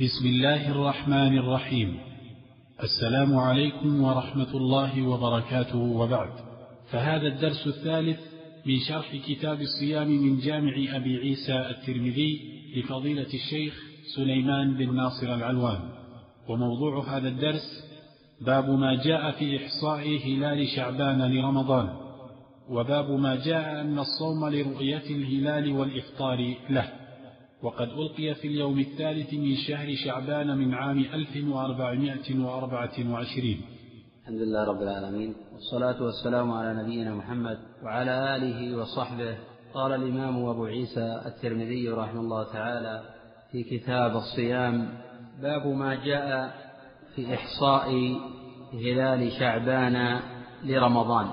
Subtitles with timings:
[0.00, 1.98] بسم الله الرحمن الرحيم.
[2.82, 5.78] السلام عليكم ورحمة الله وبركاته.
[5.78, 6.30] وبعد
[6.90, 8.20] فهذا الدرس الثالث
[8.66, 12.40] من شرح كتاب الصيام من جامع أبي عيسى الترمذي
[12.76, 13.74] لفضيلة الشيخ
[14.16, 15.80] سليمان بن ناصر العلوان.
[16.48, 17.84] وموضوع هذا الدرس
[18.40, 21.88] باب ما جاء في إحصاء هلال شعبان لرمضان
[22.68, 27.05] وباب ما جاء أن الصوم لرؤية الهلال والإفطار له.
[27.62, 33.56] وقد ألقي في اليوم الثالث من شهر شعبان من عام 1424
[34.22, 39.36] الحمد لله رب العالمين والصلاة والسلام على نبينا محمد وعلى آله وصحبه.
[39.74, 43.02] قال الإمام أبو عيسى الترمذي رحمه الله تعالى
[43.52, 44.88] في كتاب الصيام
[45.42, 46.54] باب ما جاء
[47.14, 48.16] في إحصاء
[48.72, 50.20] هلال شعبان
[50.64, 51.26] لرمضان.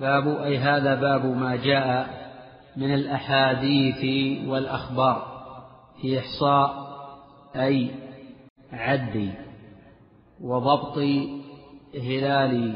[0.00, 2.20] باب أي هذا باب ما جاء
[2.76, 4.04] من الأحاديث
[4.48, 5.29] والأخبار.
[6.00, 6.90] في إحصاء
[7.56, 7.90] أي
[8.72, 9.34] عد
[10.40, 10.98] وضبط
[11.94, 12.74] هلال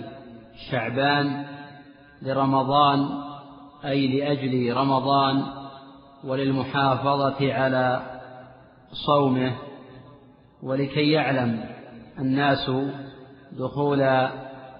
[0.70, 1.46] شعبان
[2.22, 3.08] لرمضان
[3.84, 5.44] أي لأجل رمضان
[6.24, 8.02] وللمحافظة على
[9.06, 9.54] صومه
[10.62, 11.64] ولكي يعلم
[12.18, 12.70] الناس
[13.52, 14.00] دخول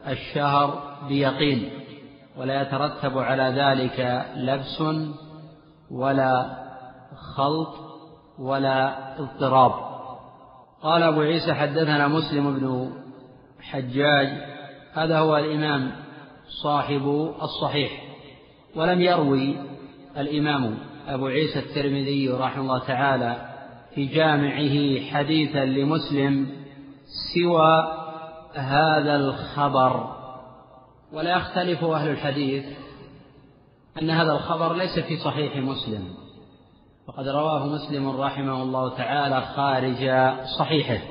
[0.09, 1.71] الشهر بيقين
[2.37, 4.83] ولا يترتب على ذلك لبس
[5.91, 6.65] ولا
[7.37, 7.84] خلط
[8.39, 9.73] ولا اضطراب.
[10.83, 12.93] قال أبو عيسى حدثنا مسلم بن
[13.61, 14.29] حجاج
[14.93, 15.93] هذا هو الإمام
[16.63, 18.03] صاحب الصحيح
[18.77, 19.57] ولم يروي
[20.17, 23.55] الإمام أبو عيسى الترمذي رحمه الله تعالى
[23.95, 26.49] في جامعه حديثا لمسلم
[27.35, 27.89] سوى
[28.55, 30.15] هذا الخبر.
[31.13, 32.65] ولا يختلف أهل الحديث
[34.03, 36.24] أن هذا الخبر ليس في صحيح مسلم.
[37.09, 40.11] وقد رواه مسلم رحمه الله تعالى خارج
[40.59, 41.05] صحيحه.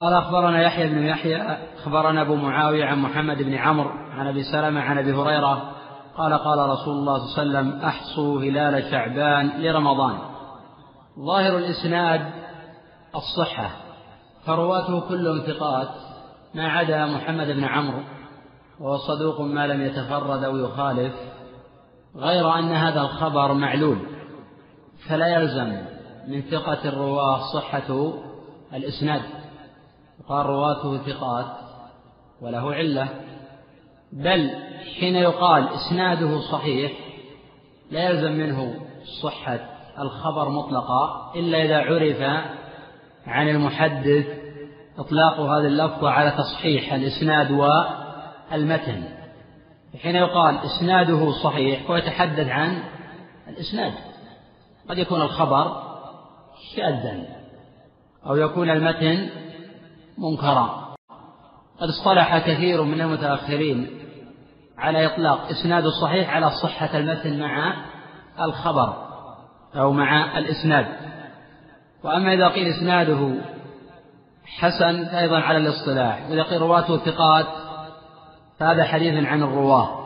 [0.00, 1.42] قال أخبرنا يحيى بن يحيى
[1.78, 5.72] أخبرنا أبو معاوية عن محمد بن عمرو عن أبي سلمة عن أبي هريرة.
[6.16, 10.18] قال قال رسول الله صلى الله عليه وسلم أحصوا هلال شعبان لرمضان.
[11.18, 12.32] ظاهر الإسناد
[13.14, 13.70] الصحة
[14.46, 15.88] فرواته كلهم ثقات
[16.54, 18.02] ما عدا محمد بن عمرو
[18.80, 21.14] وهو صدوق ما لم يتفرد أو يخالف
[22.16, 23.98] غير أن هذا الخبر معلول.
[25.08, 25.76] فلا يلزم
[26.28, 28.12] من ثقة الرواة صحة
[28.74, 29.22] الإسناد.
[30.28, 31.46] قال رواته ثقات
[32.42, 33.08] وله علة.
[34.12, 34.50] بل
[35.00, 36.92] حين يقال إسناده صحيح
[37.90, 38.74] لا يلزم منه
[39.22, 39.60] صحة
[39.98, 42.46] الخبر مطلقا إلا إذا عرف
[43.26, 44.26] عن المحدث
[44.98, 49.02] إطلاق هذه اللفظة على تصحيح الإسناد والمتن.
[50.02, 52.82] حين يقال إسناده صحيح هو يتحدث عن
[53.48, 53.92] الإسناد.
[54.92, 55.82] قد يكون الخبر
[56.76, 57.24] شاذا
[58.26, 59.28] أو يكون المتن
[60.18, 60.94] منكرا.
[61.80, 63.90] قد اصطلح كثير من المتأخرين
[64.78, 67.74] على إطلاق إسناد الصحيح على صحة المتن مع
[68.40, 68.96] الخبر
[69.76, 70.86] أو مع الإسناد.
[72.04, 73.34] وأما إذا قيل إسناده
[74.44, 76.30] حسن فأيضا على الاصطلاح.
[76.30, 77.46] وإذا قيل رواته ثقات
[78.58, 80.02] فهذا حديث عن الرواة.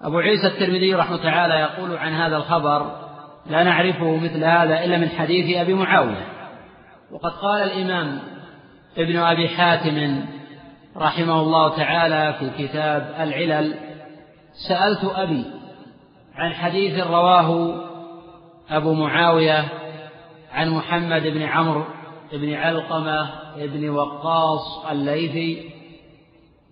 [0.00, 3.01] أبو عيسى الترمذي رحمه تعالى يقول عن هذا الخبر
[3.46, 6.26] لا نعرفه مثل هذا إلا من حديث أبي معاوية.
[7.12, 8.18] وقد قال الإمام
[8.98, 10.24] ابن أبي حاتم
[10.96, 13.74] رحمه الله تعالى في كتاب العلل
[14.68, 15.44] سألت أبي
[16.34, 17.74] عن حديث رواه
[18.70, 19.64] أبو معاوية
[20.52, 21.84] عن محمد بن عمرو
[22.32, 25.70] بن علقمة بن وقاص الليثي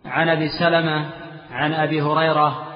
[0.04, 1.10] عن أبي سلمة
[1.50, 2.66] عن أبي هريرة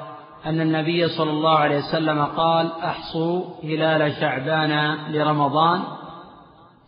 [0.46, 5.82] أن النبي صلى الله عليه وسلم قال أحصوا هلال شعبان لرمضان.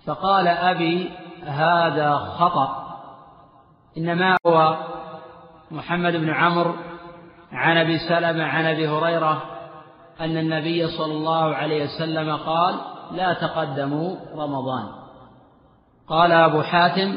[0.06, 1.10] فقال أبي
[1.44, 2.86] هذا خطأ.
[3.98, 4.76] إنما هو
[5.70, 6.74] محمد بن عمرو
[7.52, 9.42] عن أبي سلمة عن أبي هريرة
[10.20, 12.74] أن النبي صلى الله عليه وسلم قال
[13.12, 14.88] لا تقدموا رمضان.
[16.08, 17.14] قال أبو حاتم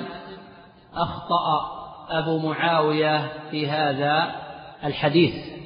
[0.95, 4.31] أخطأ أبو معاوية في هذا
[4.83, 5.58] الحديث.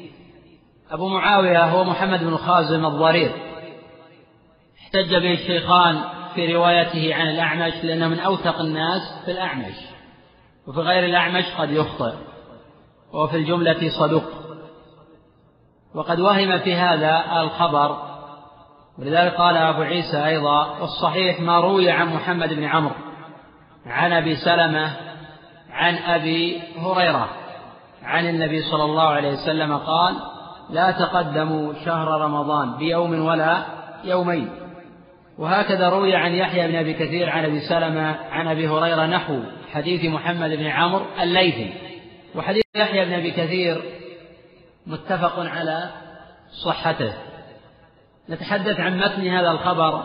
[0.91, 3.31] أبو معاوية هو محمد بن خازم الضرير.
[4.81, 6.01] احتج به الشيخان
[6.35, 9.75] في روايته عن الأعمش لأنه من أوثق الناس في الأعمش.
[10.67, 12.13] وفي غير الأعمش قد يخطئ
[13.13, 14.23] وفي الجملة صدوق
[15.95, 17.97] وقد وهم في هذا الخبر
[18.99, 22.95] ولذلك قال أبو عيسى أيضا والصحيح ما روي عن محمد بن عمرو
[23.85, 24.97] عن أبي سلمة
[25.71, 27.29] عن أبي هريرة.
[28.03, 30.15] عن النبي صلى الله عليه وسلم قال
[30.69, 33.65] لا تقدموا شهر رمضان بيوم ولا
[34.03, 34.49] يومين.
[35.37, 39.39] وهكذا روي عن يحيى بن أبي كثير عن أبي سلمة عن أبي هريرة نحو
[39.71, 41.73] حديث محمد بن عمرو الليثي.
[42.35, 43.81] وحديث يحيى بن أبي كثير
[44.87, 45.89] متفق على
[46.65, 47.13] صحته.
[48.29, 50.03] نتحدث عن متن هذا الخبر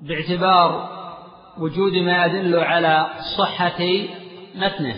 [0.00, 0.88] باعتبار
[1.58, 3.06] وجود ما يدل على
[3.38, 3.84] صحة
[4.54, 4.96] متنه.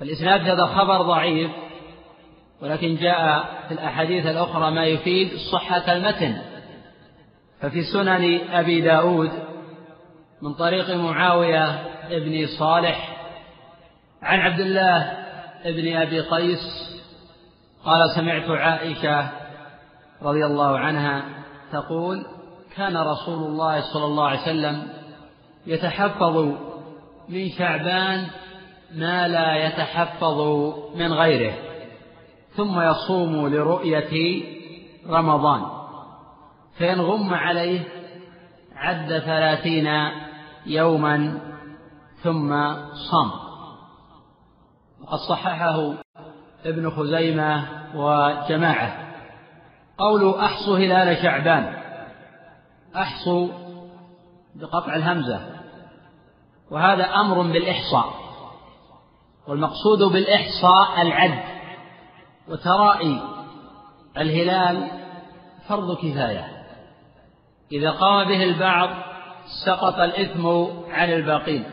[0.00, 1.50] فالإسناد هذا الخبر ضعيف.
[2.62, 6.36] ولكن جاء في الأحاديث الأخرى ما يفيد صحة المتن.
[7.60, 9.30] ففي سنن أبي داود
[10.42, 13.16] من طريق معاوية بن صالح
[14.22, 15.12] عن عبد الله
[15.64, 16.60] بن أبي قيس
[17.84, 19.28] قال سمعت عائشة
[20.22, 21.24] رضي الله عنها
[21.72, 22.26] تقول
[22.76, 24.88] كان رسول الله صلى الله عليه وسلم
[25.66, 26.36] يتحفظ
[27.28, 28.26] من شعبان
[28.94, 30.40] ما لا يتحفظ
[30.94, 31.65] من غيره.
[32.56, 34.42] ثم يصوم لرؤية
[35.08, 35.62] رمضان.
[36.78, 37.88] فإن غم عليه
[38.76, 40.10] عد ثلاثين
[40.66, 41.40] يوما
[42.22, 42.74] ثم
[43.10, 43.30] صام.
[45.02, 45.94] وقد صححه
[46.64, 47.64] ابن خزيمة
[47.94, 49.14] وجماعة.
[49.98, 51.74] قول أحصوا هلال شعبان.
[52.96, 53.48] أحصوا
[54.54, 55.40] بقطع الهمزة.
[56.70, 58.14] وهذا أمر بالإحصاء.
[59.48, 61.55] والمقصود بالإحصاء العد.
[62.48, 63.20] وترائي
[64.18, 64.90] الهلال
[65.68, 66.44] فرض كفاية.
[67.72, 68.90] إذا قام به البعض
[69.66, 70.46] سقط الإثم
[70.90, 71.64] عن الباقين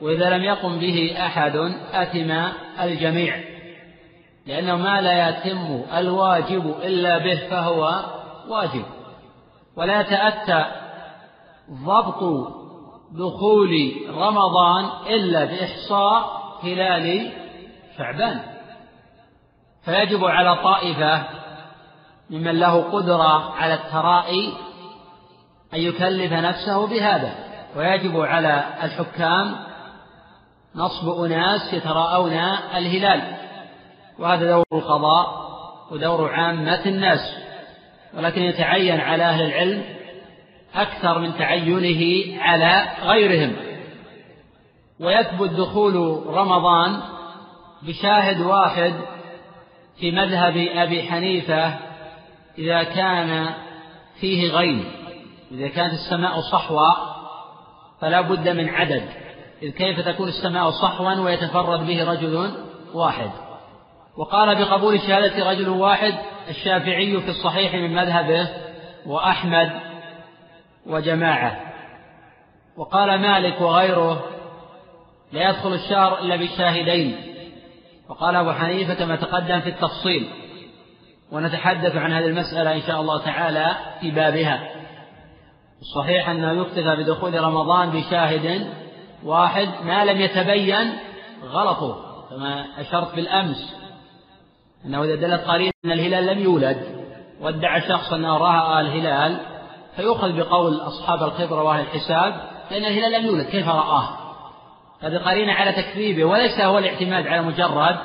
[0.00, 1.56] وإذا لم يقم به أحد
[1.92, 2.30] أثم
[2.82, 3.40] الجميع
[4.46, 8.04] لأنه ما لا يتم الواجب إلا به فهو
[8.48, 8.84] واجب.
[9.76, 10.64] ولا يتأتى
[11.70, 12.50] ضبط
[13.12, 17.32] دخول رمضان إلا بإحصاء هلال
[17.98, 18.40] شعبان
[19.84, 21.22] فيجب على طائفة
[22.30, 24.52] ممن له قدرة على الترائي
[25.74, 27.34] أن يكلف نفسه بهذا.
[27.76, 29.56] ويجب على الحكام
[30.74, 32.32] نصب أناس يتراءون
[32.76, 33.22] الهلال.
[34.18, 35.50] وهذا دور القضاء
[35.90, 37.34] ودور عامة الناس.
[38.14, 39.84] ولكن يتعين على أهل العلم
[40.74, 43.56] أكثر من تعينه على غيرهم.
[45.00, 47.00] ويثبت دخول رمضان
[47.82, 48.94] بشاهد واحد
[50.00, 51.78] في مذهب أبي حنيفة
[52.58, 53.54] إذا كان
[54.20, 54.84] فيه غيم
[55.52, 56.96] إذا كانت السماء صحوة
[58.00, 59.08] فلا بد من عدد
[59.62, 62.50] إذ كيف تكون السماء صحوا ويتفرد به رجل
[62.94, 63.30] واحد؟
[64.16, 66.14] وقال بقبول شهادة رجل واحد
[66.48, 68.48] الشافعي في الصحيح من مذهبه
[69.06, 69.70] وأحمد
[70.86, 71.60] وجماعة.
[72.76, 74.24] وقال مالك وغيره
[75.32, 77.29] لا يدخل الشهر إلا بشاهدين
[78.10, 80.28] وقال أبو حنيفة كما تقدم في التفصيل
[81.32, 84.70] ونتحدث عن هذه المسألة إن شاء الله تعالى في بابها.
[85.80, 88.66] الصحيح أنه يكتفى بدخول رمضان بشاهد
[89.24, 90.92] واحد ما لم يتبين
[91.44, 91.96] غلطه
[92.30, 93.74] كما أشرت بالأمس
[94.84, 97.06] أنه إذا دلت قرينة أن الهلال لم يولد
[97.40, 99.36] وادعى شخص أنه رأى الهلال
[99.96, 102.34] فيؤخذ بقول أصحاب الخبرة وأهل الحساب
[102.70, 104.19] لأن الهلال لم يولد كيف رآه؟
[105.02, 107.96] هذه قرينة على تكذيبه وليس هو الاعتماد على مجرد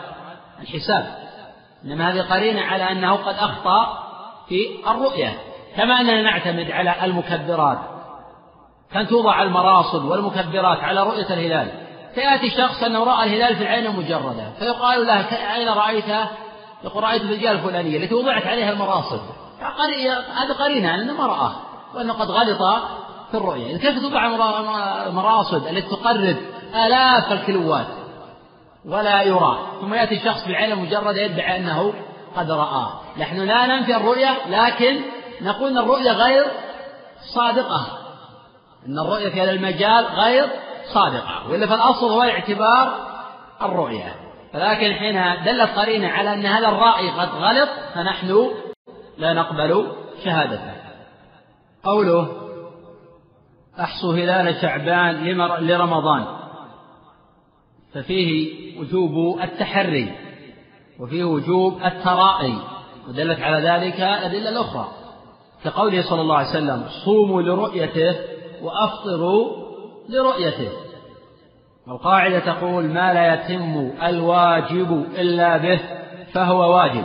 [0.61, 1.05] الحساب.
[1.85, 4.03] إنما هذه قرينة على أنه قد أخطأ
[4.49, 5.37] في الرؤية.
[5.77, 7.77] كما أننا نعتمد على المكبرات.
[8.91, 11.67] كان توضع المراصد والمكبرات على رؤية الهلال.
[12.15, 16.25] فيأتي شخص أنه رأى الهلال في العين المجردة فيقال له أين رأيته؟
[16.83, 19.21] يقول رأيت في الجهة الفلانية التي وضعت عليها المراصد.
[20.35, 21.51] هذا قرينة أنه ما رآه
[21.95, 22.83] وأنه قد غلط
[23.31, 23.77] في الرؤية.
[23.77, 24.25] كيف توضع
[25.07, 26.37] المراصد التي تقرب
[26.73, 27.87] آلاف الكيلوات
[28.85, 29.67] ولا يرى.
[29.81, 31.93] ثم يأتي شخص بالعين المجردة يدعي أنه
[32.35, 35.01] قد رآه نحن لا ننفي الرؤية لكن
[35.41, 36.45] نقول أن الرؤية غير
[37.35, 37.87] صادقة.
[38.87, 40.49] أن الرؤية في هذا المجال غير
[40.93, 41.49] صادقة.
[41.49, 42.93] وإلا فالأصل هو اعتبار
[43.61, 44.15] الرؤية
[44.53, 48.51] ولكن حين دلت قرينة على أن هذا الرأي قد غلط فنحن
[49.17, 49.87] لا نقبل
[50.25, 50.73] شهادته.
[51.83, 52.27] قوله
[53.79, 55.15] أحصوا هلال شعبان
[55.67, 56.44] لرمضان.
[57.95, 58.49] ففيه
[58.79, 60.11] وجوب التحري
[60.99, 62.57] وفيه وجوب الترائي
[63.07, 64.87] ودلت على ذلك الأدلة الأخرى
[65.63, 68.15] كقوله صلى الله عليه وسلم صوموا لرؤيته
[68.61, 69.65] وأفطروا
[70.09, 70.69] لرؤيته.
[71.87, 75.79] القاعدة تقول ما لا يتم الواجب إلا به
[76.33, 77.03] فهو واجب.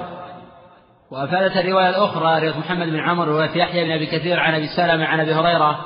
[1.11, 5.05] وأفادت الرواية الأخرى رواية محمد بن عمرو رواية يحيى بن أبي كثير عن أبي سلمة
[5.05, 5.81] عن أبي هريرة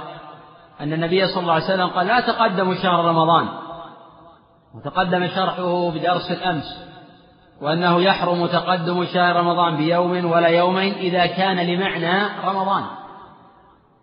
[0.80, 3.63] أن النبي صلى الله عليه وسلم قال لا تقدموا شهر رمضان.
[4.74, 6.84] وتقدم شرحه بدرس الأمس
[7.62, 12.84] وأنه يحرم تقدم شهر رمضان بيوم ولا يومين إذا كان لمعنى رمضان.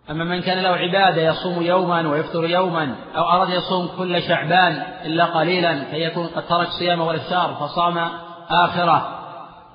[0.09, 5.25] أما من كان له عبادة يصوم يوما ويفطر يوما أو أراد يصوم كل شعبان إلا
[5.25, 8.09] قليلا فيكون قد ترك صيام والإفطار فصام
[8.49, 9.17] آخرة.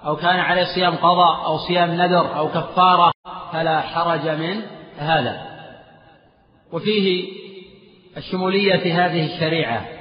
[0.06, 3.12] أو كان عليه صيام قضاء أو صيام نذر أو كفارة
[3.52, 4.62] فلا حرج من
[4.98, 5.42] هذا.
[6.72, 7.32] وفيه
[8.16, 9.95] الشمولية هذه الشريعة.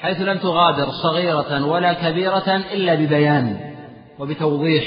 [0.00, 3.74] حيث لم تغادر صغيرة ولا كبيرة إلا ببيان
[4.18, 4.84] وبتوضيح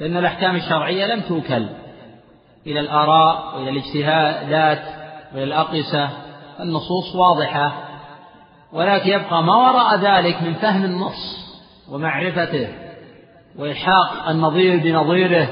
[0.00, 1.68] فإن الأحكام الشرعية لم توكل
[2.66, 4.82] إلى الآراء وإلى الاجتهادات
[5.34, 6.08] وإلى الأقيسة
[6.60, 7.72] النصوص واضحة
[8.72, 11.48] ولكن يبقى ما وراء ذلك من فهم النص
[11.90, 12.68] ومعرفته
[13.58, 15.48] وإلحاق النظير بنظيره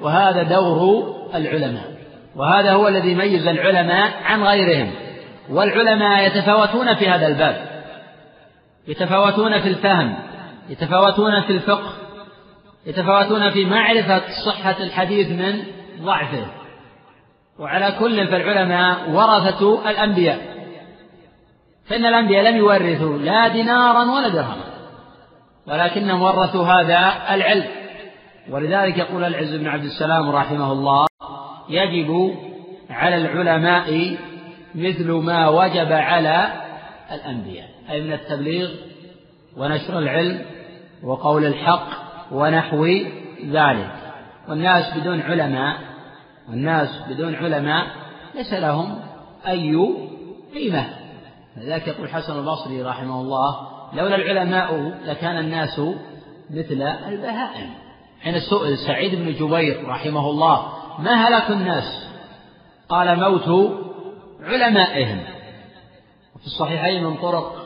[0.00, 1.94] وهذا دور العلماء
[2.36, 4.90] وهذا هو الذي يميز العلماء عن غيرهم
[5.50, 7.73] والعلماء يتفاوتون في هذا الباب.
[8.88, 10.16] يتفاوتون في الفهم
[10.68, 11.92] يتفاوتون في الفقه
[12.86, 15.62] يتفاوتون في معرفة صحة الحديث من
[16.04, 16.46] ضعفه.
[17.58, 20.54] وعلى كل فالعلماء ورثة الأنبياء.
[21.86, 24.64] فإن الأنبياء لم يورثوا لا دينارا ولا درهما
[25.66, 27.66] ولكنهم ورثوا هذا العلم.
[28.50, 31.06] ولذلك يقول العز بن عبد السلام رحمه الله
[31.68, 32.34] يجب
[32.90, 34.16] على العلماء
[34.74, 36.52] مثل ما وجب على
[37.12, 37.73] الأنبياء.
[37.90, 38.70] أي من التبليغ
[39.56, 40.44] ونشر العلم
[41.02, 41.88] وقول الحق
[42.32, 42.86] ونحو
[43.46, 43.90] ذلك.
[44.48, 45.76] والناس بدون علماء
[46.48, 47.86] والناس بدون علماء
[48.34, 49.00] ليس لهم
[49.48, 49.76] أي
[50.54, 50.86] قيمة.
[51.56, 55.80] لذلك يقول الحسن البصري رحمه الله لولا العلماء لكان الناس
[56.50, 57.70] مثل البهائم.
[58.20, 62.08] حين سئل سعيد بن جبير رحمه الله ما هلك الناس؟
[62.88, 63.72] قال موت
[64.42, 65.20] علمائهم.
[66.36, 67.63] وفي الصحيحين من طرق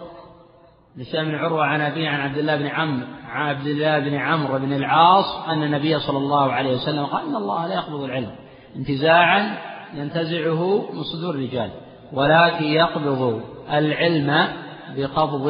[1.00, 4.58] هشام بن عروة عن أبيه عن عبد الله بن عمرو عن عبد الله بن عمرو
[4.58, 8.30] بن العاص أن النبي صلى الله عليه وسلم قال إن الله لا يقبض العلم
[8.76, 9.58] انتزاعا
[9.94, 11.70] ينتزعه من صدور الرجال
[12.12, 13.42] ولكن يقبض
[13.72, 14.48] العلم
[14.96, 15.46] بقبض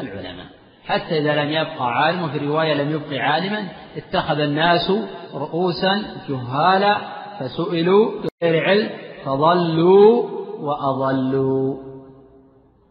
[0.00, 0.46] العلماء.
[0.86, 4.92] حتى إذا لم يبقى عالم وفي رواية لم يبق عالما اتخذ الناس
[5.34, 6.96] رؤوسا جهالا
[7.40, 8.10] فسئلوا
[8.42, 8.90] بغير علم
[9.24, 10.24] فضلوا
[10.60, 11.76] وأضلوا.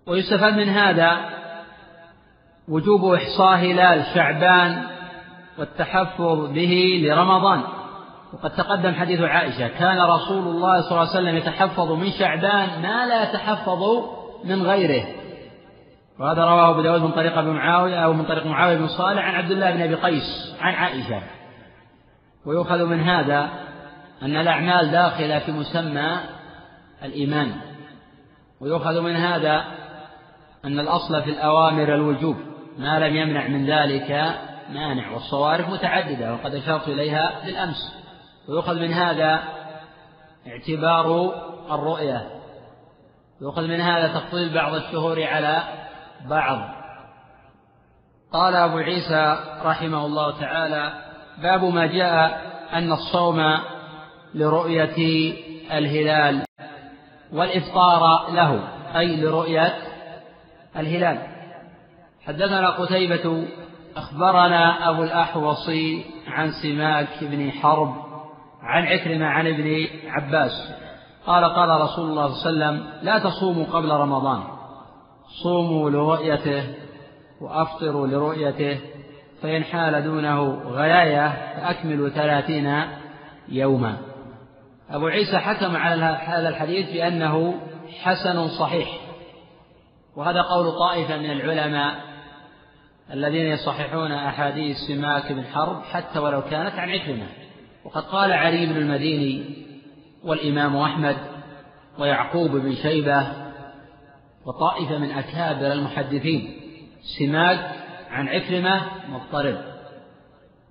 [0.08, 1.37] ويستفاد من هذا
[2.68, 4.84] وجوب إحصاء هلال شعبان
[5.58, 7.62] والتحفظ به لرمضان.
[8.34, 13.06] وقد تقدم حديث عائشة كان رسول الله صلى الله عليه وسلم يتحفظ من شعبان ما
[13.06, 13.84] لا يتحفظ
[14.44, 15.06] من غيره.
[16.20, 19.36] وهذا رواه أبو داود من طريق أبي معاوية أو من طريق معاوية بن صالح عن
[19.36, 21.22] عبد الله بن أبي قيس عن عائشة.
[22.46, 23.50] ويؤخذ من هذا
[24.22, 26.18] أن الأعمال داخلة في مسمى
[27.04, 27.52] الإيمان.
[28.62, 29.66] ويؤخذ من هذا
[30.66, 32.36] أن الأصل في الأوامر الوجوب.
[32.78, 34.12] ما لم يمنع من ذلك
[34.70, 37.96] مانع والصوارف متعددة وقد أشرت إليها بالأمس.
[38.50, 39.44] ويؤخذ من هذا
[40.48, 41.34] اعتبار
[41.72, 42.28] الرؤية.
[43.42, 45.64] يؤخذ من هذا تفضيل بعض الشهور على
[46.30, 46.60] بعض.
[48.34, 50.94] قال أبو عيسى رحمه الله تعالى
[51.42, 52.42] باب ما جاء
[52.74, 53.42] أن الصوم
[54.36, 55.34] لرؤية
[55.72, 56.46] الهلال
[57.34, 59.78] والإفطار له أي لرؤية
[60.76, 61.37] الهلال.
[62.28, 63.48] حدثنا قتيبة
[63.98, 65.70] أخبرنا أبو الأحوص
[66.28, 67.96] عن سماك بن حرب
[68.62, 70.74] عن عكرمة عن ابن عباس.
[71.28, 74.44] قال قال رسول الله صلى الله عليه وسلم لا تصوموا قبل رمضان
[75.44, 76.64] صوموا لرؤيته
[77.42, 78.80] وأفطروا لرؤيته
[79.42, 82.84] فإن حال دونه غلاية فأكملوا ثلاثين
[83.50, 83.98] يوما.
[84.90, 87.54] أبو عيسى حكم على هذا الحديث بأنه
[88.04, 88.90] حسن صحيح
[90.16, 92.17] وهذا قول طائفة من العلماء.
[93.14, 97.28] الذين يصححون أحاديث سماك بن حرب حتى ولو كانت عن عكرمة.
[97.86, 99.46] وقد قال علي بن المديني
[100.24, 101.18] والإمام أحمد
[102.00, 103.28] ويعقوب بن شيبة
[104.46, 106.60] وطائفة من أكابر المحدثين
[107.20, 107.76] سماك
[108.10, 109.58] عن عكرمة مضطرب.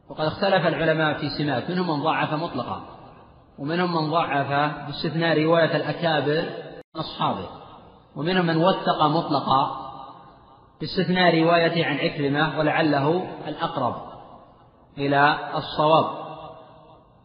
[0.09, 2.85] وقد اختلف العلماء في سماك منهم من ضعف مطلقا
[3.59, 4.49] ومنهم من ضعف
[4.87, 6.43] باستثناء رواية الأكابر
[6.95, 7.49] من أصحابه
[8.17, 9.86] ومنهم من وثق مطلقا.
[10.81, 13.95] باستثناء روايته عن عكرمة ولعله الأقرب
[14.99, 16.27] إلى الصواب.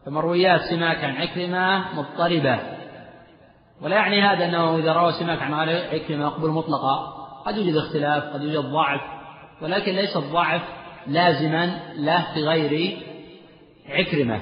[0.06, 2.58] فمرويات سماك عن عكرمة مضطربة.
[3.82, 7.22] ولا يعني هذا أنه إذا روى سماك عن عكرمة مقبول مطلقا.
[7.46, 9.00] قد يوجد اختلاف قد يوجد ضعف.
[9.62, 10.62] ولكن ليس الضعف
[11.06, 12.98] لازما له في غير
[13.88, 14.40] عكرمة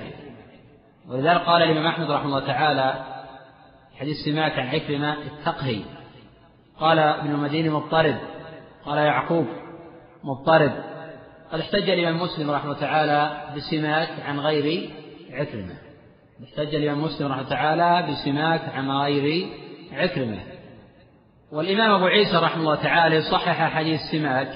[1.09, 3.05] ولذلك قال الإمام أحمد رحمه الله تعالى
[4.01, 5.81] حديث سماك عن عكرمة التقهي.
[6.81, 8.17] قال ابن المديني مضطرب.
[8.85, 9.47] قال يعقوب
[10.25, 10.73] مضطرب.
[11.53, 14.91] قد احتج الإمام مسلم رحمه تعالى بسماك عن غير
[15.31, 15.75] عكرمة.
[16.45, 19.49] احتج الإمام مسلم رحمه تعالى بسماك عن غير
[19.93, 20.41] عكرمة.
[21.53, 24.55] والإمام أبو عيسى رحمه الله تعالى صحح حديث سماك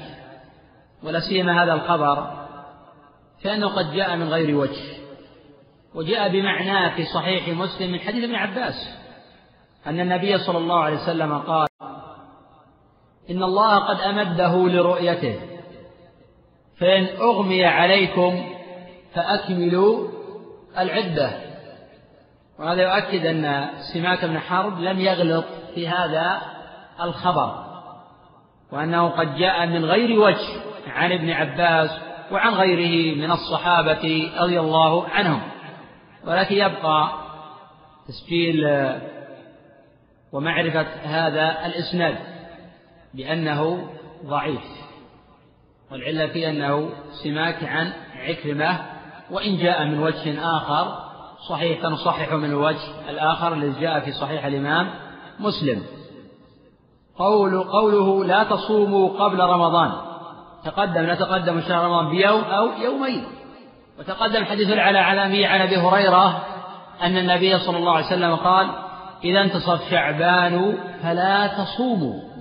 [1.02, 2.46] ولا سيما هذا الخبر
[3.44, 4.82] فإنه قد جاء من غير وجه
[5.94, 8.98] وجاء بمعناه في صحيح مسلم من حديث ابن عباس
[9.86, 11.68] أن النبي صلى الله عليه وسلم قال
[13.30, 15.40] إن الله قد أمده لرؤيته.
[16.80, 18.46] فإن أغمي عليكم
[19.14, 20.08] فأكملوا
[20.78, 21.30] العدة.
[22.58, 26.40] وهذا يؤكد أن سماك بن حرب لم يغلط في هذا
[27.00, 27.64] الخبر
[28.72, 30.48] وأنه قد جاء من غير وجه
[30.86, 31.90] عن ابن عباس
[32.32, 35.40] وعن غيره من الصحابة رضي الله عنهم.
[36.26, 37.10] ولكن يبقى
[38.08, 38.66] تسجيل
[40.32, 42.33] ومعرفة هذا الإسناد.
[43.14, 43.88] بأنه
[44.26, 44.84] ضعيف
[45.92, 46.88] والعلة في أنه
[47.22, 48.78] سماك عن عكرمة
[49.30, 50.98] وإن جاء من وجه آخر
[51.48, 54.90] صحيح فنصحح من الوجه الآخر الذي جاء في صحيح الإمام
[55.40, 55.82] مسلم.
[57.18, 59.92] قول قوله لا تصوموا قبل رمضان
[60.64, 63.24] تقدم لا تقدم شهر رمضان بيوم أو يومين.
[63.98, 66.42] وتقدم حديث العلا علامية عن أبي هريرة
[67.02, 68.70] أن النبي صلى الله عليه وسلم قال
[69.24, 72.33] إذا انتصف شعبان فلا تصوموا.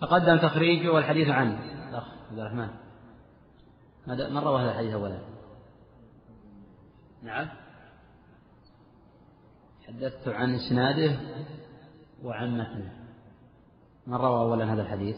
[0.00, 1.58] تقدم تخريجه والحديث عنه.
[1.88, 2.68] الأخ عبد الرحمن.
[4.06, 5.18] من روى هذا الحديث أولا؟
[7.22, 7.48] نعم.
[9.88, 11.16] حدثت عن إسناده
[12.24, 12.92] وعن متنه.
[14.06, 15.16] من روى أولا هذا الحديث؟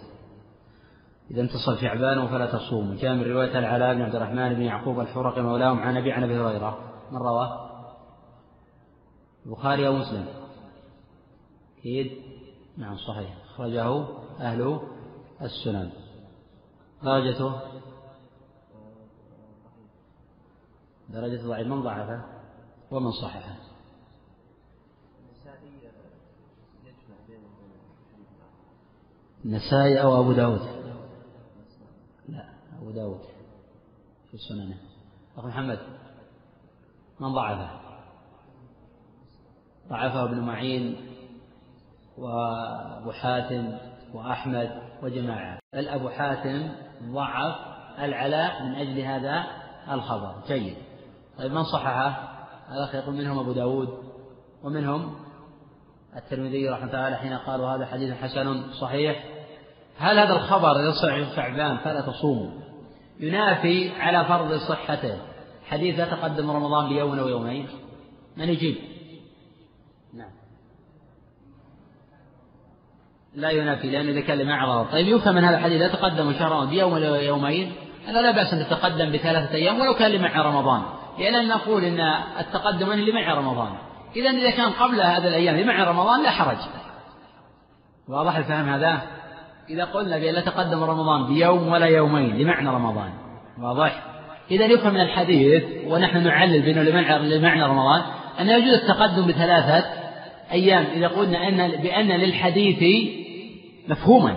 [1.31, 5.43] إذا انتصف شعبان فلا تصوموا جاء من رواية العلاء بن عبد الرحمن بن يعقوب الحرقي
[5.43, 6.79] مولاهم عن أبي عن أبي هريرة.
[7.13, 7.71] من روى
[9.47, 10.27] البخاري أو مسلم.
[11.79, 12.13] أكيد؟
[12.77, 13.37] نعم صحيح.
[13.55, 14.07] أخرجه
[14.41, 14.81] أهل
[15.43, 15.93] السنن.
[17.03, 17.61] درجته؟
[21.09, 22.25] درجة ضعيف من ضعفه؟
[22.91, 23.57] ومن صححه.
[29.45, 30.61] النسائي أو أبو داود؟
[32.29, 33.21] لا أبو داود
[34.31, 34.79] في سننه.
[35.37, 35.79] أخو محمد
[37.21, 37.81] من ضعفه؟
[39.89, 40.97] ضعفه ابن معين
[42.19, 45.59] وأبو حاتم وأحمد وجماعة.
[45.73, 46.69] بل أبو حاتم
[47.03, 47.57] ضعف
[47.99, 49.45] العلاء من أجل هذا
[49.91, 50.35] الخبر.
[50.49, 50.77] جيد.
[51.39, 52.33] طيب من صححه؟
[52.73, 53.89] الأخ يقول منهم أبو داود
[54.63, 55.15] ومنهم
[56.17, 59.25] الترمذي رحمه الله تعالى حين قالوا هذا حديث حسن صحيح.
[59.99, 62.51] هل هذا الخبر يصح شعبان فلا تصوموا
[63.21, 65.19] ينافي على فرض صحته.
[65.65, 67.69] حديث لا تقدم رمضان بيوم أو يومين.
[68.37, 68.77] من يجيب
[70.15, 70.31] نعم
[73.35, 76.95] لا ينافي لأن إذا كان لمعرض طيب يفهم من هذا الحديث لا تقدم شهر بيوم
[76.95, 77.73] أو يومين.
[78.09, 80.83] أنا لا بأس أن تتقدم بثلاثة أيام ولو كان لمع رمضان.
[81.19, 82.01] لأننا نقول أن
[82.41, 83.73] التقدم لمع رمضان.
[84.17, 86.57] إذا إذا كان قبل هذه الأيام لمع رمضان لا حرج.
[88.09, 89.03] واضح الفهم هذا؟
[89.71, 93.11] إذا قلنا بأن لا تقدم رمضان بيوم ولا يومين لمعنى رمضان.
[93.61, 94.03] واضح؟
[94.51, 96.83] إذا يفهم من الحديث ونحن نعلل بأنه
[97.37, 98.03] لمعنى رمضان
[98.41, 99.85] أن يجوز التقدم بثلاثة
[100.53, 100.85] أيام.
[100.95, 103.13] إذا قلنا أن بأن للحديث
[103.89, 104.37] مفهوما.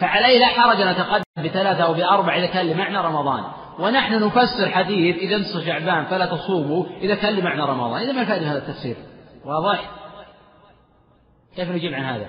[0.00, 3.44] فعليه لا حرج أن نتقدم بثلاثة أو بأربع إذا كان لمعنى رمضان.
[3.78, 8.02] ونحن نفسر حديث إذا انتصف شعبان فلا تصوموا إذا كان لمعنى رمضان.
[8.02, 8.96] إذا ما الفائدة هذا التفسير.
[9.44, 9.90] واضح؟
[11.56, 12.26] كيف نجيب عن هذا؟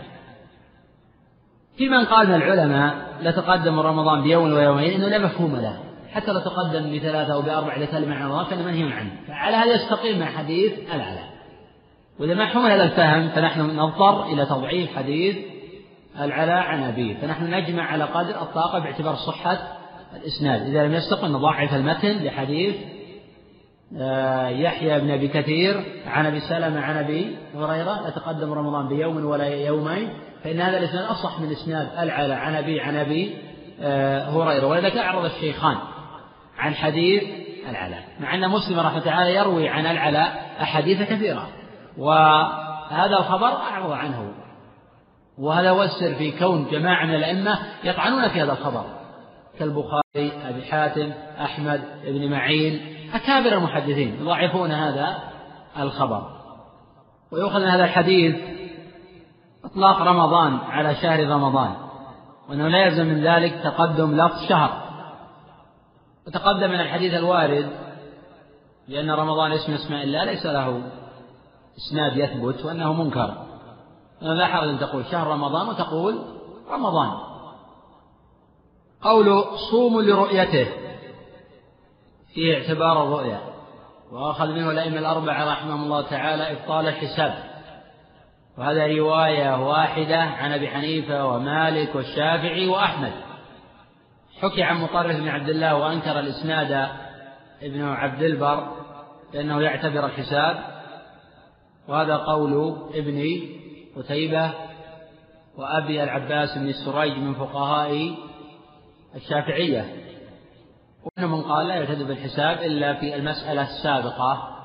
[1.77, 5.79] في من قال من العلماء لا تقدم رمضان بيوم ويومين إنه لا مفهوم له.
[6.11, 9.11] حتى لو تقدم بثلاثة أو بأربع إذا كان معنى رمضان فانه منهي عنه.
[9.27, 11.29] فعلى هذا يستقيم مع حديث العلاء.
[12.19, 15.37] وإذا ما حمل هذا الفهم فنحن نضطر إلى تضعيف حديث
[16.19, 17.17] العلاء عن أبيه.
[17.17, 19.57] فنحن نجمع على قدر الطاقة باعتبار صحة
[20.15, 20.61] الإسناد.
[20.61, 22.75] إذا لم يستقم نضعف المتن لحديث
[23.97, 29.45] آه، يحيى بن أبي كثير عن أبي سلمة عن أبي هريرة يتقدم رمضان بيوم ولا
[29.45, 30.09] يومين
[30.43, 33.37] فإن هذا الإسناد أصح من إسناد العلا عن أبي عن أبي
[33.81, 34.67] آه، هريرة.
[34.67, 35.77] ولذلك أعرض الشيخان
[36.57, 37.23] عن حديث
[37.69, 40.27] العلا مع أن مسلم رحمة تعالى يروي عن العلا
[40.61, 41.47] أحاديث كثيرة.
[41.97, 44.31] وهذا الخبر أعرض عنه.
[45.39, 48.85] وهذا هو السر في كون جماعة من الأئمة يطعنون في هذا الخبر.
[49.59, 52.81] كالبخاري أبي حاتم أحمد بن معين
[53.13, 55.17] أكابر المحدثين يضعفون هذا
[55.79, 56.23] الخبر.
[57.31, 58.35] ويؤخذ من هذا الحديث
[59.65, 61.75] إطلاق رمضان على شهر رمضان
[62.49, 64.83] وأنه لا يلزم من ذلك تقدم لفظ شهر.
[66.27, 67.69] وتقدم من الحديث الوارد
[68.87, 70.81] لأن رمضان اسم اسماء الله ليس له
[71.77, 73.48] إسناد يثبت وأنه منكر.
[74.21, 76.19] لا حرج أن تقول شهر رمضان وتقول
[76.71, 77.11] رمضان.
[79.01, 80.67] قول صوموا لرؤيته.
[82.33, 83.39] فيه اعتبار الرؤيا
[84.11, 87.33] وأخذ منه الأئمة الأربعة رحمهم الله تعالى إبطال الحساب.
[88.57, 93.11] وهذا رواية واحدة عن أبي حنيفة ومالك والشافعي وأحمد.
[94.41, 96.89] حكي عن مطرف بن عبد الله وأنكر الإسناد
[97.61, 98.67] ابن عبد البر
[99.33, 100.63] لأنه يعتبر الحساب.
[101.87, 103.17] وهذا قول ابن
[103.95, 104.51] قتيبة
[105.57, 108.15] وأبي العباس بن السريج من فقهاء
[109.15, 109.85] الشافعية.
[111.03, 114.57] ومنهم من قال لا يعتد بالحساب إلا في المسألة السابقة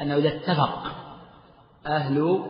[0.00, 0.82] أنه إذا اتفق
[1.86, 2.44] أهل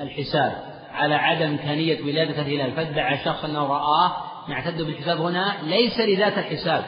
[0.00, 0.52] الحساب
[0.92, 4.12] على عدم إمكانية ولادة الهلال فادعى شخص أنه رآه
[4.48, 6.84] نعتد بالحساب هنا ليس لذات الحساب.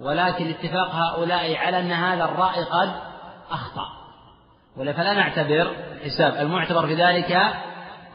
[0.00, 2.92] ولكن اتفاق هؤلاء على أن هذا الرأي قد
[3.50, 3.86] أخطأ.
[4.76, 7.32] ولا فلا نعتبر الحساب المعتبر في ذلك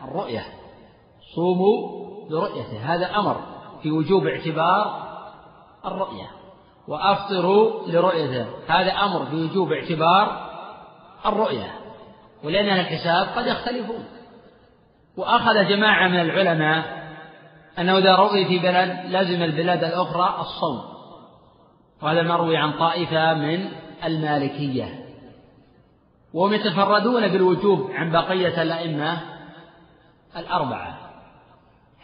[0.04, 0.46] الرؤية.
[1.36, 3.42] صوموا لرؤيته هذا أمر
[3.84, 5.08] في وجوب اعتبار
[5.86, 6.28] الرؤية.
[6.88, 8.46] وأفطروا لرؤيته.
[8.68, 10.50] هذا أمر في وجوب اعتبار
[11.26, 11.74] الرؤية.
[12.44, 14.06] ولأن الحساب قد يختلفون.
[15.18, 16.98] وأخذ جماعة من العلماء
[17.80, 20.82] أنه إذا رؤي في بلد لزم البلاد الأخرى الصوم.
[22.04, 23.70] وهذا مروي عن طائفة من
[24.04, 25.06] المالكية.
[26.34, 29.37] وهم يتفردون بالوجوب عن بقية الأئمة
[30.38, 30.98] الأربعة.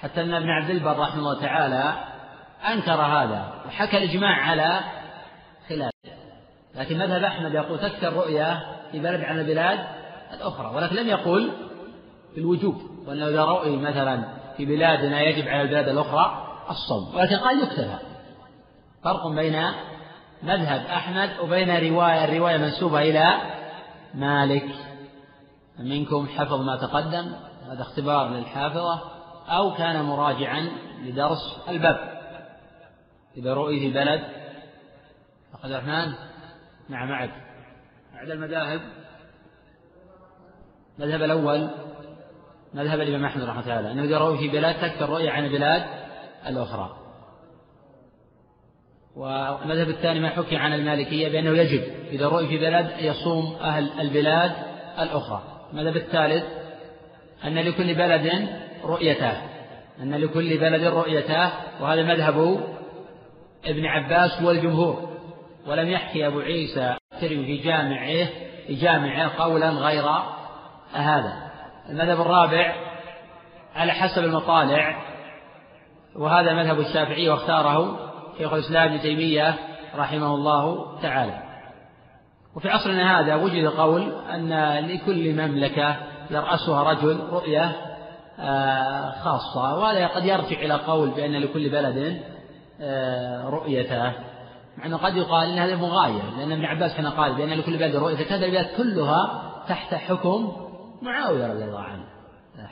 [0.04, 1.94] حتى أن ابن عبد البر رحمه الله تعالى
[2.74, 4.80] أنكر هذا وحكى الإجماع على
[5.70, 5.94] خلافه
[6.76, 8.60] لكن مذهب أحمد يقول تكفي الرؤيا
[8.92, 9.80] في بلد عن البلاد
[10.34, 11.52] الأخرى ولكن لم يقل
[12.36, 12.76] بالوجوب
[13.08, 14.24] وأنه إذا رؤي مثلا
[14.58, 17.98] في بلادنا يجب على البلاد الأخرى الصوم ولكن قال يكتفى
[19.04, 19.64] فرق بين
[20.44, 23.38] مذهب أحمد وبين رواية الرواية منسوبة إلى
[24.14, 24.66] مالك.
[25.80, 27.32] منكم حفظ ما تقدم.
[27.74, 29.02] هذا اختبار للحافظة
[29.48, 30.70] أو كان مراجعا
[31.02, 32.14] لدرس الباب.
[33.38, 34.22] إذا رؤي في بلد
[35.64, 36.14] عبد الرحمن
[36.90, 37.32] نعم معك.
[38.14, 38.82] بعد المذاهب
[41.00, 41.70] المذهب الأول
[42.74, 45.84] مذهب الإمام أحمد رحمه الله أنه إذا رؤي في بلاد تكفي الرؤية عن البلاد
[46.48, 46.98] الأخرى.
[49.16, 54.52] والمذهب الثاني ما حكي عن المالكية بأنه يجب إذا رؤي في بلد يصوم أهل البلاد
[55.00, 55.42] الأخرى.
[55.74, 56.63] المذهب الثالث
[57.46, 58.48] أن لكل بلد
[58.84, 59.34] رؤيته
[60.02, 61.50] أن لكل بلد رؤيته
[61.82, 62.64] وهذا مذهب
[63.66, 65.10] ابن عباس والجمهور.
[65.68, 68.28] ولم يحكي أبو عيسى في جامعه
[68.68, 70.06] في جامعه قولا غير
[70.94, 71.52] هذا.
[71.90, 72.76] المذهب الرابع
[73.76, 75.04] على حسب المطالع
[76.16, 79.56] وهذا مذهب الشافعي واختاره شيخ الإسلام ابن تيمية
[79.96, 81.44] رحمه الله تعالى.
[82.56, 87.72] وفي عصرنا هذا وجد قول أن لكل مملكة يرأسها رجل رؤية
[88.40, 89.78] آه، خاصة.
[89.78, 92.22] وهذا قد يرجع إلى قول بأن لكل بلد
[92.82, 94.04] آه، رؤيته.
[94.78, 97.96] مع أنه قد يقال أن هذا مغاير لأن ابن عباس كان قال بأن لكل بلد
[97.96, 98.24] رؤيته.
[98.24, 100.52] كانت البلاد كلها تحت حكم
[101.02, 102.04] معاوية رضي الله عنه.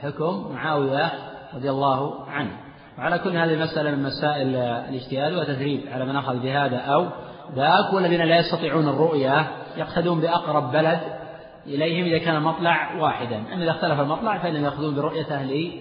[0.02, 1.12] حكم معاوية
[1.54, 2.58] رضي الله عنه.
[2.98, 7.08] وعلى كل هذه المسألة من مسائل الاجتهاد وتثريب على من أخذ بهذا أو
[7.56, 11.00] ذاك والذين لا يستطيعون الرؤية يقتدون بأقرب بلد
[11.68, 13.44] إليهم إذا كان المطلع واحدا.
[13.54, 15.72] أما إذا اختلف المطلع فإنهم يأخذون برؤية أهل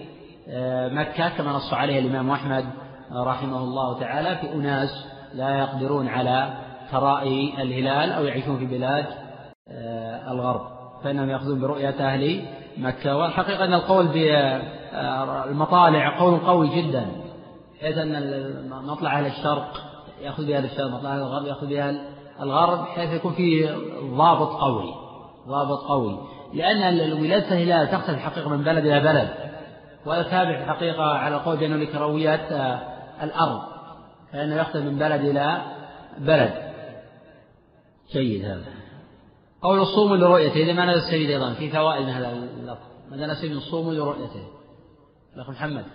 [0.49, 2.65] آه، مكة كما نص عليه الإمام أحمد
[3.11, 6.53] رحمه الله تعالى في أناس لا يقدرون على
[6.91, 9.05] ترائي الهلال أو يعيشون في بلاد
[9.67, 10.61] آه، الغرب.
[11.03, 12.45] فإنهم يأخذون برؤية أهل
[12.77, 13.17] مكة.
[13.17, 17.05] والحقيقة أن القول بالمطالع قول قوي جدا
[17.81, 19.81] حيث أن مطلع أهل الشرق
[20.21, 22.01] يأخذ بها الشرق مطلع أهل الغرب يأخذ بها
[22.41, 23.75] الغرب حيث يكون فيه
[24.17, 25.10] ضابط قوي.
[25.47, 26.19] ضابط قوي.
[26.53, 29.29] لأن ولادة الهلال تختلف الحقيقة من بلد إلى بلد
[30.05, 32.79] وهذا تابع الحقيقة على قول بأنه لكرويات آه،
[33.23, 33.61] الأرض
[34.31, 35.61] فإنه يختلف من بلد إلى
[36.17, 36.71] بلد.
[38.13, 38.65] جيد هذا.
[39.61, 42.91] قول الصوم لرؤيته إذا ما نزل السبيل أيضا في فوائد من هذا اللفظ.
[43.09, 44.47] ما نزل الصوم لرؤيته؟
[45.35, 45.85] الأخ محمد.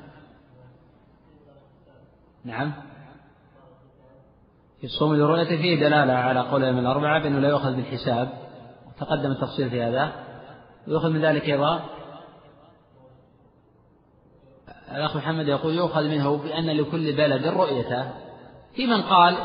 [2.44, 2.72] نعم.
[4.80, 8.45] في الصوم لرؤيته فيه دلالة على قول من الأربعة بأنه لا يؤخذ بالحساب.
[9.00, 10.12] تقدم التفصيل في هذا.
[10.88, 11.80] ويؤخذ من ذلك أيضا
[14.94, 18.10] الأخ محمد يقول يؤخذ منه بأن لكل بلد رؤيته
[18.74, 19.36] في من قال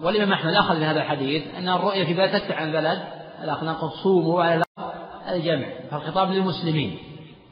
[0.00, 3.04] والإمام أحمد أخذ من هذا الحديث أن الرؤية في بلد تكفي عن بلد.
[3.44, 4.64] الأخ نقول صوموا على
[5.28, 6.98] الجمع فالخطاب للمسلمين.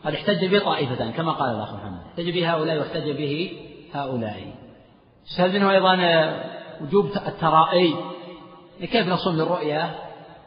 [0.05, 2.01] قد احتج به طائفة كما قال الأخ محمد.
[2.07, 3.53] احتج به هؤلاء واحتج به
[3.93, 4.55] هؤلاء.
[5.27, 5.97] استفاد منه أيضا
[6.81, 7.95] وجوب الترائي.
[8.81, 9.95] كيف نصوم للرؤية؟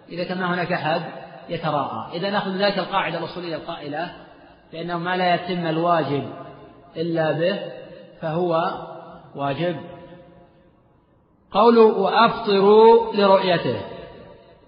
[0.09, 1.01] إذا كان هناك أحد
[1.49, 2.17] يتراءى.
[2.17, 4.11] إذا نأخذ ذلك القاعدة الأصولية القائلة
[4.71, 6.29] بأنه ما لا يتم الواجب
[6.97, 7.59] إلا به
[8.21, 8.71] فهو
[9.35, 9.75] واجب.
[11.51, 13.81] قوله وأفطروا لرؤيته.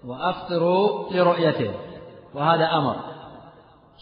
[0.04, 1.74] وأفطروا لرؤيته.
[2.34, 2.96] وهذا أمر.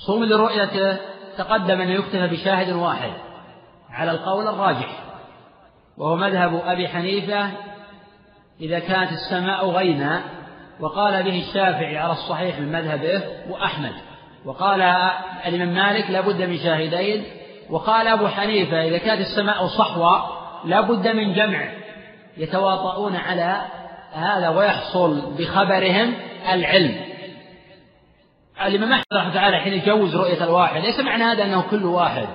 [0.07, 0.99] صوم لرؤيته
[1.39, 3.13] تقدم أن يكتفى بشاهد واحد
[3.91, 5.05] على القول الراجح
[5.97, 7.51] وهو مذهب أبي حنيفة
[8.61, 10.23] إذا كانت السماء غينا
[10.81, 13.93] وقال به الشافعي على الصحيح من مذهبه وأحمد.
[14.45, 14.83] وقال
[15.47, 17.25] الإمام مالك لابد من شاهدين.
[17.71, 20.25] وقال أبو حنيفة إذا كانت السماء صحوة
[20.65, 21.69] لابد من جمع.
[22.37, 23.61] يتواطؤون على
[24.13, 26.15] هذا ويحصل بخبرهم
[26.53, 26.97] العلم.
[28.67, 32.27] الإمام أحمد رحمة تعالى حين يجوز رؤية الواحد ليس معنى هذا أنه كل واحد.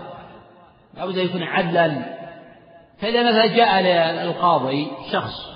[0.97, 2.21] لابد أن يكون عدلا.
[3.01, 5.50] فإذا مثلا جاء للقاضي شخص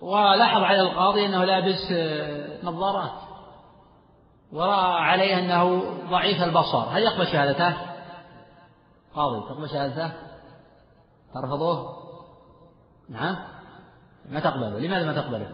[0.00, 1.92] ولاحظ على القاضي أنه لابس
[2.64, 3.12] نظارات
[4.52, 7.76] ورأى عليه أنه ضعيف البصر هل يقبل شهادته؟
[9.14, 10.12] قاضي تقبل شهادته؟
[11.34, 11.86] ترفضه؟
[13.08, 13.36] نعم
[14.28, 15.50] ما تقبله لماذا ما تقبله؟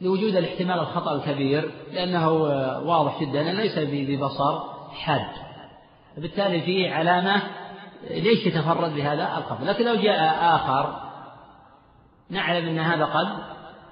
[0.00, 2.30] لوجود الاحتمال الخطأ الكبير لأنه
[2.84, 5.26] واضح جدا أنه ليس ببصر حاد
[6.16, 7.42] فبالتالي فيه علامة
[8.10, 11.11] ليش يتفرد بهذا القبل لكن لو جاء آخر
[12.32, 13.28] نعلم أن هذا قد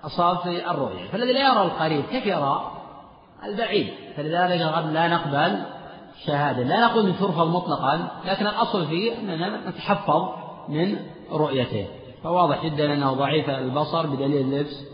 [0.05, 1.09] أصاب في الرؤية.
[1.13, 2.73] فالذي لا يرى القريب كيف يرى؟
[3.45, 3.89] البعيد.
[4.17, 5.63] فلذلك قد لا نقبل
[6.27, 6.63] شهادة.
[6.63, 10.29] لا نقول ترفض مطلقا لكن الأصل فيه أننا نتحفظ
[10.69, 10.97] من
[11.33, 11.87] رؤيته.
[12.23, 14.91] فواضح جدا أنه ضعيف البصر بدليل لبس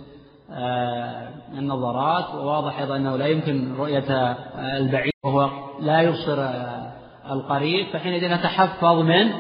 [0.51, 1.29] آه،
[1.59, 6.93] النظرات وواضح أيضا أنه لا يمكن رؤية البعيد وهو لا يبصر آه،
[7.31, 7.87] القريب.
[7.93, 9.33] فحينئذ نتحفظ من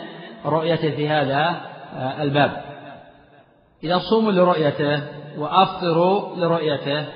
[0.46, 1.60] رؤيته في هذا
[1.94, 2.65] آه، الباب.
[3.84, 5.02] إذا صوموا لرؤيته
[5.38, 7.06] وأفطروا لرؤيته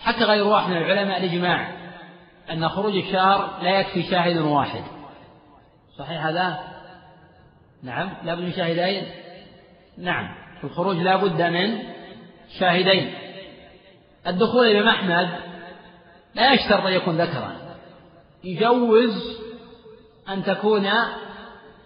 [0.00, 1.68] حتى غير واحد من العلماء الإجماع
[2.50, 4.82] أن خروج الشهر لا يكفي شاهد واحد.
[5.98, 6.58] صحيح هذا؟
[7.82, 8.10] نعم.
[8.24, 9.06] لا بد من شاهدين؟
[9.98, 10.34] نعم.
[10.58, 11.78] في الخروج لا بد من
[12.58, 13.14] شاهدين.
[14.26, 15.28] الدخول إلى أحمد
[16.34, 17.56] لا يشترط أن يكون ذكرا.
[18.44, 19.40] يجوز
[20.28, 20.86] أن تكون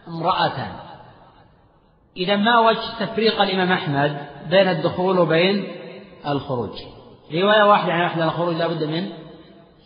[0.08, 0.87] امرأة
[2.18, 4.16] إذا ما وجه تفريق الإمام أحمد
[4.50, 5.64] بين الدخول وبين
[6.26, 6.70] الخروج؟
[7.34, 9.08] رواية واحدة عن أحد الخروج لا بد من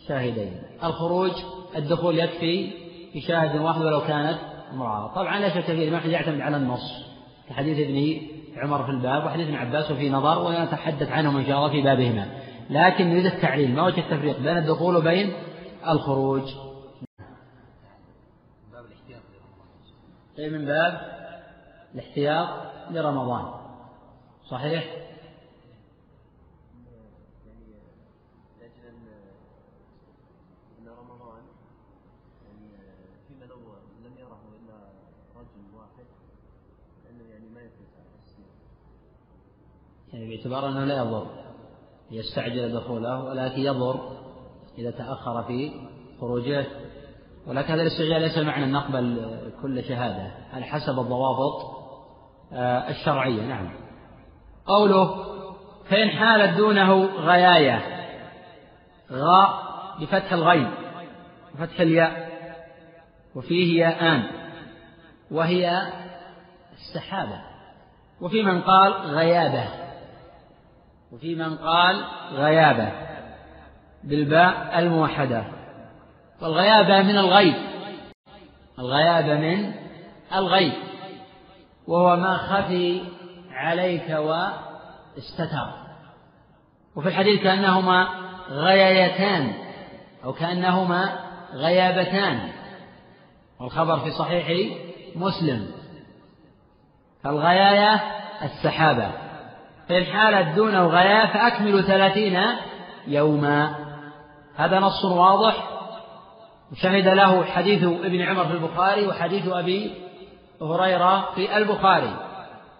[0.07, 0.61] شاهدين.
[0.83, 1.31] الخروج
[1.75, 2.71] الدخول يكفي
[3.13, 4.37] في شاهد واحد ولو كانت
[4.73, 5.15] امرأة.
[5.15, 7.05] طبعا لا شك فيه الإمام يعتمد على النص.
[7.49, 8.21] كحديث ابن
[8.57, 12.27] عمر في الباب وحديث ابن عباس وفي نظر ونتحدث عنهم إن شاء الله في بابهما.
[12.69, 15.33] لكن نريد التعليل ما وجه التفريق بين الدخول وبين
[15.89, 16.43] الخروج؟
[20.39, 21.22] أي من باب
[21.93, 22.49] الاحتياط
[22.91, 23.53] لرمضان.
[24.49, 25.03] صحيح؟
[40.13, 41.27] يعني باعتبار أنه لا يضر.
[42.11, 44.17] يستعجل دخوله ولكن يضر
[44.77, 45.71] إذا تأخر في
[46.21, 46.65] خروجه.
[47.47, 50.31] ولكن هذا الاستعجال ليس معنى نقبل كل شهادة.
[50.53, 51.82] على حسب الضوابط؟
[52.55, 53.69] الشرعية نعم.
[54.65, 55.25] قوله
[55.89, 57.81] فإن حالت دونه غياية.
[59.11, 59.63] غاء
[60.01, 60.71] بفتح الغين
[61.53, 62.29] وفتح الياء.
[63.35, 64.23] وفيه ياءان
[65.31, 65.81] وهي
[66.73, 67.41] السحابة.
[68.21, 69.65] وفي من قال غيابة.
[71.11, 72.91] وفي من قال غيابة
[74.03, 75.43] بالباء الموحدة.
[76.41, 77.55] والغيابة من الغيب.
[78.79, 79.73] الغيابة من
[80.35, 80.92] الغيب.
[81.87, 83.03] وهو ما خفي
[83.51, 85.67] عليك واستتر.
[86.95, 88.07] وفي الحديث كأنهما
[88.49, 89.53] غيايتان
[90.23, 91.19] أو كأنهما
[91.53, 92.49] غيابتان.
[93.59, 94.75] والخبر في صحيح
[95.15, 95.71] مسلم.
[97.23, 98.01] فالغياية
[98.43, 99.11] السحابة.
[99.89, 102.39] فإن حالت دونه غياء فأكملوا ثلاثين
[103.07, 103.75] يوما.
[104.55, 105.69] هذا نص واضح.
[106.71, 110.02] وشهد له حديث ابن عمر في البخاري وحديث أبي
[110.63, 112.15] هريرة في البخاري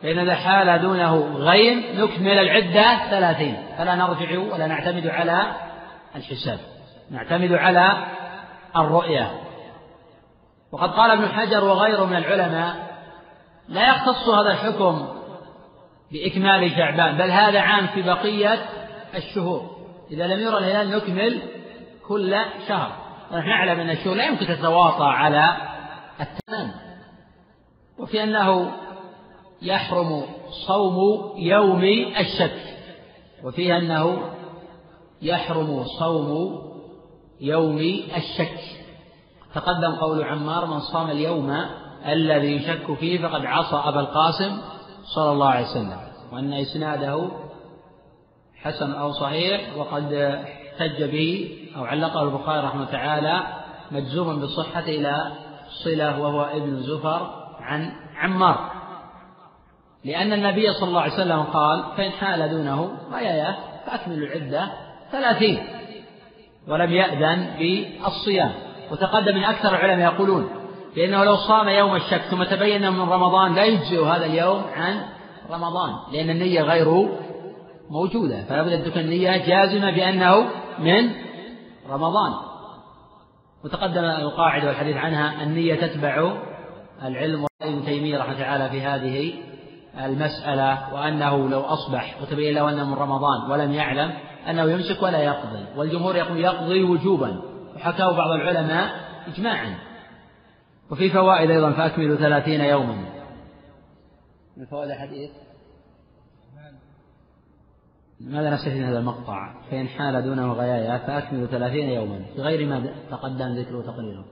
[0.04, 5.46] فإن إذا حال دونه غيم نكمل العدة ثلاثين فلا نرجع ولا نعتمد على
[6.16, 6.60] الحساب
[7.12, 7.98] نعتمد على
[8.76, 9.32] الرؤية.
[10.72, 12.76] وقد قال ابن حجر وغيره من العلماء
[13.70, 15.08] لا يختص هذا الحكم
[16.12, 18.66] بإكمال شعبان بل هذا عام في بقية
[19.16, 19.70] الشهور.
[20.12, 21.42] إذا لم يرى الهلال نكمل
[22.08, 22.92] كل شهر.
[23.32, 25.58] ونحن نعلم أن الشهور لا يمكن تتواطى على
[26.22, 26.83] التمام.
[28.00, 28.72] وفي أنه
[29.62, 30.24] يحرم
[30.68, 30.98] صوم
[31.38, 31.84] يوم
[32.20, 32.62] الشك
[33.44, 34.18] وفيه أنه
[35.22, 36.62] يحرم صوم
[37.42, 37.78] يوم
[38.18, 38.60] الشك
[39.56, 41.58] تقدم قول عمار من صام اليوم
[42.08, 44.58] الذي يشك فيه فقد عصى أبا القاسم
[45.16, 45.98] صلى الله عليه وسلم.
[46.34, 47.28] وأن إسناده
[48.56, 53.44] حسن أو صحيح وقد احتج به أو علقه البخاري رحمه تعالى
[53.92, 55.32] مجزوما بالصحة إلى
[55.84, 58.72] صلة وهو ابن زفر عن عمار.
[60.06, 64.72] لأن النبي صلى الله عليه وسلم قال فإن حال دونه غيايا فأكملوا العدة
[65.12, 65.60] ثلاثين
[66.68, 68.52] ولم يأذن بالصيام.
[68.92, 70.50] وتقدم من أكثر العلماء يقولون
[70.96, 75.02] بأنه لو صام يوم الشك ثم تبين من رمضان لا يجزئ هذا اليوم عن
[75.52, 77.10] رمضان لأن النية غير
[77.90, 78.44] موجودة.
[78.44, 80.50] فلا بد أن تكون النية جازمة بأنه
[80.80, 81.12] من
[81.90, 82.34] رمضان.
[83.66, 86.34] وتقدم القاعدة والحديث عنها النية تتبع
[87.04, 89.34] العلم ابن تيمية رحمه تعالى في هذه
[90.06, 94.14] المسألة وأنه لو أصبح وتبين له أنه من رمضان ولم يعلم
[94.50, 97.42] أنه يمسك ولا يقضي والجمهور يقول يقضي وجوبا
[97.76, 98.90] وحكاه بعض العلماء
[99.28, 99.76] إجماعا.
[100.92, 103.06] وفي فوائد أيضا فأكملوا ثلاثين يوما.
[104.58, 105.32] من فوائد الحديث؟
[108.22, 112.26] ماذا نستفيد من هذا المقطع؟ فإن حال دونه غيايا فأكملوا ثلاثين يوما.
[112.36, 114.26] في غير ما تقدم ذكره وتقريره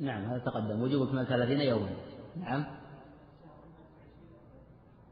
[0.00, 0.82] نعم هذا تقدم.
[0.82, 1.88] وجوب اكمال ثلاثين يوما.
[2.40, 2.64] نعم.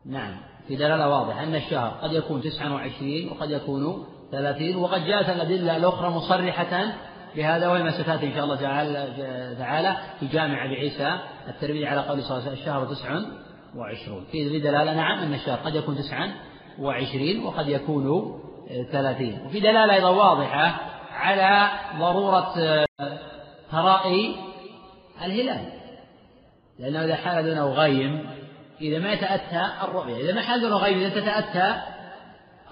[0.07, 0.37] نعم.
[0.69, 5.77] في دلالة واضحة أن الشهر قد يكون تسعة وعشرين وقد يكون ثلاثين وقد جاءت الأدلة
[5.77, 6.95] الأخرى مصرحة
[7.37, 8.57] بهذا وهي ما ستأتي إن شاء الله
[9.55, 11.19] تعالى في جامع أبي عيسى
[11.49, 13.21] الترمذي على قول صلى الله عليه وسلم الشهر تسع
[13.77, 14.25] وعشرون.
[14.33, 16.35] في دلالة نعم أن الشهر قد يكون تسعا
[16.79, 18.35] وعشرين وقد يكون
[18.93, 19.47] ثلاثين.
[19.47, 20.81] وفي دلالة أيضا واضحة
[21.13, 21.69] على
[21.99, 22.55] ضرورة
[23.73, 24.37] ترائي
[25.27, 25.73] الهلال.
[26.79, 28.31] لأنه إذا حال دونه غيم
[28.81, 30.17] إذا ما يتأتى الرؤية.
[30.17, 31.83] إذا ما حال دونه غيم إذا تتأتى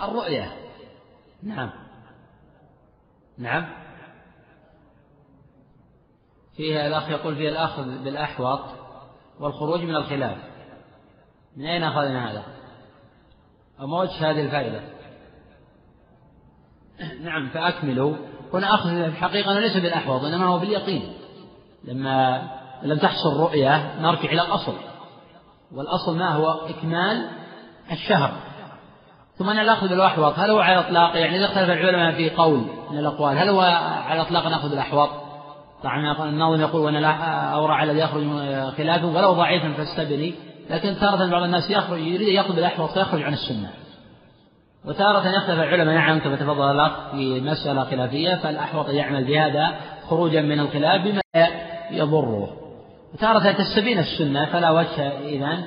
[0.00, 0.52] الرؤية.
[1.42, 1.70] نعم.
[3.38, 3.82] نعم.
[6.56, 8.60] فيها الأخ يقول فيها الأخذ بالأحوط
[9.40, 10.38] والخروج من الخلاف.
[11.56, 12.44] من أين أخذنا هذا؟
[13.80, 14.80] أو ما وجه هذه الفائدة؟
[17.20, 18.16] نعم فأكملوا.
[18.52, 21.21] هنا أخذ الحقيقة ليس بالأحوط إنما هو باليقين.
[21.84, 22.42] لما
[22.82, 24.74] لم تحصل رؤية نرجع إلى الأصل.
[25.72, 27.28] والأصل ما هو؟ إكمال
[27.92, 28.32] الشهر.
[29.38, 32.98] ثم أن الأخذ بالأحوط هل هو على إطلاق يعني إذا اختلف العلماء في قول من
[32.98, 33.60] الأقوال هل هو
[34.06, 35.08] على إطلاق نأخذ الأحوط؟
[35.82, 38.24] طبعا الناظم يقول وأن الأورع الذي يخرج
[38.76, 40.34] خلافه ولو ضعيفا فاستبني.
[40.70, 43.70] لكن تارة بعض الناس يخرج يريد يأخذ بالأحوط فيخرج عن السنة.
[44.84, 49.74] وتارة يختلف العلماء نعم كما تفضل الأخ في مسألة خلافية فالأحوط يعمل بهذا
[50.08, 51.22] خروجا من الخلاف بما
[51.92, 52.48] يضره.
[53.14, 55.58] وتارة تستبين السنة فلا وجه إذا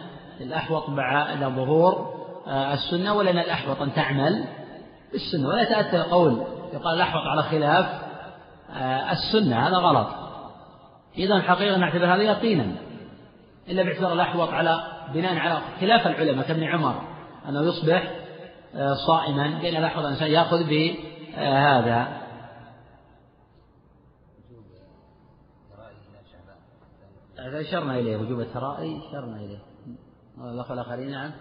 [0.42, 2.16] الأحوط بعد ظهور
[2.48, 4.46] آه، السنة ولأن الأحوط أن تعمل
[5.12, 5.48] بالسنة.
[5.48, 7.86] ولا يتأتى القول يقال الأحوط على خلاف
[8.76, 10.08] آه، السنة هذا غلط.
[11.18, 12.66] إذا الحقيقة نعتبر هذا يقينا.
[13.70, 14.84] إلا باعتبار الأحوط على
[15.14, 17.02] بناء على خلاف العلماء كابن عمر
[17.50, 18.12] أنه يصبح
[18.76, 22.25] آه، صائما لأن الأحوط الإنسان يأخذ بهذا.
[27.54, 29.60] أشرنا إليه وجوب الترائي أشرنا إليه.
[30.54, 31.32] الأخ الآخرين نعم.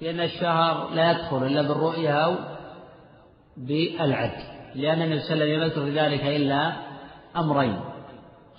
[0.00, 2.34] لأن الشهر لا يدخل إلا بالرؤية أو
[3.56, 4.32] بالعد
[4.74, 6.72] لأن النبي صلى الله عليه وسلم لم يذكر في ذلك إلا
[7.36, 7.80] أمرين.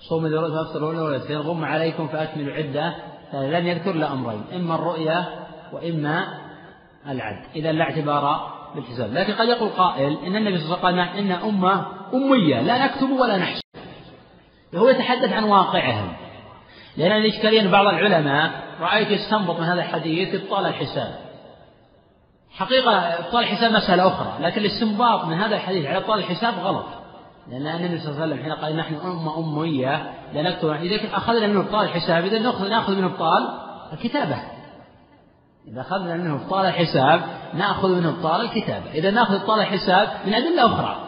[0.08, 2.94] صوم الرؤيا فافطروا الأولى فإن غم عليكم فأكملوا عدة
[3.32, 6.24] لم يذكر إلا أمرين إما الرؤية وإما
[7.08, 9.12] العد إذا لا اعتبار بالحساب.
[9.12, 12.86] لكن قد يقول قائل إن النبي صلى الله عليه وسلم قال إن أمة أمية لا
[12.86, 13.63] نكتب ولا نحسب.
[14.80, 16.12] هو يتحدث عن واقعهم.
[16.96, 21.14] لأن الإشكالية أن بعض العلماء؟ رأيت يستنبط من هذا الحديث إبطال الحساب.
[22.50, 26.86] حقيقة إبطال الحساب مسألة أخرى لكن الاستنباط من هذا الحديث على إبطال الحساب غلط.
[27.50, 31.46] لأن النبي صلى الله عليه وسلم حين قال نحن أمة أمية لا نكتب إذا أخذنا
[31.46, 33.48] من إبطال الحساب إذا نأخذ نأخذ من إبطال
[33.92, 34.36] الكتابة.
[35.68, 37.20] إذا أخذنا منه إبطال الحساب
[37.54, 38.90] نأخذ من إبطال الكتابة.
[38.90, 41.03] إذا نأخذ إبطال الحساب من أدلة أخرى.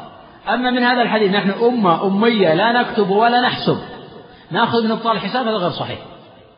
[0.49, 3.79] أما من هذا الحديث نحن أمة أمية لا نكتب ولا نحسب.
[4.51, 5.99] نأخذ من إبطال الحساب هذا غير صحيح.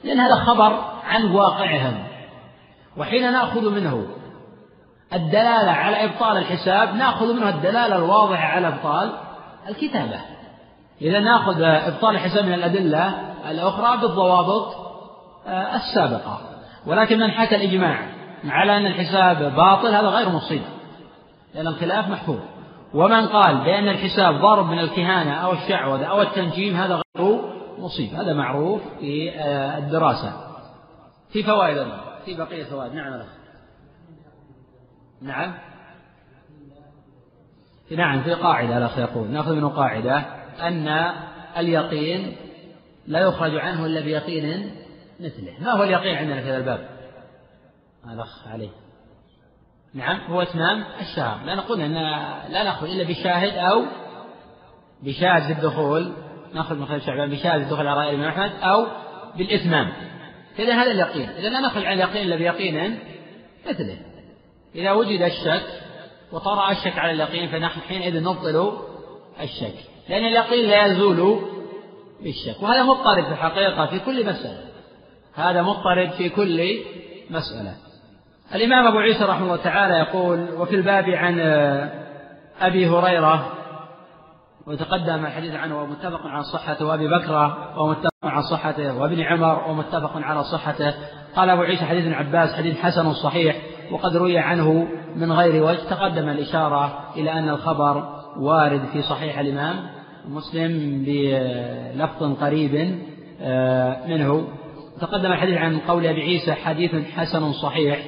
[0.04, 2.04] لأن هذا خبر عن واقعهم.
[2.96, 4.06] وحين نأخذ منه
[5.12, 9.12] الدلالة على إبطال الحساب نأخذ منه الدلالة الواضحة على إبطال
[9.68, 10.20] الكتابة.
[11.02, 13.14] إذا نأخذ إبطال الحساب من الأدلة
[13.50, 14.88] الأخرى بالضوابط
[15.46, 16.40] آه، السابقة.
[16.86, 18.08] ولكن من حكى الإجماع
[18.48, 20.62] على أن الحساب باطل هذا غير مصيب
[21.54, 22.38] لأن الخلاف محفوظ.
[22.94, 27.40] ومن قال بأن الحساب ضرب من الكهانة أو الشعوذة أو التنجيم هذا غير
[27.78, 28.14] مصيب.
[28.14, 30.32] هذا معروف في آه، الدراسة.
[31.32, 31.86] في فوائد
[32.24, 33.22] في بقية فوائد نعم
[35.22, 35.54] نعم.
[37.90, 39.28] نعم في قاعدة الأخ يقول.
[39.28, 40.16] نأخذ منه قاعدة.
[40.60, 40.88] أن
[41.56, 42.36] اليقين
[43.06, 44.74] لا يخرج عنه إلا بيقين
[45.20, 45.52] مثله.
[45.60, 46.88] ما هو اليقين عندنا في هذا الباب؟
[48.12, 48.70] الأخ عليه
[49.94, 51.44] نعم هو إتمام الشهر.
[51.44, 51.94] لا نقول أن
[52.52, 53.84] لا نأخذ إلا بشاهد أو
[55.02, 56.12] بشاهد الدخول
[56.54, 58.86] نأخذ من خلال شعبان بشاهد الدخول على رأي الإمام أحمد أو
[59.36, 59.92] بالإتمام.
[60.58, 61.28] إذا هذا اليقين.
[61.28, 62.98] إذا لا نخرج عن اليقين إلا بيقين
[63.68, 63.98] مثله.
[64.74, 65.66] إذا وجد الشك
[66.32, 68.78] وطرأ الشك على اليقين فنحن حينئذ نبطل
[69.40, 69.74] الشك.
[70.08, 71.40] لأن اليقين لا يزول
[72.22, 72.62] بالشك.
[72.62, 74.64] وهذا مضطرب في الحقيقة في كل مسألة.
[75.34, 76.78] هذا مضطرب في كل
[77.30, 77.74] مسألة.
[78.54, 81.40] الإمام أبو عيسى رحمه الله تعالى يقول وفي الباب عن
[82.60, 83.52] أبي هريرة
[84.66, 90.44] وتقدم الحديث عنه ومتفق على صحته وأبي بكرة ومتفق على صحته وابن عمر ومتفق على
[90.44, 90.94] صحته.
[91.36, 93.56] قال أبو عيسى حديث عباس حديث حسن صحيح
[93.90, 95.78] وقد روي عنه من غير وجه.
[95.90, 98.04] تقدم الإشارة إلى أن الخبر
[98.38, 99.76] وارد في صحيح الإمام
[100.28, 102.98] مسلم بلفظ قريب
[103.42, 104.48] آه، منه.
[105.00, 107.98] تقدم الحديث عن قول أبي عيسى حديث حسن صحيح.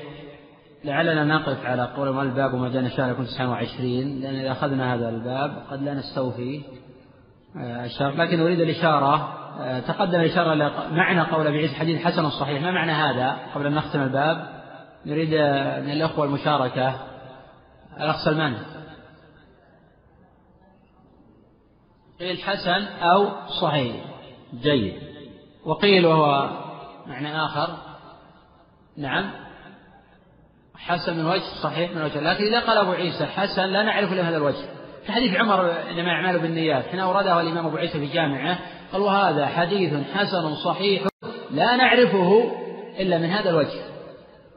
[0.84, 5.08] لعلنا نقف على قول ما الباب وما جاء شهر يكون 29 لأن إذا أخذنا هذا
[5.08, 6.62] الباب قد لا نستوفي
[7.56, 8.16] آه، الشرط.
[8.16, 10.54] لكن أريد الإشارة آه، تقدم الإشارة
[10.90, 12.62] معنى قول أبي عيسى حديث حسن صحيح.
[12.62, 14.60] ما معنى هذا قبل أن نختم الباب؟
[15.06, 15.28] نريد
[15.84, 16.94] من الأخوة المشاركة
[17.96, 18.56] الأخ سلمان.
[22.20, 23.28] قيل حسن أو
[23.60, 23.96] صحيح.
[24.54, 24.94] جيد.
[25.64, 26.50] وقيل وهو
[27.06, 27.76] معنى آخر.
[28.96, 29.30] نعم.
[30.86, 32.20] حسن من وجه صحيح من وجه.
[32.20, 34.64] لكن إذا قال أبو عيسى حسن لا نعرف إلا هذا الوجه.
[35.06, 38.58] في حديث عمر إنما أعمال بالنيات حين أورده الإمام أبو عيسى في جامعه
[38.92, 41.02] قال وهذا حديث حسن صحيح
[41.50, 42.50] لا نعرفه
[43.00, 43.80] إلا من هذا الوجه.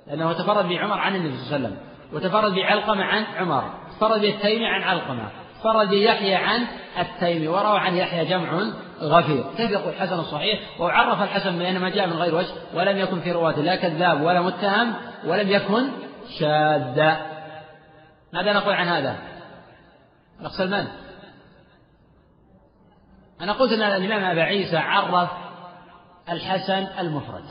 [0.07, 1.77] لأنه تفرد بعمر عن النبي صلى الله عليه وسلم
[2.13, 3.63] وتفرد بعلقمة عن عمر
[3.97, 6.65] تفرد بالتيمي عن علقمة تفرد بيحيى عن
[6.99, 8.59] التيمي وروى عن يحيى جمع
[9.01, 9.43] غفير.
[9.57, 13.31] كيف يقول حسن صحيح؟ وعرف الحسن بأن ما جاء من غير وجه ولم يكن في
[13.31, 14.93] رواته لا كذاب ولا متهم
[15.25, 15.83] ولم يكن
[16.39, 17.33] شاذا
[18.33, 19.17] ماذا نقول عن هذا؟
[20.39, 20.87] الأخ سلمان
[23.41, 25.29] أنا قلت أن الإمام أبا عيسى عرف
[26.29, 27.45] الحسن المفرد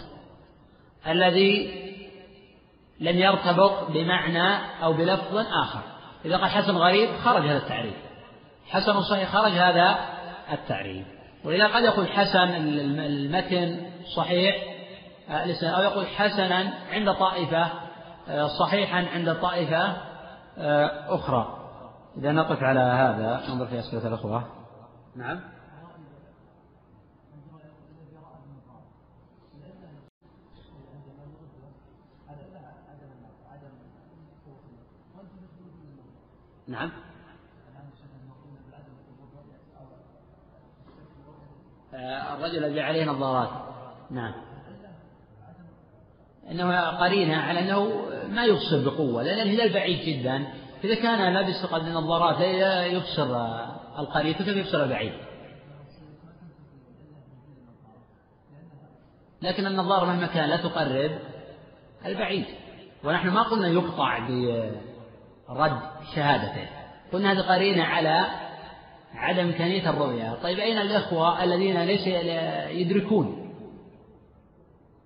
[1.07, 1.83] الذي
[3.01, 5.81] لم يرتبط بمعنى أو بلفظ آخر.
[6.25, 7.95] إذا قال حسن غريب خرج هذا التعريف.
[8.69, 9.99] حسن صحيح خرج هذا
[10.53, 11.07] التعريف.
[11.45, 12.49] ولذا قد يقول حسن
[12.99, 14.57] المتن صحيح
[15.31, 17.71] آه، أو يقول حسنا عند طائفة
[18.61, 19.97] صحيحا عند طائفة
[20.59, 21.59] آه، أخرى.
[22.17, 24.45] إذا نقف على هذا ننظر في أسئلة الأخوة.
[25.17, 25.41] نعم.
[36.69, 36.93] نعم.
[41.95, 43.51] آه، الرجل الذي عليه نظارات.
[44.11, 44.52] نعم.
[46.51, 50.47] انه قرينة على أنه ما يبصر بقوة لأن الهلال بعيد جدا.
[50.85, 53.47] إذا كان لابس قد نظارات لا يبصر
[53.99, 55.13] القريب فكيف يبصر البعيد
[59.43, 61.19] لكن النظارة مهما كان لا تقرب
[62.07, 62.45] البعيد.
[63.05, 64.19] ونحن ما قلنا يقطع
[65.49, 65.81] رد
[66.15, 66.69] شهادته.
[67.13, 68.27] قلنا هذه قرينة على
[69.15, 72.07] عدم إمكانية الرؤية طيب أين الإخوة الذين ليس
[72.71, 73.42] يدركون؟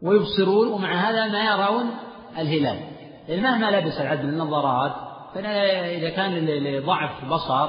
[0.02, 1.90] ويبصرون ومع هذا ما يرون
[2.38, 2.80] الهلال.
[3.28, 4.92] يعني مهما لبس العبد من النظارات
[5.34, 7.66] فإذا كان لضعف بصر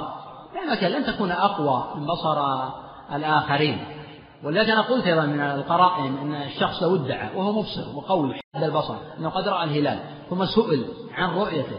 [0.56, 2.68] لا مكان لن تكون أقوى من بصر
[3.14, 3.86] الآخرين.
[4.44, 8.96] ولذلك أنا قلت أيضا من القرائن أن الشخص لو ادعى وهو مبصر وقوي حد البصر
[9.20, 10.00] أنه قد رأى الهلال
[10.30, 11.78] ثم سئل عن رؤيته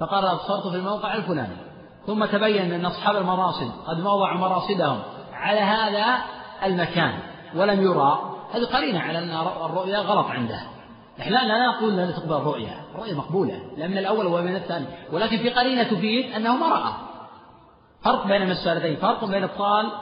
[0.00, 1.56] فقال أبصرت في الموقع الفلاني.
[2.06, 4.98] ثم تبين أن أصحاب المراصد قد وضعوا مراصدهم
[5.32, 6.18] على هذا
[6.64, 7.18] المكان
[7.56, 8.37] ولم يرى.
[8.52, 9.30] هذه قرينة على أن
[9.64, 10.60] الرؤيا غلط عنده.
[11.18, 12.74] نحن لا نقول لا تقبل الرؤيا.
[12.94, 14.86] الرؤيا مقبولة لا من الأول ولا من الثاني.
[15.12, 16.92] ولكن في قرينة تفيد أنه ما رأى.
[18.04, 19.92] فرق بين المسألتين فرق بين إبطال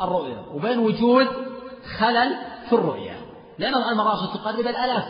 [0.00, 1.26] الرؤيا وبين وجود
[1.98, 2.36] خلل
[2.68, 3.16] في الرؤيا.
[3.58, 5.04] لأن المراصد تقرب الآلاف.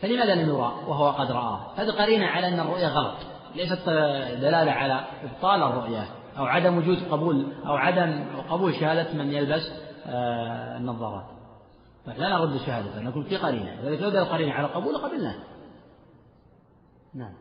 [0.00, 3.16] فلماذا لم يرى وهو قد رآه؟ هذه قرينة على أن الرؤيا غلط.
[3.54, 3.88] ليست
[4.40, 6.04] دلالة على إبطال الرؤيا
[6.38, 9.72] أو عدم وجود قبول أو عدم قبول شهادة من يلبس
[10.06, 11.37] آه، النظارات.
[12.16, 13.80] لا نرد شهادته نقول في قرينة.
[13.80, 15.34] إذا توجد القرينة على قبول قبلناه.
[17.14, 17.34] نعم.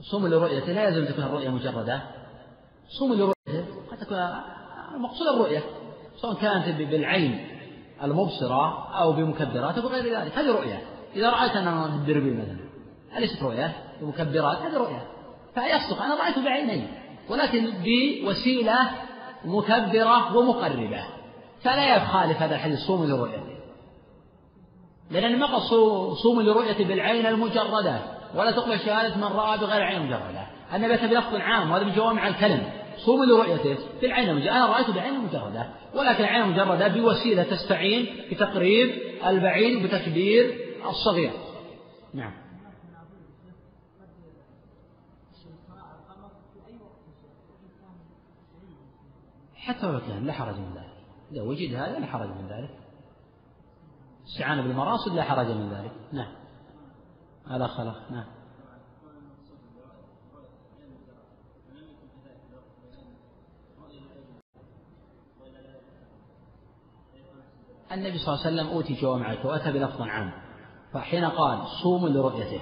[0.00, 2.02] صوم لرؤيته لا يلزم تكون الرؤية مجردة.
[2.88, 4.18] صوم لرؤيته قد تكون
[4.94, 5.62] المقصود الرؤية
[6.16, 7.46] سواء كانت بالعين
[8.02, 10.38] المبصرة أو بمكبرات أو بغير ذلك.
[10.38, 10.82] هذه رؤية.
[11.16, 12.61] إذا رأيت أن الدربي مثلا
[13.16, 15.06] أليست رؤية ومكبرات هذه رؤية
[15.54, 16.86] فيصدق أنا رأيته بعيني.
[17.28, 18.78] ولكن بوسيلة
[19.44, 21.04] مكبرة ومقربة.
[21.62, 23.52] فلا يخالف هذا الحديث صوم لرؤيته
[25.10, 25.58] لأن ما
[26.14, 27.98] صوم لرؤيته بالعين المجردة.
[28.34, 30.46] ولا تقبل شهادة من رأى بغير عين مجردة.
[30.74, 32.62] النبي أتى بلفظ عام وهذا من جوامع الكلم.
[32.96, 34.56] صوم لرؤيته بالعين المجردة.
[34.56, 35.66] أنا رأيته بعين المجردة.
[35.94, 38.90] ولكن العين المجردة بوسيلة تستعين بتقريب
[39.26, 40.58] البعيد بتكبير
[40.88, 41.32] الصغير.
[42.14, 42.41] نعم.
[49.62, 50.92] حتى ولو كان لا حرج من ذلك.
[51.32, 52.78] إذا وجد هذا لا حرج من ذلك.
[54.26, 55.92] استعانة بالمراصد لا حرج من ذلك.
[56.12, 56.34] نعم.
[57.46, 58.10] على خلق.
[58.10, 58.26] نعم.
[67.92, 70.32] النبي صلى الله عليه وسلم أوتي جوامع وأتى بلفظ عام.
[70.92, 72.60] فحين قال صوموا لرؤيته.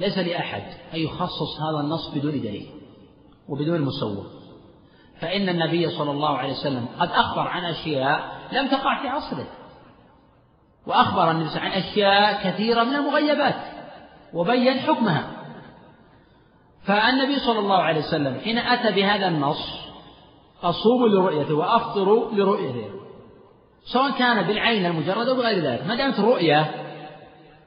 [0.00, 0.62] ليس لأحد
[0.94, 2.70] أن يخصص هذا النص بدون دليل
[3.48, 4.39] وبدون مسوغ
[5.20, 9.46] فإن النبي صلى الله عليه وسلم قد أخبر عن أشياء لم تقع في عصره
[10.86, 13.54] وأخبر النبي عن أشياء كثيرة من المغيبات
[14.34, 15.26] وبين حكمها.
[16.84, 19.80] فالنبي صلى الله عليه وسلم حين أتى بهذا النص
[20.62, 22.88] أصوموا لرؤيته وأفطروا لرؤيته
[23.84, 26.70] سواء كان بالعين المجردة أو بغير ذلك ما دامت الرؤية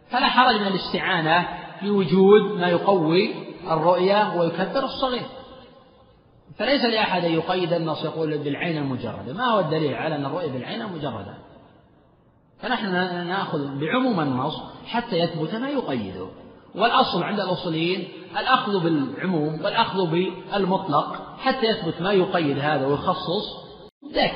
[0.09, 1.47] فلا حرج من الاستعانة
[1.81, 3.35] بوجود ما يقوي
[3.71, 5.25] الرؤية ويكبر الصغير.
[6.57, 9.33] فليس لأحد أن يقيد النص يقول بالعين المجردة.
[9.33, 11.37] ما هو الدليل على أن الرؤية بالعين المجردة؟
[12.59, 12.91] فنحن
[13.27, 16.27] نأخذ بعموم النص حتى يثبت ما يقيده
[16.75, 23.63] والأصل عند الأصوليين الأخذ بالعموم والأخذ بالمطلق حتى يثبت ما يقيد هذا ويخصص
[24.13, 24.35] ذاك.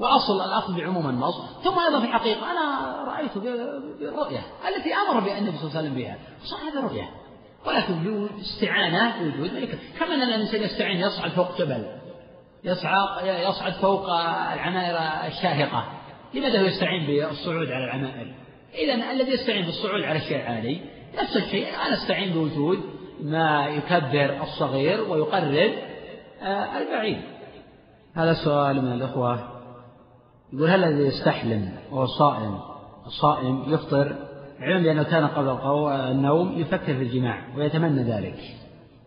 [0.00, 1.40] وأصل الأخذ بعموم النص.
[1.64, 5.94] ثم أيضا في الحقيقة أنا رأيت بالرؤية التي أمر بها النبي صلى الله عليه وسلم
[5.94, 6.18] بها.
[6.44, 7.10] صح هذا رؤية
[7.66, 11.86] ولكن استعانة بوجود ملكة كما أن الإنسان يستعين يصعد فوق جبل
[12.64, 14.10] يصعد يصعد فوق
[14.52, 14.96] العمائر
[15.26, 15.84] الشاهقة.
[16.34, 18.34] لماذا هو يستعين بالصعود على العمائر؟
[18.74, 20.80] إذا الذي يستعين بالصعود على الشيء العالي
[21.22, 21.66] نفس الشيء.
[21.68, 22.78] أنا أستعين بوجود
[23.22, 25.72] ما يكبر الصغير ويقرب
[26.42, 27.18] آه، البعيد.
[28.14, 29.56] هذا سؤال من الإخوة.
[30.52, 32.60] يقول هل الذي يستحلم وهو صائم
[33.06, 34.25] الصائم يفطر
[34.60, 38.38] علم بأنه كان قبل النوم يفكر في الجماع ويتمنى ذلك.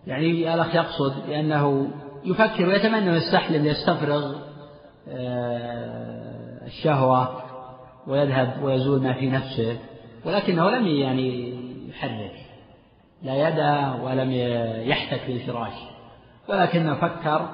[0.08, 1.88] يعني الأخ يقصد بأنه
[2.26, 4.36] يفكر ويتمنى يستحلم ليستفرغ
[5.10, 7.42] آه، الشهوة
[8.08, 9.78] ويذهب ويزول ما في نفسه
[10.26, 12.36] ولكنه لم يعني يحرك.
[13.24, 14.32] لا يدا ولم
[14.90, 15.74] يحتك في الفراش
[16.50, 17.50] ولكنه فكر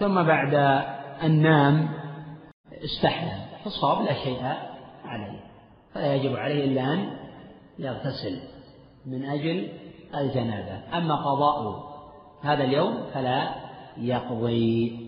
[0.00, 0.54] ثم بعد
[1.22, 1.88] أن نام
[2.84, 3.40] استحلم.
[3.64, 4.42] فالصواب لا شيء
[5.04, 5.40] عليه.
[5.94, 7.27] فلا يجب عليه إلا أن
[7.78, 8.40] يغتسل
[9.06, 9.68] من أجل
[10.14, 10.98] الجنابة.
[10.98, 11.88] أما قضاء
[12.42, 13.54] هذا اليوم فلا
[13.96, 14.98] يقضي.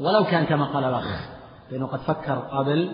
[0.00, 1.28] ولو كان كما قال الأخ
[1.70, 2.92] لأنه قد فكر قبل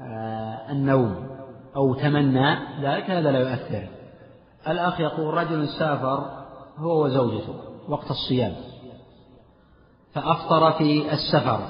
[0.00, 1.28] آه، النوم
[1.76, 3.88] أو تمنى ذلك هذا لا يؤثر.
[4.68, 6.46] الأخ يقول رجل سافر
[6.76, 7.54] هو وزوجته
[7.88, 8.54] وقت الصيام
[10.12, 11.60] فأفطر في السفر.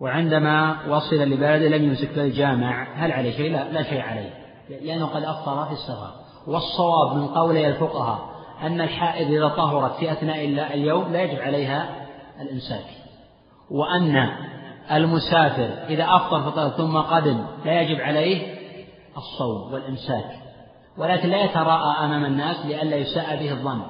[0.00, 4.47] وعندما وصل لبلده لم يمسك بالجامع هل عليه شيء؟ لا, لا شيء عليه.
[4.70, 6.10] لأنه قد أفطر في السفر
[6.46, 8.18] والصواب من قولي الفقهاء
[8.62, 10.44] أن الحائض إذا طهرت في أثناء
[10.74, 12.06] اليوم لا يجب عليها
[12.40, 12.84] الإمساك.
[13.70, 14.28] وأن
[14.92, 18.54] المسافر إذا أفطر فطر ثم قدم لا يجب عليه
[19.16, 20.24] الصوم والإمساك.
[20.98, 23.82] ولكن لا يتراءى أمام الناس لئلا يساء به الظن.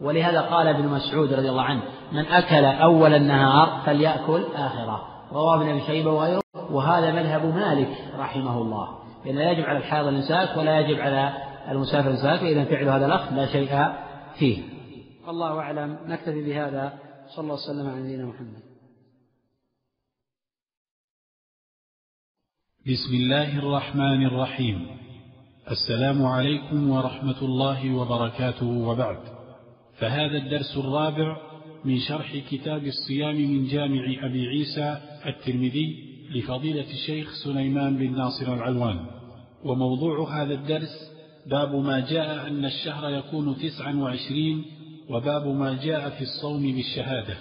[0.00, 5.02] ولهذا قال ابن مسعود رضي الله عنه من أكل أول النهار فليأكل آخره.
[5.32, 8.99] رواه ابن أبي شيبة وغيره وهذا مذهب مالك رحمه الله.
[9.24, 11.32] لأن لا يجب على الحائض الإمساك ولا يجب على
[11.68, 13.68] المسافر الإمساك فإذا فعل هذا الأخ لا شيء
[14.38, 14.62] فيه.
[15.28, 15.98] الله أعلم.
[16.06, 16.98] نكتفي بهذا.
[17.28, 18.62] صلى الله وسلم على نبينا محمد.
[22.86, 24.86] بسم الله الرحمن الرحيم.
[25.70, 29.18] السلام عليكم ورحمة الله وبركاته وبعد.
[29.98, 31.36] فهذا الدرس الرابع
[31.84, 39.06] من شرح كتاب الصيام من جامع أبي عيسى الترمذي لفضيلة الشيخ سليمان بن ناصر العلوان
[39.64, 41.10] وموضوع هذا الدرس
[41.46, 44.64] باب ما جاء أن الشهر يكون تسعا وعشرين
[45.10, 47.34] وباب ما جاء في الصوم بالشهادة.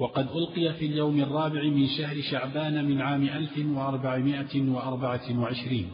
[0.00, 5.90] وقد ألقي في اليوم الرابع من شهر شعبان من عام ألف وأربعمائة وأربعة وعشرين.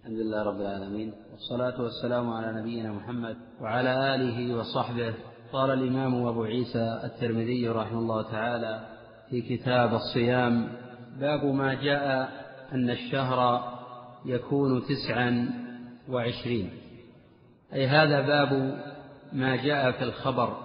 [0.00, 5.14] الحمد لله رب العالمين والصلاة والسلام على نبينا محمد وعلى آله وصحبه.
[5.52, 8.80] قال الإمام أبو عيسى الترمذي رحمه الله تعالى
[9.30, 10.68] في كتاب الصيام
[11.18, 12.32] باب ما جاء
[12.72, 13.70] أن الشهر
[14.24, 15.50] يكون تسعا
[16.08, 16.70] وعشرين.
[17.74, 18.80] أي هذا باب
[19.32, 20.56] ما جاء في الخبر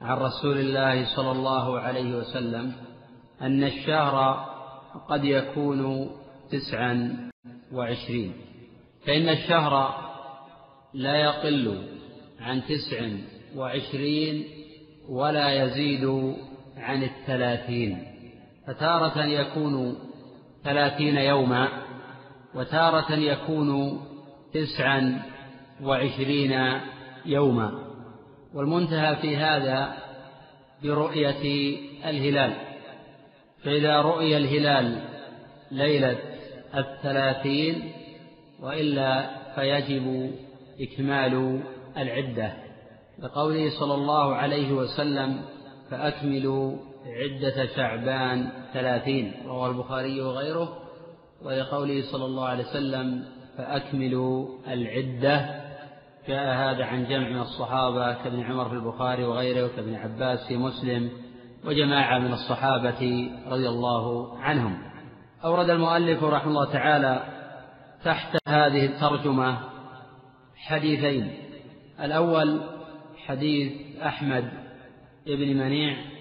[0.00, 2.72] عن رسول الله صلى الله عليه وسلم
[3.40, 4.46] أن الشهر
[5.08, 6.10] قد يكون
[6.50, 7.16] تسعا
[7.72, 8.32] وعشرين.
[9.06, 9.94] فإن الشهر
[10.94, 11.88] لا يقل
[12.40, 13.08] عن تسع
[13.56, 14.44] وعشرين
[15.08, 16.34] ولا يزيد
[16.76, 18.11] عن الثلاثين.
[18.66, 19.98] فتارة يكون
[20.64, 21.68] ثلاثين يوما
[22.54, 24.00] وتارة يكون
[24.54, 25.22] تسعا
[25.82, 26.80] وعشرين
[27.26, 27.72] يوما.
[28.54, 29.94] والمنتهى في هذا
[30.82, 32.52] برؤية الهلال.
[33.64, 35.02] فإذا رؤي الهلال
[35.70, 36.18] ليلة
[36.74, 37.92] الثلاثين
[38.60, 40.32] وإلا فيجب
[40.80, 41.62] إكمال
[41.96, 42.52] العدة.
[43.18, 45.40] لقوله صلى الله عليه وسلم
[45.90, 50.78] فأكملوا عدة شعبان ثلاثين رواه البخاري وغيره
[51.42, 53.24] ولقوله صلى الله عليه وسلم
[53.58, 55.62] فأكملوا العدة.
[56.28, 61.10] جاء هذا عن جمع من الصحابة كابن عمر في البخاري وغيره وكابن عباس في مسلم
[61.64, 64.78] وجماعة من الصحابة رضي الله عنهم.
[65.44, 67.22] أورد المؤلف رحمه الله تعالى
[68.04, 69.58] تحت هذه الترجمة
[70.56, 71.32] حديثين.
[72.00, 72.60] الأول
[73.26, 73.72] حديث
[74.02, 74.50] أحمد
[75.26, 76.11] بن منيع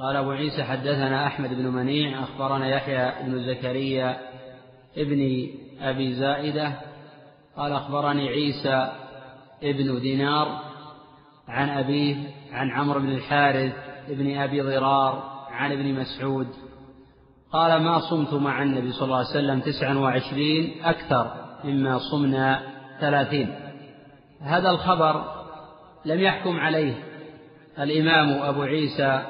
[0.00, 4.16] قال أبو عيسى حدثنا أحمد بن منيع أخبرنا يحيى بن زكريا
[4.96, 5.48] ابن
[5.80, 6.72] أبي زائدة
[7.56, 8.92] قال أخبرني عيسى
[9.62, 10.60] ابن دينار
[11.48, 12.16] عن أبيه
[12.52, 13.72] عن عمرو بن الحارث
[14.08, 16.48] ابن أبي ضرار عن ابن مسعود
[17.52, 21.32] قال ما صمت مع النبي صلى الله عليه وسلم تسعا وعشرين أكثر
[21.64, 22.62] مما صمنا
[23.00, 23.54] ثلاثين.
[24.40, 25.24] هذا الخبر
[26.04, 26.94] لم يحكم عليه
[27.78, 29.29] الإمام أبو عيسى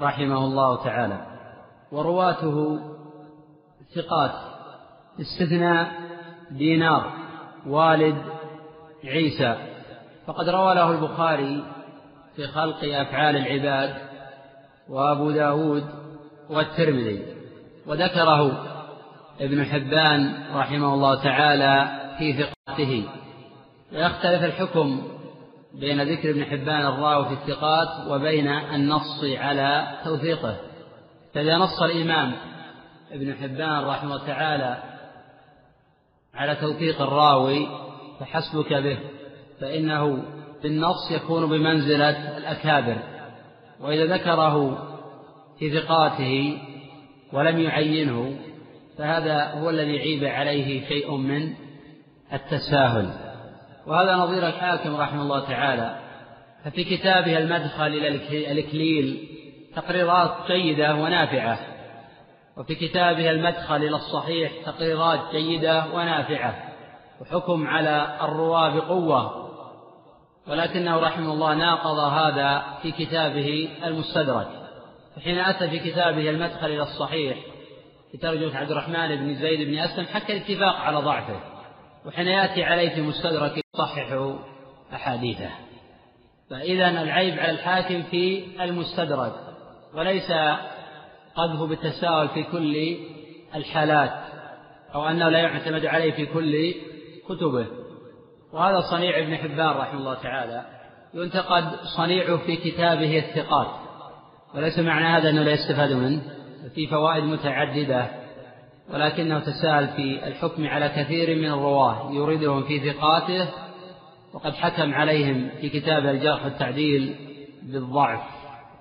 [0.00, 1.26] رحمه الله تعالى.
[1.92, 2.78] ورواته
[3.94, 4.32] ثقات
[5.20, 5.92] استثناء
[6.50, 7.12] دينار
[7.66, 8.22] والد
[9.04, 9.56] عيسى.
[10.26, 11.64] فقد روى له البخاري
[12.36, 13.94] في خلق أفعال العباد
[14.88, 15.84] وأبو داود
[16.50, 17.22] والترمذي.
[17.86, 18.66] وذكره
[19.40, 23.08] ابن حبان رحمه الله تعالى في ثقاته.
[23.92, 25.02] ويختلف الحكم
[25.74, 30.56] بين ذكر ابن حبان الراوي في الثقات وبين النص على توثيقه.
[31.34, 32.32] فإذا نص الإمام
[33.12, 34.82] ابن حبان رحمه الله تعالى
[36.34, 37.68] على توثيق الراوي
[38.20, 38.98] فحسبك به
[39.60, 40.22] فإنه
[40.62, 42.96] بالنص يكون بمنزلة الأكابر.
[43.80, 44.86] وإذا ذكره
[45.58, 46.58] في ثقاته
[47.32, 48.38] ولم يعينه
[48.98, 51.54] فهذا هو الذي عيب عليه شيء من
[52.32, 53.29] التساهل.
[53.86, 55.96] وهذا نظير الحاكم رحمه الله تعالى.
[56.64, 58.08] ففي كتابه المدخل إلى
[58.52, 59.28] الإكليل
[59.76, 61.58] تقريرات جيدة ونافعة.
[62.56, 66.54] وفي كتابه المدخل إلى الصحيح تقريرات جيدة ونافعة.
[67.20, 69.50] وحكم على الرواة بقوة.
[70.48, 74.48] ولكنه رحمه الله ناقض هذا في كتابه المستدرك.
[75.16, 77.38] فحين أتى في كتابه المدخل إلى الصحيح
[78.12, 81.40] في ترجمة عبد الرحمن بن زيد بن أسلم حكى الاتفاق على ضعفه.
[82.06, 84.36] وحين يأتي عليه في مستدرك يصحح
[84.94, 85.50] أحاديثه.
[86.50, 89.32] فإذا العيب على الحاكم في المستدرك
[89.94, 90.32] وليس
[91.34, 92.96] قذف بالتساهل في كل
[93.54, 94.10] الحالات
[94.94, 96.74] أو أنه لا يعتمد عليه في كل
[97.28, 97.66] كتبه.
[98.52, 100.64] وهذا صنيع ابن حبان رحمه الله تعالى
[101.14, 101.64] ينتقد
[101.96, 103.68] صنيعه في كتابه الثقات.
[104.54, 106.22] وليس معنى هذا أنه لا يستفاد منه
[106.74, 108.10] في فوائد متعددة
[108.92, 113.48] ولكنه تساهل في الحكم على كثير من الرواة يريدهم في ثقاته
[114.34, 117.16] وقد حكم عليهم في كتاب الجرح والتعديل
[117.62, 118.20] بالضعف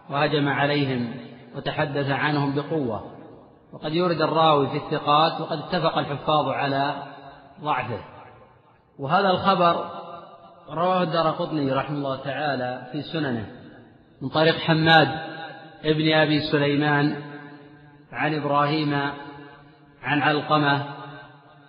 [0.10, 1.14] وهجم عليهم
[1.56, 3.12] وتحدث عنهم بقوة.
[3.74, 7.04] وقد يورد الراوي في الثقات وقد اتفق الحفاظ على
[7.62, 8.00] ضعفه.
[9.00, 9.86] وهذا الخبر
[10.70, 13.46] رواه الدار قطني رحمه الله تعالى في سننه
[14.22, 15.08] من طريق حماد
[15.86, 17.16] ابن أبي سليمان
[18.12, 18.94] عن إبراهيم
[20.04, 20.86] عن علقمة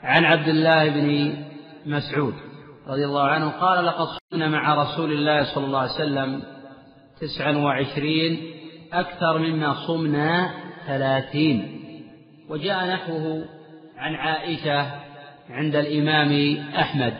[0.03, 1.37] عن عبد الله بن
[1.87, 2.35] مسعود.
[2.89, 6.43] رضي الله عنه قال لقد صمنا مع رسول الله صلى الله عليه وسلم
[7.21, 8.53] تسعا وعشرين
[8.93, 10.51] أكثر مما صمنا
[10.87, 11.81] ثلاثين.
[12.49, 13.45] وجاء نحوه
[13.97, 14.91] عن عائشة
[15.51, 17.15] عند الإمام أحمد.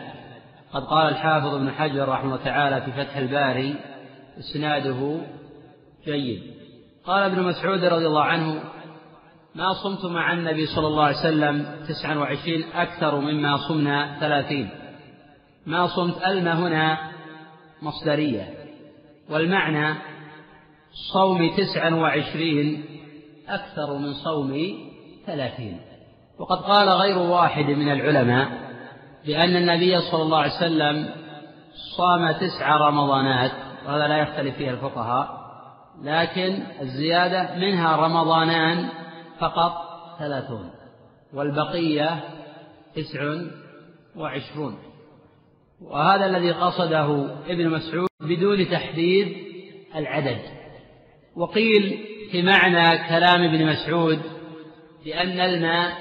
[0.73, 3.75] قد قال الحافظ ابن حجر رحمه الله تعالى في فتح الباري
[4.39, 5.21] إسناده
[6.05, 6.41] جيد.
[7.05, 8.63] قال ابن مسعود رضي الله عنه
[9.55, 14.69] ما صمت مع النبي صلى الله عليه وسلم تسعا وعشرين أكثر مما صمنا ثلاثين.
[15.65, 16.97] ما صمت ألم هنا
[17.81, 18.49] مصدرية
[19.29, 19.95] والمعنى
[21.13, 22.85] صوم تسعا وعشرين
[23.47, 24.77] أكثر من صوم
[25.25, 25.79] ثلاثين.
[26.39, 28.71] وقد قال غير واحد من العلماء
[29.25, 31.09] بأن النبي صلى الله عليه وسلم
[31.97, 33.51] صام تسع رمضانات
[33.85, 35.41] وهذا لا يختلف فيها الفقهاء
[36.03, 38.89] لكن الزيادة منها رمضانان
[39.39, 39.73] فقط
[40.19, 40.69] ثلاثون
[41.33, 42.19] والبقية
[42.95, 43.35] تسع
[44.15, 44.77] وعشرون.
[45.81, 49.37] وهذا الذي قصده ابن مسعود بدون تحديد
[49.95, 50.41] العدد.
[51.35, 54.21] وقيل في معنى كلام ابن مسعود
[55.05, 55.97] بأن الماء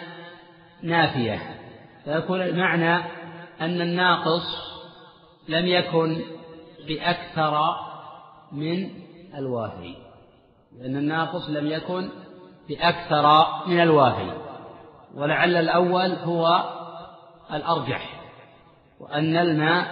[0.83, 1.43] نافية
[2.05, 3.05] فيكون المعنى
[3.61, 4.43] أن الناقص
[5.49, 6.21] لم يكن
[6.89, 7.75] بأكثر
[8.53, 8.91] من
[9.39, 9.97] الوافي
[10.79, 12.09] لأن الناقص لم يكن
[12.69, 14.33] بأكثر من الوافي
[15.15, 16.65] ولعل الأول هو
[17.53, 18.20] الأرجح.
[19.01, 19.87] وأن الماء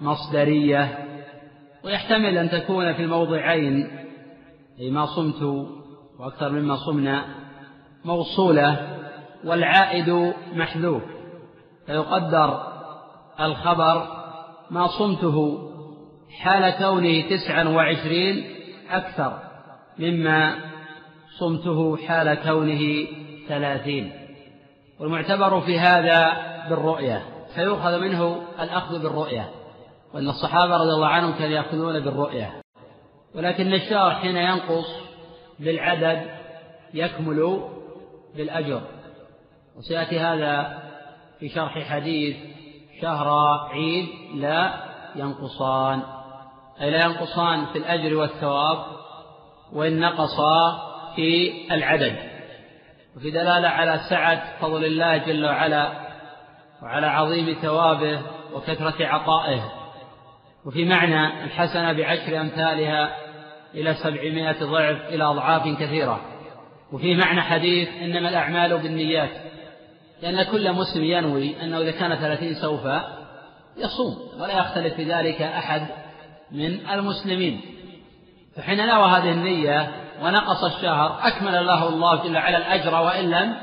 [0.00, 0.98] مصدرية.
[1.84, 3.90] ويحتمل أن تكون في الموضعين
[4.80, 5.42] أي ما صمت
[6.18, 7.24] وأكثر مما صمنا
[8.04, 8.98] موصولة
[9.44, 11.02] والعائد محذوف.
[11.86, 12.62] فيقدر
[13.40, 14.06] الخبر
[14.70, 15.68] ما صمته
[16.40, 18.44] حال كونه تسعا وعشرين
[18.90, 19.38] أكثر
[19.98, 20.54] مما
[21.38, 23.06] صمته حال كونه
[23.48, 24.12] ثلاثين.
[25.00, 26.32] والمعتبر في هذا
[26.68, 27.37] بالرؤية.
[27.54, 29.50] فيؤخذ منه الأخذ بالرؤية
[30.14, 32.62] وأن الصحابة رضي الله عنهم كانوا يأخذون بالرؤية.
[33.34, 34.86] ولكن الشهر حين ينقص
[35.58, 36.30] بالعدد
[36.94, 37.68] يكمل
[38.36, 38.80] بالأجر.
[39.76, 40.82] وسيأتي هذا
[41.40, 42.36] في شرح حديث
[43.02, 43.28] شهر
[43.70, 44.74] عيد لا
[45.16, 46.02] ينقصان.
[46.80, 48.78] أي لا ينقصان في الأجر والثواب
[49.72, 50.78] وإن نقصا
[51.16, 52.16] في العدد.
[53.16, 56.07] وفي دلالة على سعة فضل الله جل وعلا
[56.82, 58.20] وعلى عظيم ثوابه
[58.54, 59.72] وكثرة عطائه.
[60.66, 63.16] وفي معنى الحسنة بعشر أمثالها
[63.74, 66.20] إلى سبعمائة ضعف إلى أضعاف كثيرة.
[66.92, 69.30] وفي معنى حديث إنما الأعمال بالنيات
[70.22, 72.80] لأن كل مسلم ينوي أنه إذا كان ثلاثين سوف
[73.76, 75.86] يصوم ولا يختلف في ذلك أحد
[76.52, 77.60] من المسلمين.
[78.56, 79.90] فحين نوى هذه النية
[80.22, 83.56] ونقص الشهر أكمل الله الله جل وعلا الأجر وإن لم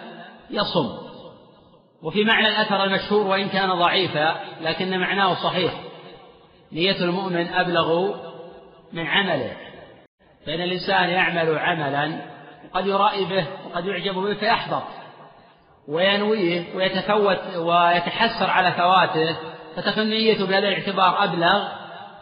[0.50, 1.05] يصم.
[2.06, 5.74] وفي معنى الأثر المشهور وإن كان ضعيفا لكن معناه صحيح.
[6.72, 8.16] نية المؤمن أبلغ
[8.94, 9.52] من عمله.
[10.46, 12.22] فإن الإنسان يعمل عملا
[12.74, 14.84] قد يرائي به وقد يعجب به فيحبط.
[15.88, 19.38] وينويه ويتفوت ويتحسر على فواته
[19.76, 21.68] فتكون نيته بهذا الاعتبار أبلغ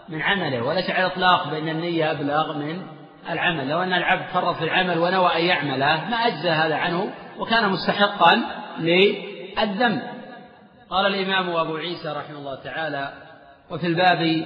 [0.10, 0.64] من عمله.
[0.64, 2.82] وليس على الإطلاق بأن النية أبلغ من
[3.30, 3.70] العمل.
[3.70, 8.64] لو أن العبد فرط في العمل ونوى أن يعمله ما أجزى هذا عنه وكان مستحقا
[9.62, 10.02] للذنب
[10.90, 13.14] قال الإمام أبو عيسى رحمه الله تعالى
[13.72, 14.46] وفي الباب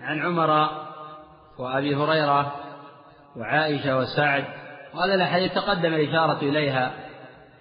[0.00, 0.70] عن عمر
[1.58, 2.54] وأبي هريرة
[3.36, 4.44] وعائشة وسعد
[4.94, 6.92] وهذا الحديث تقدم الإشارة إليها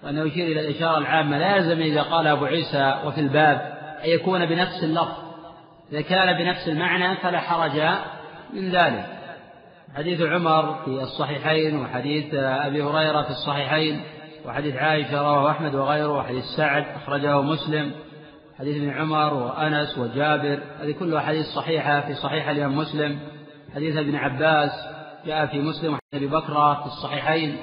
[0.03, 1.37] وأنه يشير إلى الإشارة العامة.
[1.37, 5.17] لا يلزم إذا قال أبو عيسى وفي الباب أن يكون بنفس اللفظ.
[5.91, 7.81] إذا كان بنفس المعنى فلا حرج
[8.53, 9.05] من ذلك.
[9.95, 14.01] حديث عمر في الصحيحين وحديث أبي هريرة في الصحيحين
[14.45, 17.91] وحديث عائشة رواه أحمد وغيره وحديث سعد أخرجه مسلم
[18.59, 23.19] حديث ابن عمر وأنس وجابر هذه كلها حديث صحيحة في صحيح الإمام مسلم.
[23.75, 24.71] حديث ابن عباس
[25.25, 27.57] جاء في مسلم وحديث أبي بكر في الصحيحين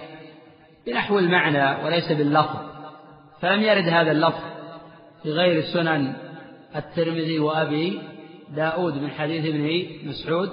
[0.86, 2.56] بنحو المعنى وليس باللفظ
[3.40, 4.40] فلم يرد هذا اللفظ
[5.22, 6.12] في غير السنن
[6.76, 8.00] الترمذي وأبي
[8.56, 10.50] داود من حديث ابن مسعود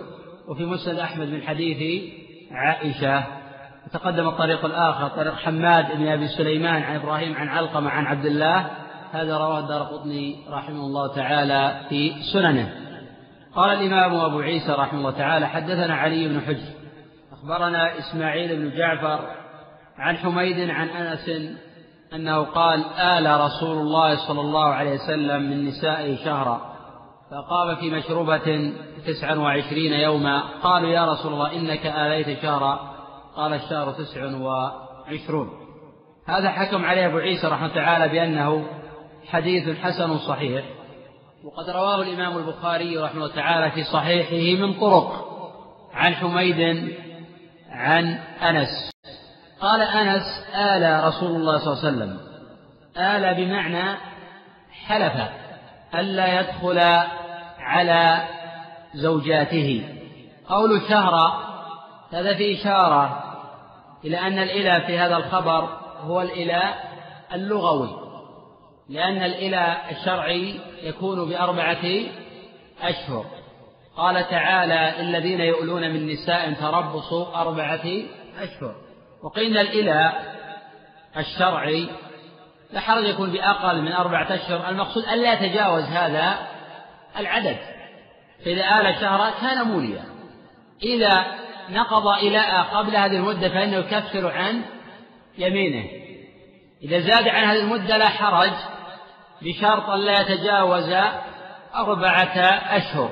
[0.47, 2.03] وفي مسند أحمد من حديث
[2.51, 3.44] عائشة.
[3.87, 8.65] وتقدم الطريق الآخر طريق حماد بن أبي سليمان عن إبراهيم عن علقمة عن عبد الله.
[9.11, 12.73] هذا رواه الدار قطني رحمه الله تعالى في سننه.
[13.55, 16.73] قال الإمام أبو عيسى رحمه الله تعالى حدثنا علي بن حجر
[17.33, 19.19] أخبرنا إسماعيل بن جعفر
[19.97, 21.29] عن حميد عن أنس
[22.13, 26.75] أنه قال آل رسول الله صلى الله عليه وسلم من نسائه شهرا.
[27.31, 28.73] فقام في مشروبة
[29.07, 30.43] تسعا وعشرين يوما.
[30.63, 32.94] قالوا يا رسول الله إنك آليت شهرا.
[33.35, 35.49] قال الشهر تسع وعشرون.
[36.27, 38.65] هذا حكم عليه أبو عيسى رحمه تعالى بأنه
[39.27, 40.65] حديث حسن صحيح
[41.43, 45.25] وقد رواه الإمام البخاري رحمه تعالى في صحيحه من طرق
[45.93, 46.91] عن حميد
[47.69, 48.91] عن أنس.
[49.61, 50.23] قال أنس
[50.55, 52.19] آل رسول الله صلى الله عليه وسلم
[52.97, 53.97] آل بمعنى
[54.85, 55.13] حلف
[55.95, 56.79] ألا يدخل
[57.59, 58.27] على
[58.93, 59.89] زوجاته.
[60.49, 61.44] قول شهر
[62.15, 63.23] هذا في إشارة
[64.05, 65.69] إلى أن الإله في هذا الخبر
[66.01, 66.73] هو الإله
[67.33, 67.89] اللغوي
[68.89, 71.85] لأن الإله الشرعي يكون بأربعة
[72.81, 73.25] أشهر.
[73.97, 77.85] قال تعالى الذين يؤلون من نساء تربصوا أربعة
[78.39, 78.75] أشهر.
[79.23, 80.13] وقيل الإله
[81.17, 81.89] الشرعي
[82.73, 84.69] لا حرج يكون بأقل من أربعة أشهر.
[84.69, 86.37] المقصود ألا يتجاوز هذا
[87.19, 87.57] العدد.
[88.45, 90.03] فإذا آل شهرا كان موليا.
[90.83, 91.25] إذا
[91.69, 94.61] نقض إلاء قبل هذه المدة فإنه يكفر عن
[95.37, 95.89] يمينه.
[96.83, 98.51] إذا زاد عن هذه المدة لا حرج
[99.41, 100.93] بشرط أن لا يتجاوز
[101.75, 102.37] أربعة
[102.77, 103.09] أشهر.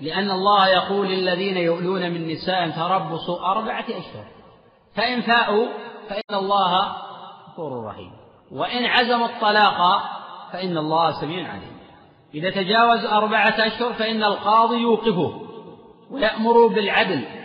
[0.00, 4.24] لأن الله يقول للذين يؤلون من نساء تربصوا أربعة أشهر.
[4.96, 5.66] فإن فاءوا
[6.08, 6.92] فإن الله
[7.48, 8.10] غفور رحيم.
[8.52, 10.02] وإن عزموا الطلاق
[10.52, 11.78] فإن الله سميع عليم.
[12.34, 15.40] إذا تجاوز أربعة أشهر فإن القاضي يوقفه
[16.10, 17.37] ويأمر بالعدل.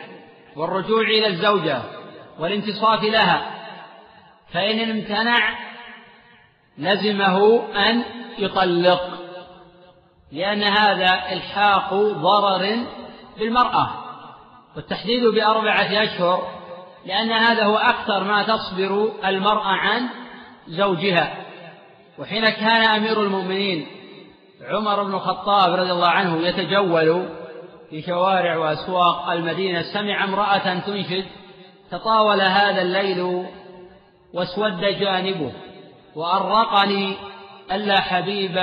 [0.55, 1.81] والرجوع إلى الزوجة
[2.39, 3.49] والانتصاف لها.
[4.53, 5.57] فإن امتنع
[6.77, 8.03] لزمه أن
[8.37, 9.01] يطلق
[10.31, 12.77] لأن هذا إلحاق ضرر
[13.39, 13.89] بالمرأة.
[14.75, 16.47] والتحديد بأربعة أشهر
[17.05, 20.09] لأن هذا هو أكثر ما تصبر المرأة عن
[20.67, 21.37] زوجها.
[22.19, 23.87] وحين كان أمير المؤمنين
[24.61, 27.29] عمر بن الخطاب رضي الله عنه يتجول
[27.93, 31.25] في شوارع وأسواق المدينة سمع امرأة تنشد
[31.91, 33.45] تطاول هذا الليل
[34.33, 35.51] واسود جانبه
[36.15, 37.15] وأرقني
[37.71, 38.57] ألا حبيب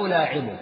[0.00, 0.58] ألاعبه.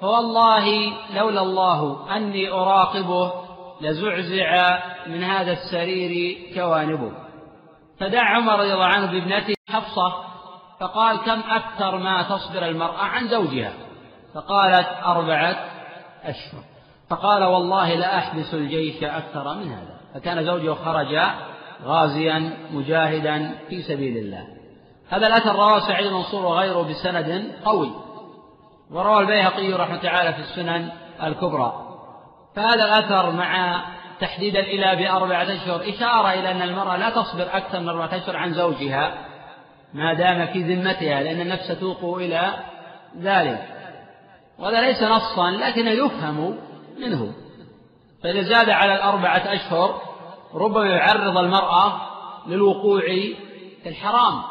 [0.00, 3.32] فوالله لولا الله أني أراقبه
[3.80, 7.12] لزعزع من هذا السرير كوانبه
[8.00, 10.12] فدعا عمر رضي الله عنه بابنته حفصة
[10.80, 13.72] فقال كم أكثر ما تصبر المرأة عن زوجها؟
[14.34, 15.56] فقالت أربعة
[16.24, 16.73] أشهر.
[17.14, 19.96] فقال والله لا أحبس الجيش أكثر من هذا.
[20.14, 21.18] فكان زوجه خرج
[21.84, 24.46] غازيا مجاهدا في سبيل الله.
[25.08, 27.90] هذا الأثر رواه سعيد المنصور وغيره بسند قوي.
[28.90, 30.88] وروى البيهقي رحمة تعالى في السنن
[31.22, 31.72] الكبرى.
[32.56, 33.82] فهذا الأثر مع
[34.20, 38.54] تحديد الإله بأربعة أشهر إشارة إلى أن المرأة لا تصبر أكثر من أربعة أشهر عن
[38.54, 39.14] زوجها
[39.94, 42.50] ما دام في ذمتها لأن النفس توقع إلى
[43.20, 43.68] ذلك.
[44.58, 46.58] وهذا ليس نصا لكنه يفهم
[46.98, 47.32] منه.
[48.22, 50.00] فإذا زاد على الأربعة أشهر
[50.54, 52.00] ربما يعرض المرأة
[52.46, 53.00] للوقوع
[53.82, 54.42] في الحرام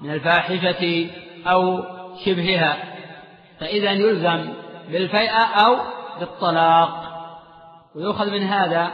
[0.00, 1.10] من الفاحشة
[1.46, 1.82] أو
[2.24, 2.76] شبهها.
[3.60, 4.52] فإذا يلزم
[4.88, 5.76] بالفيئة أو
[6.20, 7.04] بالطلاق.
[7.96, 8.90] ويؤخذ من هذا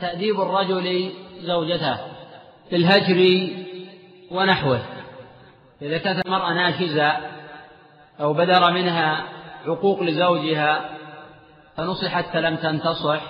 [0.00, 1.96] تأديب الرجل زوجته
[2.70, 3.50] في الهجر
[4.30, 4.80] ونحوه.
[5.82, 7.16] إذا كانت المرأة ناشزة
[8.20, 9.24] أو بدر منها
[9.66, 10.90] عقوق لزوجها
[11.76, 13.20] فنصحت فلم تنتصح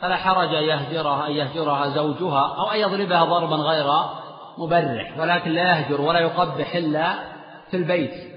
[0.00, 3.86] فلا حرج أن يهجرها أن يهجرها زوجها أو أن يضربها ضربا غير
[4.58, 7.14] مبرح ولكن لا يهجر ولا يقبح إلا
[7.70, 8.30] في البيت.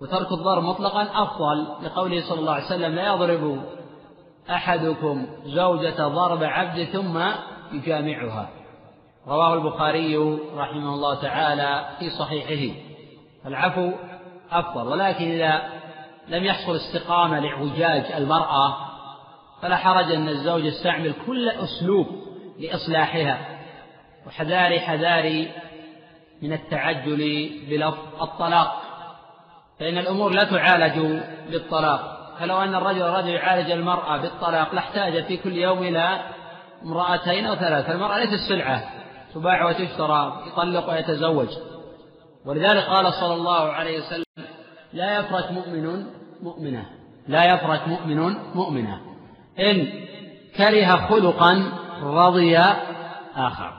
[0.00, 3.62] وترك الضرب مطلقا أفضل لقوله صلى الله عليه وسلم لا يضرب
[4.50, 7.20] أحدكم زوجة ضرب عبد ثم
[7.72, 8.48] يجامعها
[9.28, 10.16] رواه البخاري
[10.56, 12.74] رحمه الله تعالى في صحيحه.
[13.46, 13.92] العفو
[14.52, 15.77] أفضل ولكن إذا
[16.28, 18.76] لم يحصل استقامة لإعوجاج المرأة
[19.62, 22.06] فلا حرج أن الزوج يستعمل كل أسلوب
[22.58, 23.58] لإصلاحها.
[24.26, 25.52] وحذاري حذاري
[26.42, 28.82] من التعجل بلفظ الطلاق
[29.80, 32.18] فإن الأمور لا تعالج بالطلاق.
[32.40, 36.20] فلو أن الرجل رجل يعالج المرأة بالطلاق لاحتاج في كل يوم إلى
[36.82, 38.82] امرأتين أو ثلاث المرأة ليست سلعة
[39.34, 41.48] تباع وتشترى يطلق ويتزوج.
[42.46, 44.24] ولذلك قال صلى الله عليه وسلم
[44.92, 46.06] لا يفرك مؤمن
[46.42, 46.90] مؤمنة.
[47.28, 48.18] لا يفرك مؤمن
[48.54, 49.00] مؤمنة.
[49.58, 49.86] إن
[50.56, 51.72] كره خلقا
[52.02, 52.58] رضي
[53.36, 53.72] آخر.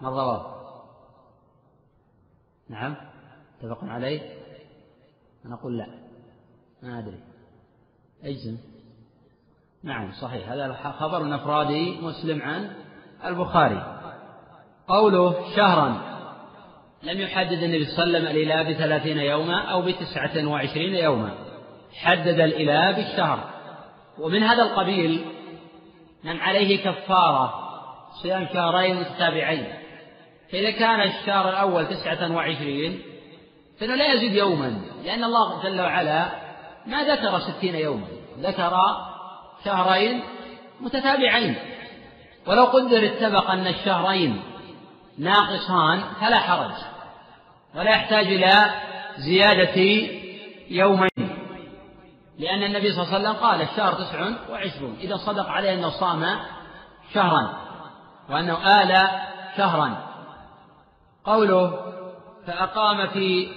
[0.00, 0.56] ما الضواب؟
[2.68, 2.96] نعم.
[3.60, 4.20] اتفق عليه؟
[5.46, 5.86] أنا أقول لا.
[6.82, 7.20] ما أدري.
[8.24, 8.56] اجزم
[9.82, 10.50] نعم صحيح.
[10.50, 11.70] هذا خبر من أفراد
[12.02, 12.70] مسلم عن
[13.24, 14.00] البخاري.
[14.88, 16.16] قوله شهرا.
[17.02, 21.55] لم يحدد النبي صلى الله عليه وسلم الإله بثلاثين يوما أو بتسعة وعشرين يوما.
[22.02, 23.50] حدد الإله بالشهر.
[24.18, 25.24] ومن هذا القبيل
[26.24, 27.54] من عليه كفارة
[28.22, 29.66] صيام شهرين متتابعين.
[30.52, 33.02] فإذا كان الشهر الأول تسعة وعشرين
[33.80, 36.26] فإنه لا يزيد يوما لأن الله جل وعلا
[36.86, 38.06] ما ذكر ستين يوما
[38.38, 38.80] ذكر
[39.64, 40.22] شهرين
[40.80, 41.54] متتابعين.
[42.46, 44.42] ولو قدر اتفق أن الشهرين
[45.18, 46.72] ناقصان فلا حرج.
[47.74, 48.70] ولا يحتاج إلى
[49.16, 50.06] زيادة
[50.70, 51.25] يومين.
[52.38, 54.96] لأن النبي صلى الله عليه وسلم قال الشهر تسع وعشرون.
[55.00, 56.38] إذا صدق عليه أنه صام
[57.14, 57.52] شهرا
[58.30, 59.08] وأنه آل
[59.56, 59.96] شهرا.
[61.24, 61.92] قوله
[62.46, 63.48] فأقام في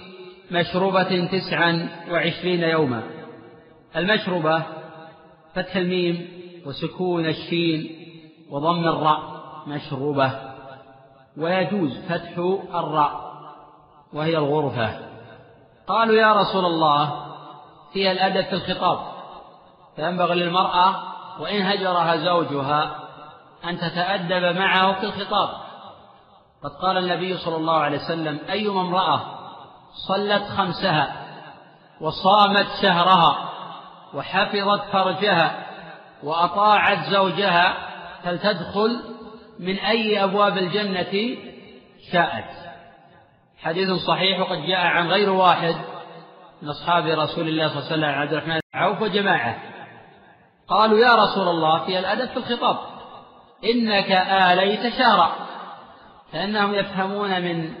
[0.50, 3.02] مشروبة تسعا وعشرين يوما.
[3.96, 4.62] المشروبة
[5.54, 6.28] فتح الميم
[6.66, 7.96] وسكون الشين
[8.50, 9.20] وضم الراء
[9.66, 10.32] مشروبة.
[11.38, 12.38] ويجوز فتح
[12.74, 13.32] الراء
[14.12, 14.98] وهي الغرفة.
[15.86, 17.29] قالوا يا رسول الله
[17.92, 18.98] هي الأدب في الخطاب.
[19.96, 21.02] فينبغي للمرأة
[21.40, 22.96] وإن هجرها زوجها
[23.64, 25.48] أن تتأدب معه في الخطاب.
[26.64, 29.20] قد قال النبي صلى الله عليه وسلم أيما امرأة
[30.08, 31.26] صلت خمسها
[32.00, 33.50] وصامت شهرها
[34.14, 35.66] وحفظت فرجها
[36.22, 37.74] وأطاعت زوجها
[38.24, 39.00] فلتدخل
[39.58, 41.36] من أي أبواب الجنة
[42.12, 42.50] شاءت.
[43.58, 45.74] حديث صحيح وقد جاء عن غير واحد.
[46.62, 49.56] من أصحاب رسول الله صلى الله عليه وسلم عبد الرحمن بن عوف وجماعة.
[50.68, 52.78] قالوا يا رسول الله في الأدب في الخطاب
[53.64, 54.10] إنك
[54.52, 55.32] آليت شهرا
[56.32, 57.72] فإنهم يفهمون من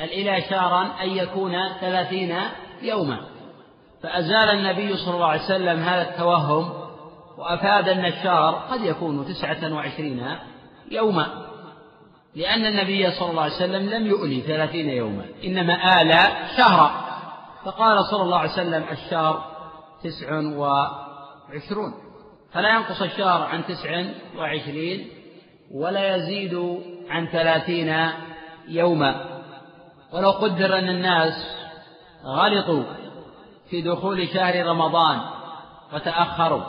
[0.00, 2.36] الإله شهرا أن يكون ثلاثين
[2.82, 3.20] يوما.
[4.02, 6.72] فأزال النبي صلى الله عليه وسلم هذا التوهم
[7.38, 10.36] وأفاد أن الشهر قد يكون تسعة وعشرين
[10.90, 11.26] يوما.
[12.36, 16.12] لأن النبي صلى الله عليه وسلم لم يؤلي ثلاثين يوما إنما آل
[16.56, 17.03] شهرا.
[17.64, 19.44] فقال صلى الله عليه وسلم الشهر
[20.04, 21.94] تسع وعشرون.
[22.52, 24.04] فلا ينقص الشهر عن تسع
[24.38, 25.08] وعشرين
[25.74, 28.08] ولا يزيد عن ثلاثين
[28.68, 29.24] يوما.
[30.12, 31.56] ولو قدر أن الناس
[32.24, 32.84] غلطوا
[33.70, 35.20] في دخول شهر رمضان
[35.94, 36.62] وتأخروا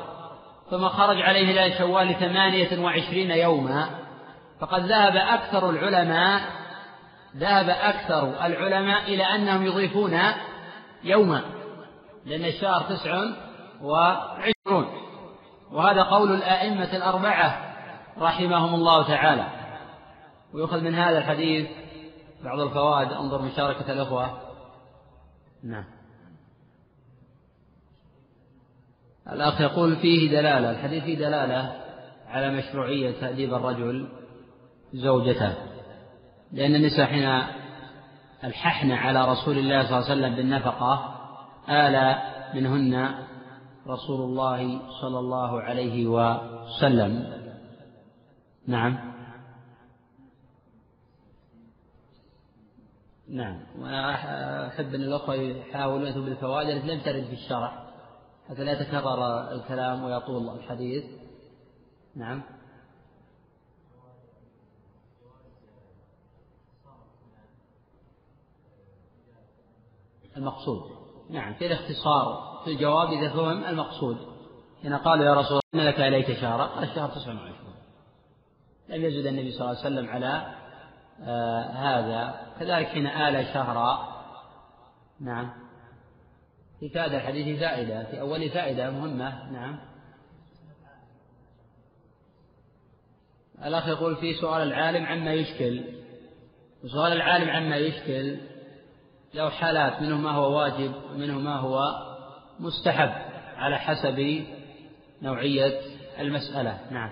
[0.69, 3.89] ثم خرج عليه إلى شوال ثمانية وعشرين يوما
[4.59, 6.41] فقد ذهب أكثر العلماء
[7.37, 10.19] ذهب أكثر العلماء إلى أنهم يضيفون
[11.05, 11.41] يوما
[12.25, 13.23] لأن الشهر تسع
[13.81, 14.87] وعشرون.
[15.71, 17.75] وهذا قول الأئمة الأربعة
[18.17, 19.47] رحمهم الله تعالى.
[20.53, 21.67] ويؤخذ من هذا الحديث
[22.43, 23.11] بعض الفوائد.
[23.11, 24.39] انظر مشاركة الأخوة.
[25.63, 25.85] نعم.
[29.31, 30.71] الأخ يقول فيه دلالة.
[30.71, 31.81] الحديث فيه دلالة
[32.27, 34.09] على مشروعية تأديب الرجل
[34.93, 35.55] زوجته.
[36.51, 37.41] لأن النساء حين
[38.45, 41.15] الححن على رسول الله صلى الله عليه وسلم بالنفقة
[41.69, 42.15] آل
[42.55, 43.15] منهن
[43.87, 47.33] رسول الله صلى الله عليه وسلم.
[48.67, 49.15] نعم.
[53.29, 53.59] نعم.
[53.79, 57.85] وأنا أحب أن الأخوة يحاولون يأتوا بالفوائد التي لم ترد في الشرح
[58.49, 61.03] حتى لا يتكرر الكلام ويطول الحديث.
[62.15, 62.41] نعم.
[70.37, 70.81] المقصود.
[71.29, 74.17] نعم في الاختصار في الجواب إذا فهم المقصود.
[74.83, 77.75] هنا قالوا يا رسول الله إن لك إليك شهرا قال الشهر تسع وعشرون.
[78.89, 80.55] لم يزد النبي صلى الله عليه وسلم على
[81.21, 82.41] آه هذا.
[82.59, 84.15] كذلك حين آل شهرا
[85.19, 85.53] نعم.
[86.79, 89.79] في هذا الحديث فائدة في أول فائدة مهمة نعم.
[93.65, 95.83] الأخ يقول في سؤال العالم عما يشكل.
[96.83, 98.37] وسؤال العالم عما يشكل.
[99.35, 101.79] له حالات منه ما هو واجب ومنه ما هو
[102.59, 103.11] مستحب
[103.57, 104.45] على حسب
[105.21, 105.79] نوعية
[106.19, 106.79] المسألة.
[106.91, 107.09] نعم.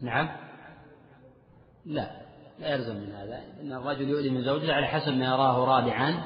[0.00, 0.28] نعم.
[1.86, 2.10] لا
[2.58, 3.40] لا يلزم من هذا.
[3.62, 6.24] إن الرجل يؤذي من زوجته على حسب ما يراه رادعا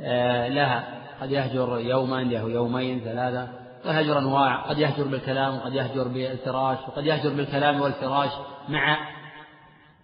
[0.00, 1.02] آه، لها.
[1.20, 3.48] قد يهجر يوما له يومين ثلاثة.
[3.84, 8.30] ويهجر أنواع قد يهجر بالكلام وقد يهجر بالفراش وقد يهجر بالكلام والفراش
[8.68, 8.98] مع.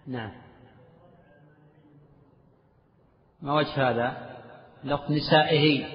[0.07, 0.42] نعم.
[3.43, 4.17] ما وجه هذا؟
[4.83, 5.85] لفظ نسائه.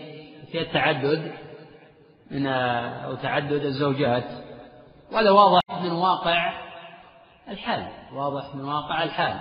[0.52, 1.32] في التعدد
[2.30, 4.24] من أو تعدد الزوجات.
[5.12, 6.52] وهذا واضح من واقع
[7.48, 7.88] الحال.
[8.12, 9.40] واضح من واقع الحال.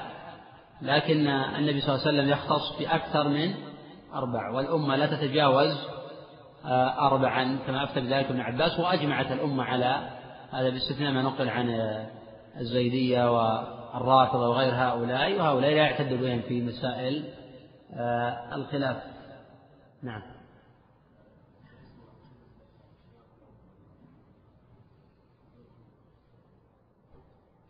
[0.81, 3.53] لكن النبي صلى الله عليه وسلم يختص بأكثر من
[4.13, 4.49] أربع.
[4.49, 5.77] والأمة لا تتجاوز
[6.65, 10.09] آه، أربعا كما أفتى بذلك ابن عباس وأجمعت الأمة على
[10.51, 11.69] هذا باستثناء ما نقل عن
[12.59, 15.39] الزيدية والرافضة وغير هؤلاء.
[15.39, 17.23] وهؤلاء لا يعتد بهم في مسائل
[18.53, 19.03] الخلاف.
[20.03, 20.21] نعم.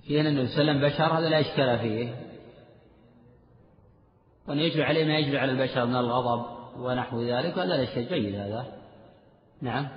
[0.08, 2.16] في أن النبي صلى الله عليه وسلم بشر هذا لا إشكال فيه.
[4.48, 8.66] وأن يجري عليه ما يجري على البشر من الغضب ونحو ذلك وهذا شيء جيد هذا.
[9.62, 9.88] نعم.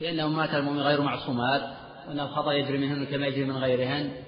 [0.00, 1.62] لأن أمهات المؤمنين غير معصومات
[2.08, 4.25] وأن الخطأ يجري منهن كما يجري من غيرهن.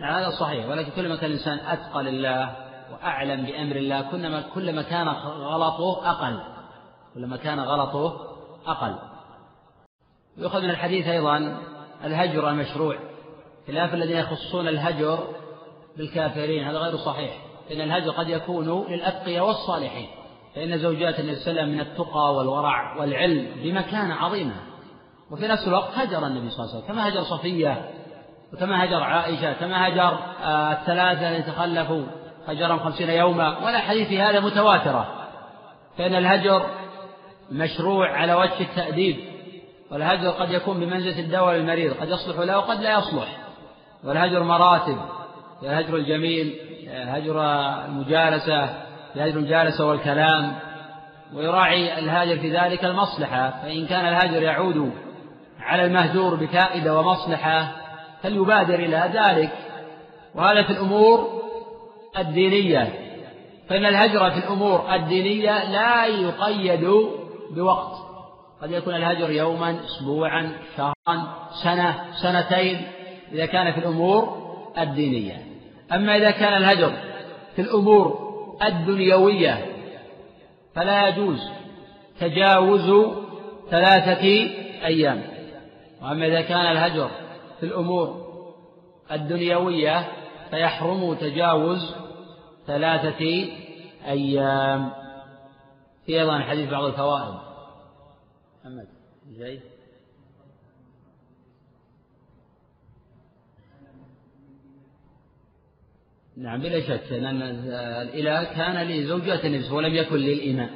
[0.00, 2.56] هذا صحيح ولكن كلما كان الإنسان أتقى لله
[2.92, 6.40] وأعلم بأمر الله كلما كلما كان غلطه أقل.
[7.14, 8.20] كلما كان غلطه
[8.66, 8.96] أقل.
[10.36, 11.62] يؤخذ من الحديث أيضا
[12.04, 12.98] الهجر المشروع.
[13.66, 15.18] خلاف الذين يخصون الهجر
[15.96, 17.42] بالكافرين هذا غير صحيح.
[17.72, 20.08] إن الهجر قد يكون للأتقياء والصالحين.
[20.54, 24.54] فإن زوجات النبي صلى الله عليه وسلم من التقى والورع والعلم بمكانة عظيمة.
[25.30, 27.90] وفي نفس الوقت هجر النبي صلى الله عليه وسلم كما هجر صفية
[28.52, 32.02] وكما هجر عائشة كما هجر آه، الثلاثة الذين تخلفوا
[32.48, 33.58] هجرهم خمسين يوما.
[33.58, 35.06] ولا حديث في هذا متواترة.
[35.98, 36.66] فإن الهجر
[37.50, 39.16] مشروع على وجه التأديب.
[39.90, 43.28] والهجر قد يكون بمنزلة الدواء للمريض قد يصلح له وقد لا يصلح.
[44.04, 44.98] والهجر مراتب.
[45.62, 46.56] الهجر الجميل
[46.88, 47.42] هجر
[47.84, 48.64] المجالسة
[49.14, 50.52] هجر المجالسة والكلام.
[51.34, 53.50] ويراعي الهاجر في ذلك المصلحة.
[53.62, 54.92] فإن كان الهاجر يعود
[55.60, 57.85] على المهجور بفائدة ومصلحة
[58.22, 59.50] فليبادر إلى ذلك؟
[60.34, 61.42] وهذا في الأمور
[62.18, 62.92] الدينية.
[63.68, 66.90] فإن الهجر في الأمور الدينية لا يقيد
[67.50, 68.06] بوقت.
[68.62, 71.24] قد يكون الهجر يوما أسبوعا شهرا
[71.62, 72.86] سنة سنتين
[73.32, 74.46] إذا كان في الأمور
[74.78, 75.46] الدينية.
[75.92, 76.92] أما إذا كان الهجر
[77.56, 78.26] في الأمور
[78.62, 79.66] الدنيوية
[80.74, 81.50] فلا يجوز
[82.20, 83.14] تجاوز
[83.70, 84.50] ثلاثة
[84.84, 85.22] أيام.
[86.02, 87.10] وأما إذا كان الهجر
[87.60, 88.26] في الأمور
[89.12, 90.12] الدنيوية
[90.50, 91.94] فيحرم تجاوز
[92.66, 93.48] ثلاثة
[94.06, 94.92] أيام.
[96.06, 97.34] في أيضا حديث بعض الفوائد.
[98.64, 98.88] محمد
[99.38, 99.60] جاي.
[106.36, 110.70] نعم بلا شك لأن الإله كان لزوجة النبي ولم يكن للإماء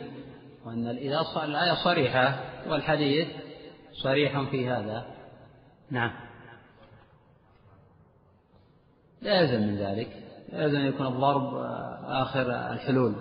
[0.64, 3.28] وأن الآية صريحة والحديث
[3.92, 5.06] صريح في هذا.
[5.90, 6.29] نعم.
[9.22, 10.08] لا يلزم من ذلك.
[10.52, 11.54] لا يلزم أن يكون الضرب
[12.04, 13.14] آخر الحلول.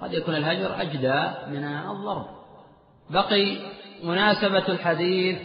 [0.00, 2.26] قد يكون الهجر أجدى من الضرب.
[3.10, 3.56] بقي
[4.04, 5.38] مناسبة الحديث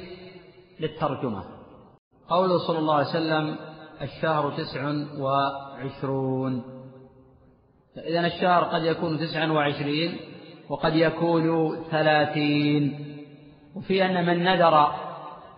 [0.79, 1.43] للترجمة.
[2.29, 3.55] قوله صلى الله عليه وسلم
[4.01, 6.63] الشهر تسع وعشرون.
[7.97, 10.17] إذا الشهر قد يكون تسعا وعشرين
[10.69, 13.09] وقد يكون ثلاثين.
[13.75, 14.87] وفي أن من نذر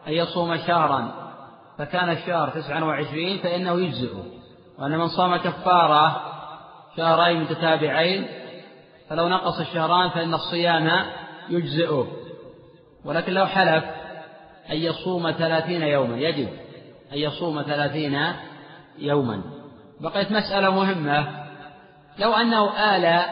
[0.07, 1.24] أن يصوم شهرا
[1.77, 4.23] فكان الشهر تسعا وعشرين فإنه يجزئه
[4.79, 6.21] وأن من صام كفارة
[6.97, 8.27] شهرين متتابعين
[9.09, 11.05] فلو نقص الشهران فإن الصيام
[11.49, 12.07] يجزئه
[13.05, 13.83] ولكن لو حلف
[14.69, 16.49] أن يصوم ثلاثين يوما يجب
[17.13, 18.33] أن يصوم ثلاثين
[18.97, 19.41] يوما.
[20.01, 21.45] بقيت مسألة مهمة.
[22.19, 23.25] لو أنه آل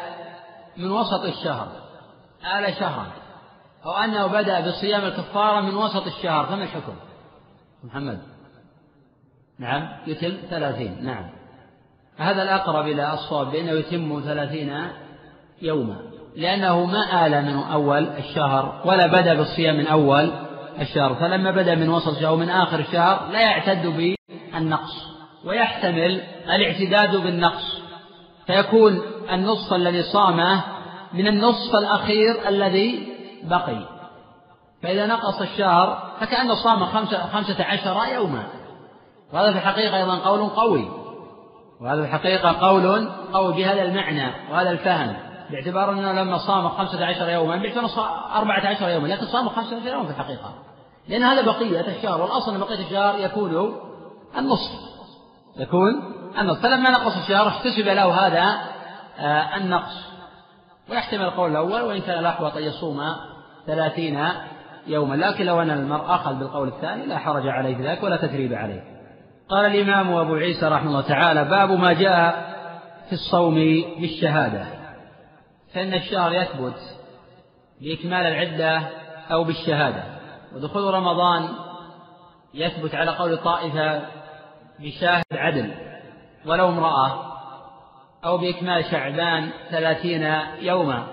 [0.77, 1.67] من وسط الشهر
[2.57, 3.07] آل شهرا
[3.85, 6.95] أو أنه بدأ بصيام الكفارة من وسط الشهر فما الحكم؟
[7.83, 8.32] محمد.
[9.63, 10.97] نعم يتم ثلاثين.
[11.01, 11.29] نعم.
[12.17, 14.87] هذا الأقرب إلى الصواب بأنه يتم ثلاثين
[15.61, 15.95] يوما.
[16.35, 20.31] لأنه ما آل من أول الشهر ولا بدأ بالصيام من أول
[20.81, 21.15] الشهر.
[21.15, 24.15] فلما بدأ من وسط الشهر ومن آخر الشهر لا يعتد
[24.53, 25.07] بالنقص
[25.45, 27.81] ويحتمل الاعتداد بالنقص.
[28.47, 29.01] فيكون
[29.31, 30.63] النصف الذي صامه
[31.13, 33.07] من النصف الأخير الذي
[33.43, 33.85] بقي.
[34.83, 38.62] فإذا نقص الشهر فكأنه صام خمسة, خمسة عشر يوما.
[39.33, 40.89] وهذا في الحقيقة أيضا قول قوي.
[41.81, 45.15] وهذا في الحقيقة قول قوي بهذا المعنى وهذا الفهم.
[45.49, 47.89] باعتبار أنه لما صام خمسة عشر يوما باعتبار
[48.35, 50.53] أربعة عشر يوما لكن صام خمسة عشر يوما في الحقيقة.
[51.07, 53.75] لأن هذا بقية الشهر والأصل أن بقية الشهر يكون
[54.37, 54.71] النصف.
[55.57, 56.61] يكون النصف.
[56.61, 58.61] فلما نقص الشهر احتسب له هذا
[59.19, 60.13] آه، النقص.
[60.89, 63.01] ويحتمل القول الأول وإن كان الأحوط أن يصوم
[63.67, 64.27] ثلاثين
[64.87, 65.15] يوما.
[65.15, 68.92] لكن لو أن المرء أخذ بالقول الثاني لا حرج عليه في ذلك ولا تثريب عليه.
[69.53, 72.53] قال الإمام أبو عيسى رحمه الله تعالى باب ما جاء
[73.07, 73.55] في الصوم
[73.99, 74.65] بالشهادة.
[75.73, 76.79] فإن الشهر يثبت
[77.81, 78.89] بإكمال العدة
[79.31, 80.03] أو بالشهادة.
[80.55, 81.49] ودخول رمضان
[82.53, 84.01] يثبت على قول طائفة
[84.79, 85.73] بشاهد عدل
[86.45, 87.33] ولو امرأة
[88.25, 91.07] أو بإكمال شعبان ثلاثين يوما.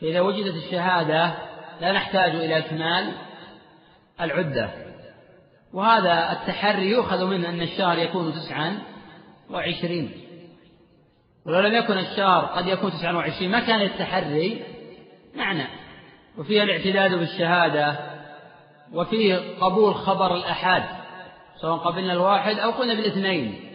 [0.00, 1.34] فإذا وجدت الشهادة
[1.80, 3.12] لا نحتاج إلى إكمال
[4.20, 4.83] العدة.
[5.74, 8.78] وهذا التحري يؤخذ منه أن الشهر يكون تسعا
[9.50, 10.10] وعشرين.
[11.46, 14.62] ولو لم يكن الشهر قد يكون تسعا وعشرين ما كان التحري
[15.36, 15.66] معنى.
[16.38, 17.96] وفيه الاعتداد بالشهادة
[18.92, 20.82] وفيه قبول خبر الأحاد
[21.60, 23.70] سواء قبلنا الواحد أو قلنا بالاثنين.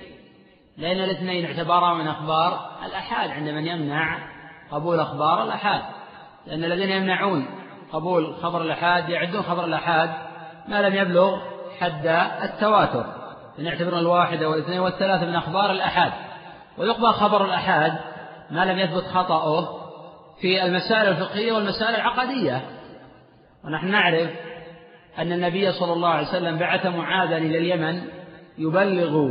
[0.78, 4.30] لأن الاثنين اعتبارا من أخبار الأحاد عند من يمنع
[4.72, 5.82] قبول أخبار الأحاد.
[6.48, 7.46] لأن الذين يمنعون
[7.92, 10.10] قبول خبر الأحاد يعدون خبر الأحاد
[10.68, 11.49] ما لم يبلغ
[11.80, 12.08] حد
[12.44, 13.06] التواتر.
[13.58, 16.12] يعتبرون الواحد والاثنين والثلاثة من أخبار الأحاد.
[16.78, 17.94] ويقبل خبر الأحاد
[18.52, 19.80] ما لم يثبت خطأه
[20.42, 22.62] في المسائل الفقهية والمسائل العقدية.
[23.66, 24.30] ونحن نعرف
[25.18, 28.02] أن النبي صلى الله عليه وسلم بعث معاذا إلى اليمن
[28.58, 29.30] يبلغ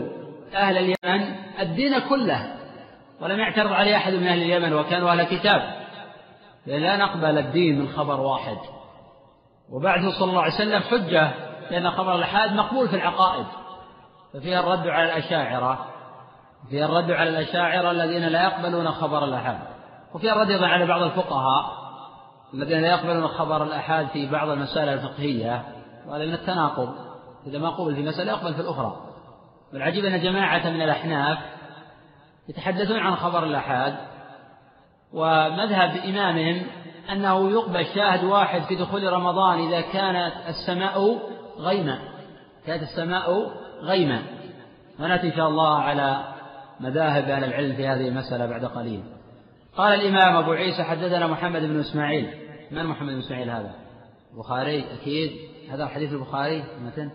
[0.54, 2.54] أهل اليمن الدين كله
[3.20, 5.62] ولم يعترض عليه أحد من أهل اليمن وكانوا أهل كتاب.
[6.66, 8.56] لا نقبل الدين من خبر واحد.
[9.72, 13.46] وبعده صلى الله عليه وسلم حجة لأن خبر الأحاد مقبول في العقائد.
[14.34, 15.86] ففيها الرد على الأشاعرة
[16.70, 19.58] فيها الرد على الأشاعرة الذين لا يقبلون خبر الأحاد.
[20.14, 21.78] وفيها الرد أيضا على بعض الفقهاء
[22.54, 25.64] الذين لا يقبلون خبر الآحاد في بعض المسائل الفقهية
[26.06, 26.94] من التناقض.
[27.46, 28.96] إذا ما قبل في مسألة يقبل في الأخرى.
[29.72, 31.38] والعجيب أن جماعة من الأحناف
[32.48, 33.96] يتحدثون عن خبر الآحاد
[35.12, 36.66] ومذهب إمامهم
[37.12, 41.18] أنه يقبل شاهد واحد في دخول رمضان إذا كانت السماء
[41.58, 41.98] غيمة.
[42.66, 43.52] كانت السماء
[43.82, 44.22] غيمة.
[45.00, 46.24] ونأتي إن شاء الله على
[46.80, 49.02] مذاهب أهل العلم في هذه المسألة بعد قليل.
[49.76, 52.34] قال الإمام أبو عيسى حدثنا محمد بن إسماعيل.
[52.70, 53.74] من محمد بن إسماعيل هذا؟
[54.32, 55.30] البخاري أكيد.
[55.70, 57.10] هذا حديث البخاري؟ متن؟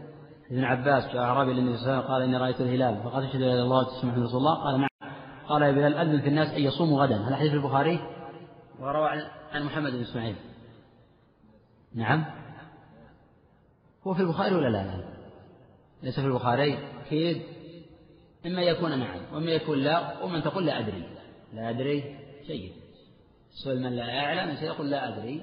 [0.51, 3.03] ابن عباس جاء أعرابي للنبي صلى الله عليه وسلم قال إني رأيت الهلال.
[3.03, 4.63] فقال أشهد أن الله تسمح رسول الله.
[4.63, 5.11] قال نعم.
[5.47, 7.27] قال يا بلال أذن في الناس أن يصوموا غدا.
[7.27, 7.99] هذا حديث البخاري؟
[8.79, 9.09] وروى
[9.53, 10.35] عن محمد بن إسماعيل.
[11.95, 12.25] نعم.
[14.07, 15.03] هو في البخاري ولا لا؟ لا
[16.03, 17.41] ليس في البخاري؟ أكيد.
[18.45, 21.03] إما يكون نعم وإما يكون لا ومن تقول لا أدري.
[21.53, 22.03] لا أدري؟
[22.47, 22.71] جيد.
[23.63, 25.41] سؤال من لا يعلم سيقول لا أدري.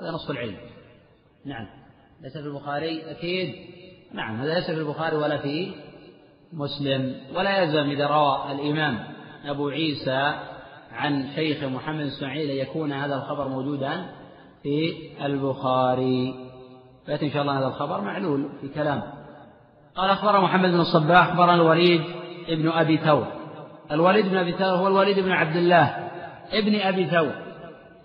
[0.00, 0.56] هذا نصف العلم.
[1.44, 1.66] نعم.
[2.22, 3.54] ليس في البخاري؟ أكيد.
[4.12, 5.72] نعم هذا ليس في البخاري ولا في
[6.52, 7.20] مسلم.
[7.34, 9.04] ولا يلزم إذا روى الإمام
[9.44, 10.34] أبو عيسى
[10.92, 14.06] عن شيخ محمد إسماعيل يكون هذا الخبر موجودا
[14.62, 14.92] في
[15.26, 16.47] البخاري.
[17.08, 19.02] فيأتي إن شاء الله هذا الخبر معلول في كلام.
[19.96, 22.04] قال أخبر محمد بن الصباح أخبرنا الوليد
[22.48, 23.26] ابن أبي ثور.
[23.92, 26.10] الوليد بن أبي ثور هو الوليد بن عبد الله
[26.52, 27.32] ابن أبي ثور.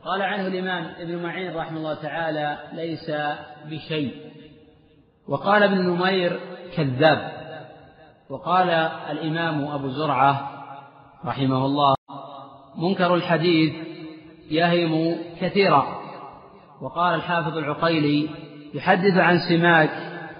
[0.05, 3.11] قال عنه الإمام ابن معين رحمه الله تعالى ليس
[3.65, 4.13] بشيء.
[5.27, 6.39] وقال ابن نمير
[6.75, 7.31] كذاب.
[8.29, 8.69] وقال
[9.09, 10.49] الإمام أبو زرعة
[11.25, 11.95] رحمه الله
[12.77, 13.73] منكر الحديث
[14.51, 16.03] يهم كثيرا.
[16.81, 18.29] وقال الحافظ العقيلي
[18.73, 19.89] يحدث عن سماك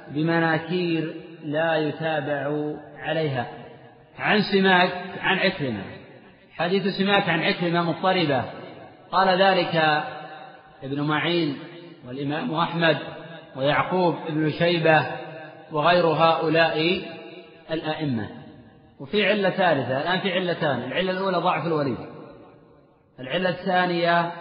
[0.07, 3.47] بمناكير لا يتابع عليها.
[4.19, 4.91] عن سماك
[5.21, 5.83] عن عكرمة.
[6.55, 8.43] حديث سماك عن عكرمة مضطربة.
[9.11, 10.03] قال ذلك
[10.83, 11.57] ابن معين
[12.07, 12.97] والإمام أحمد
[13.55, 15.05] ويعقوب بن شيبة
[15.71, 17.01] وغير هؤلاء
[17.71, 18.29] الأئمة.
[18.99, 21.97] وفي علة ثالثة الآن في علتان العلة الأولى ضعف الوليد.
[23.19, 24.31] العلة الثانية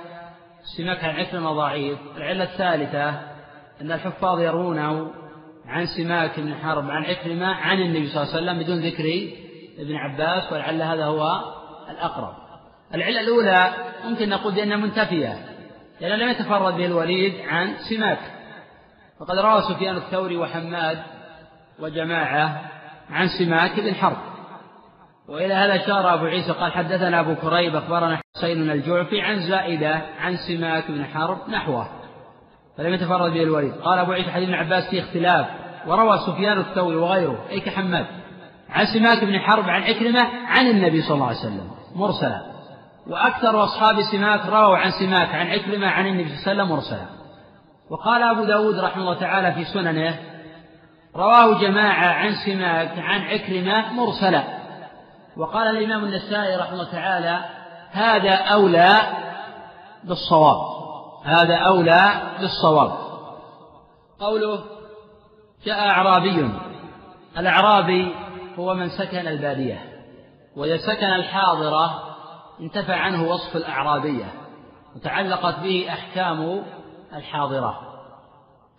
[0.76, 1.98] سماك عن عكرمة ضعيف.
[2.16, 3.31] العلة الثالثة
[3.80, 5.10] أن الحفاظ يرونه
[5.66, 9.28] عن سماك بن حرب عن عكرمة عن النبي صلى الله عليه وسلم بدون ذكر
[9.78, 11.40] ابن عباس ولعل هذا هو
[11.90, 12.34] الأقرب.
[12.94, 13.72] العلة الأولى
[14.04, 15.36] ممكن نقول بأنها منتفية
[16.00, 18.18] لأنه لم يتفرد به الوليد عن سماك.
[19.20, 21.02] وقد روى سفيان الثوري وحماد
[21.78, 22.62] وجماعة
[23.10, 24.16] عن سماك بن حرب.
[25.28, 30.36] وإلى هذا أشار أبو عيسى قال حدثنا أبو كريب أخبرنا حسين الجعفي عن زائدة عن
[30.36, 32.01] سماك بن حرب نحوه.
[32.78, 33.72] فلم يتفرد به الوليد.
[33.72, 35.46] قال أبو عيسى حديث ابن عباس فيه اختلاف.
[35.86, 37.38] وروى سفيان الثوري وغيره.
[37.50, 38.06] أي كحماد.
[38.70, 41.70] عن سماك بن حرب عن عكرمة عن النبي صلى الله عليه وسلم.
[41.94, 42.42] مرسلا.
[43.06, 47.06] وأكثر أصحاب سماك رووا عن سماك عن عكرمة عن النبي صلى الله عليه وسلم مرسلا.
[47.90, 50.18] وقال أبو داود رحمه الله تعالى في سننه
[51.16, 54.42] رواه جماعة عن سماك عن عكرمة مرسلا.
[55.36, 57.38] وقال الإمام النسائي رحمه الله تعالى
[57.92, 59.00] هذا أولى
[60.04, 60.81] بالصواب.
[61.22, 62.92] هذا أولى بالصواب.
[64.20, 64.64] قوله
[65.64, 66.50] جاء أعرابي.
[67.38, 68.14] الأعرابي
[68.58, 69.78] هو من سكن البادية
[70.56, 72.02] وإذا سكن الحاضرة
[72.60, 74.32] انتفى عنه وصف الأعرابية
[74.96, 76.62] وتعلقت به أحكام
[77.16, 77.92] الحاضرة.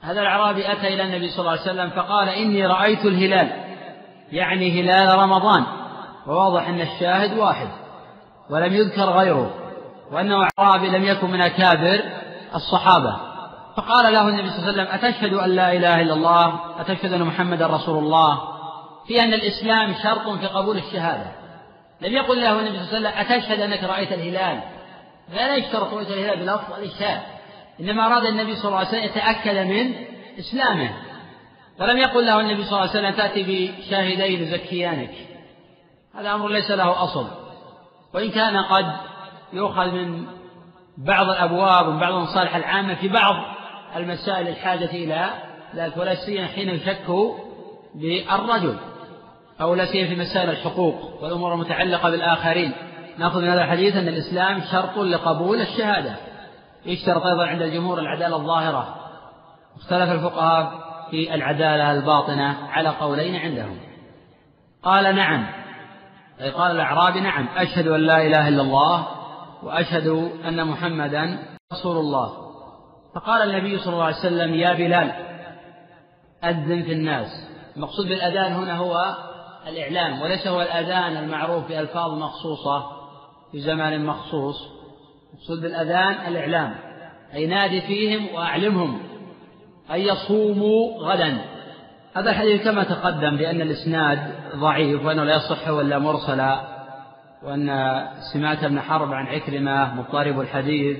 [0.02, 3.64] هذا الأعرابي أتى إلى النبي صلى الله عليه وسلم فقال إني رأيت الهلال
[4.32, 5.65] يعني هلال رمضان
[6.28, 7.68] وواضح أن الشاهد واحد
[8.49, 9.53] ولم يذكر غيره
[10.11, 12.02] وأنه أعرابي لم يكن من أكابر
[12.56, 13.18] الصحابة.
[13.78, 17.24] فقال له النبي صلى الله عليه وسلم أتشهد أن لا إله إلا الله أتشهد أن
[17.24, 18.42] محمدا رسول الله
[19.08, 21.32] في أن الإسلام شرط في قبول الشهادة.
[22.02, 24.60] لم يقل له النبي صلى الله عليه وسلم أتشهد أنك رأيت الهلال.
[25.34, 27.22] لا يشترط رؤية الهلال بلفظ الإشهاد
[27.80, 29.94] إنما أراد النبي صلى الله عليه وسلم يتأكد من
[30.40, 30.90] إسلامه.
[31.80, 35.14] ولم يقل له النبي صلى الله عليه وسلم تأتي بشاهدين يزكيانك.
[36.16, 37.28] هذا أمر ليس له أصل.
[38.14, 38.94] وإن كان قد
[39.54, 40.26] يؤخذ من
[40.98, 43.36] بعض الأبواب ومن بعض المصالح العامة في بعض
[43.95, 45.30] المسائل الحاجة إلى
[45.76, 47.06] ذلك ولا سيما حين يشك
[47.95, 48.78] بالرجل
[49.61, 52.74] أو لا سيما في مسائل الحقوق والأمور المتعلقة بالآخرين.
[53.18, 56.15] نأخذ من هذا الحديث أن الإسلام شرط لقبول الشهادة.
[56.86, 58.95] يشترط أيضا عند الجمهور العدالة الظاهرة.
[59.78, 60.72] اختلف الفقهاء
[61.11, 63.80] في العدالة الباطنة على قولين عندهم.
[64.84, 65.45] قال نعم
[66.41, 69.07] أي قال الأعرابي نعم أشهد أن لا إله إلا الله
[69.64, 70.07] وأشهد
[70.48, 71.40] أن محمدا
[71.73, 72.34] رسول الله.
[73.15, 75.11] فقال النبي صلى الله عليه وسلم يا بلال
[76.44, 77.27] أذن في الناس.
[77.76, 79.15] المقصود بالأذان هنا هو
[79.68, 82.84] الإعلام وليس هو الأذان المعروف بألفاظ مخصوصة
[83.52, 84.56] في زمان مخصوص.
[85.34, 86.76] المقصود بالأذان الإعلام
[87.34, 88.99] أي نادي فيهم وأعلمهم
[89.91, 91.38] أن يصوموا غدا.
[92.15, 94.19] هذا الحديث كما تقدم بأن الإسناد
[94.56, 96.73] ضعيف وأنه لا يصح ولا مرسلا
[97.44, 97.99] وأن
[98.34, 100.98] سمات بن حرب عن عكرمة مضطرب الحديث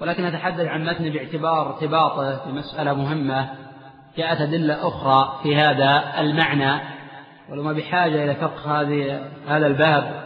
[0.00, 3.48] ولكن نتحدث عن متن باعتبار ارتباطه بمسألة مهمة
[4.16, 6.80] جاءت أدلة أخرى في هذا المعنى
[7.50, 10.24] ولما بحاجة إلى فقه هذه هذا الباب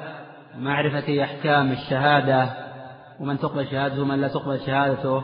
[0.56, 2.48] ومعرفة أحكام الشهادة
[3.20, 5.22] ومن تقبل شهادته ومن لا تقبل شهادته.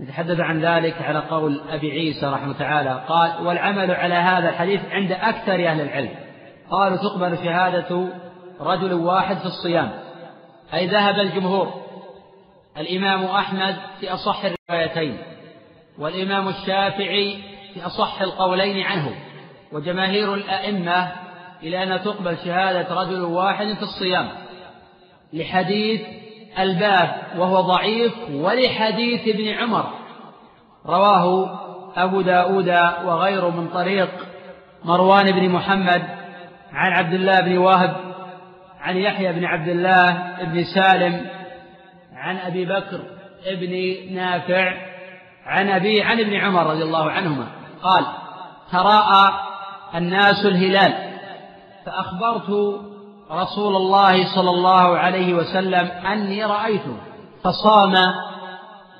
[0.00, 5.12] نتحدث عن ذلك على قول أبي عيسى رحمه تعالى قال والعمل على هذا الحديث عند
[5.12, 6.10] أكثر أهل العلم
[6.70, 8.08] قالوا تقبل شهادة
[8.60, 9.90] رجل واحد في الصيام.
[10.74, 11.84] أي ذهب الجمهور.
[12.76, 15.18] الإمام أحمد في أصح الروايتين
[15.98, 17.38] والإمام الشافعي
[17.74, 19.14] في أصح القولين عنه
[19.72, 21.12] وجماهير الأئمة
[21.62, 24.28] إلى أن تقبل شهادة رجل واحد في الصيام.
[25.32, 26.00] لحديث
[26.58, 29.90] الباب وهو ضعيف ولحديث ابن عمر.
[30.86, 31.58] رواه
[31.96, 32.68] أبو داود
[33.04, 34.08] وغيره من طريق
[34.84, 36.02] مروان بن محمد
[36.72, 38.13] عن عبد الله بن وهب
[38.84, 41.26] عن يحيى بن عبد الله بن سالم
[42.16, 43.00] عن أبي بكر
[43.60, 44.74] بن نافع
[45.46, 47.46] عن أبي عن ابن عمر رضي الله عنهما.
[47.82, 48.06] قال
[48.72, 49.32] تراءى
[49.94, 50.92] الناس الهلال.
[51.86, 52.50] فأخبرت
[53.30, 56.96] رسول الله صلى الله عليه وسلم أني رأيته
[57.44, 57.94] فصام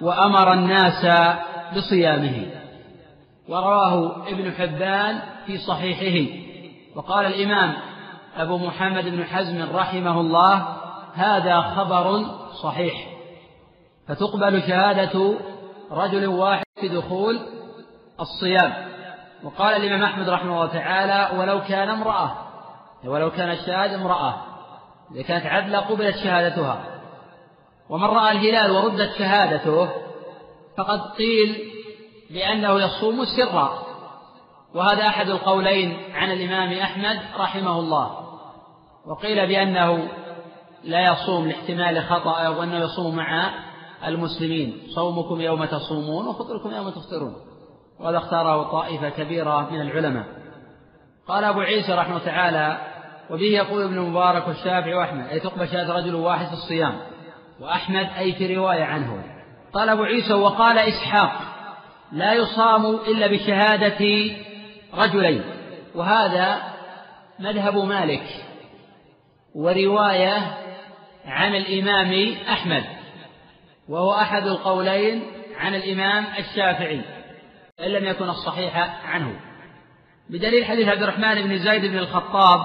[0.01, 1.07] وأمر الناس
[1.77, 2.47] بصيامه.
[3.49, 6.33] ورواه ابن حبان في صحيحه.
[6.97, 7.75] وقال الإمام
[8.37, 10.67] أبو محمد بن حزم رحمه الله
[11.15, 12.25] هذا خبر
[12.63, 12.95] صحيح.
[14.09, 15.35] فتقبل شهادة
[15.91, 17.41] رجل واحد في دخول
[18.21, 18.75] الصيام.
[19.45, 22.37] وقال الإمام أحمد رحمه الله تعالى ولو كان امرأة
[23.05, 24.35] ولو كان الشاهد امرأة
[25.15, 26.85] إذا كانت عدلة قبلت شهادتها.
[27.89, 29.89] ومن رأى الهلال وردت شهادته
[30.77, 31.73] فقد قيل
[32.31, 33.79] بأنه يصوم سرا.
[34.75, 38.24] وهذا أحد القولين عن الإمام أحمد رحمه الله.
[39.07, 40.09] وقيل بأنه
[40.85, 43.51] لا يصوم لاحتمال خطأ وأنه يصوم مع
[44.07, 44.83] المسلمين.
[44.95, 47.35] صومكم يوم تصومون وفطركم يوم تفطرون.
[48.01, 50.25] وهذا اختاره طائفة كبيرة من العلماء.
[51.29, 52.79] قال أبو عيسى رحمه تعالى
[53.31, 56.95] وبه يقول ابن مبارك والشافعي وأحمد أي تقبل شهادة رجل واحد في الصيام؟
[57.61, 59.25] وأحمد أي في رواية عنه.
[59.73, 61.33] قال أبو عيسى وقال إسحاق
[62.13, 64.31] لا يصام إلا بشهادة
[64.95, 65.45] رجلين.
[65.95, 66.59] وهذا
[67.39, 68.45] مذهب مالك.
[69.55, 70.59] ورواية
[71.27, 72.85] عن الإمام أحمد
[73.89, 75.23] وهو أحد القولين
[75.57, 77.01] عن الإمام الشافعي
[77.81, 78.77] إن لم يكن الصحيح
[79.07, 79.41] عنه.
[80.31, 82.61] بدليل حديث عبد الرحمن بن زيد بن الخطاب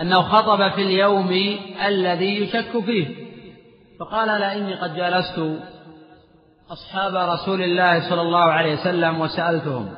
[0.00, 3.24] أنه خطب في اليوم الذي يشك فيه
[4.00, 5.62] فقال لا إني قد جالست
[6.70, 9.94] أصحاب رسول الله صلى الله عليه وسلم وسألتهم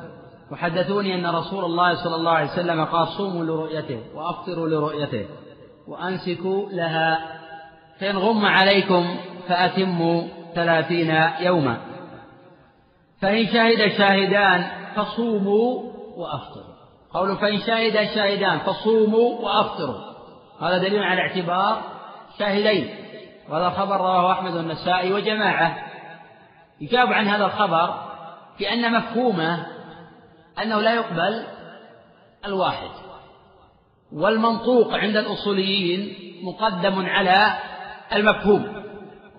[0.51, 5.25] وحدثوني أن رسول الله صلى الله عليه وسلم قال صوموا لرؤيته وأفطروا لرؤيته.
[5.87, 7.19] وأمسكوا لها.
[7.99, 10.23] فإن غم عليكم فأتموا
[10.55, 11.77] ثلاثين يوما.
[13.21, 15.83] فإن شهد شاهدان فصوموا
[16.15, 16.77] وأفطروا.
[17.13, 20.13] قول فإن شهد شاهدان فصوموا وأفطروا.
[20.61, 21.81] هذا دليل على اعتبار
[22.39, 22.95] شاهدين.
[23.49, 25.77] وهذا خبر رواه أحمد والنسائي وجماعة.
[26.81, 27.95] يجاب عن هذا الخبر
[28.59, 29.65] بأن مفهومه
[30.63, 31.43] أنه لا يقبل
[32.45, 33.06] الواحد.
[34.13, 36.13] والمنطوق عند الأصوليين
[36.43, 37.57] مقدم على
[38.15, 38.83] المفهوم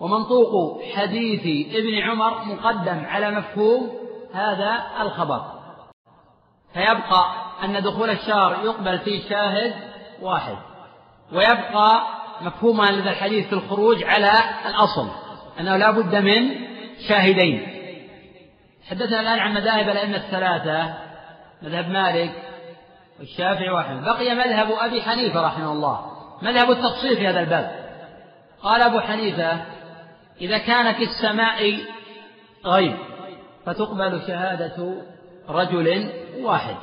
[0.00, 3.90] ومنطوق حديث ابن عمر مقدم على مفهوم
[4.34, 5.42] هذا الخبر.
[6.74, 7.34] فيبقى
[7.64, 9.74] أن دخول الشهر يقبل فيه شاهد
[10.22, 10.56] واحد
[11.32, 12.02] ويبقى
[12.40, 14.32] مفهوم هذا الحديث في الخروج على
[14.66, 15.08] الأصل
[15.60, 16.50] أنه لا بد من
[17.08, 17.66] شاهدين.
[18.90, 20.94] حدثنا الآن عن مذاهب الأئمة الثلاثة
[21.62, 22.32] مذهب مالك
[23.18, 26.00] والشافعي واحمد بقي مذهب أبي حنيفة رحمه الله.
[26.42, 27.88] مذهب التفصيل في هذا الباب.
[28.62, 29.64] قال أبو حنيفة
[30.40, 31.78] إذا كان في السماء
[32.66, 32.96] غيب
[33.66, 34.94] فتقبل شهادة
[35.48, 36.76] رجل واحد.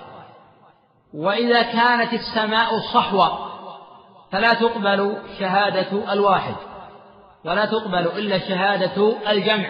[1.13, 3.51] وإذا كانت السماء صحوة
[4.31, 6.55] فلا تقبل شهادة الواحد.
[7.45, 9.67] ولا تقبل إلا شهادة الجمع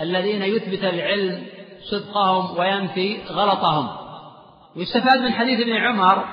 [0.00, 1.46] الذين يثبت العلم
[1.90, 4.03] صدقهم وينفي غلطهم.
[4.76, 6.24] ويستفاد من حديث ابن عمر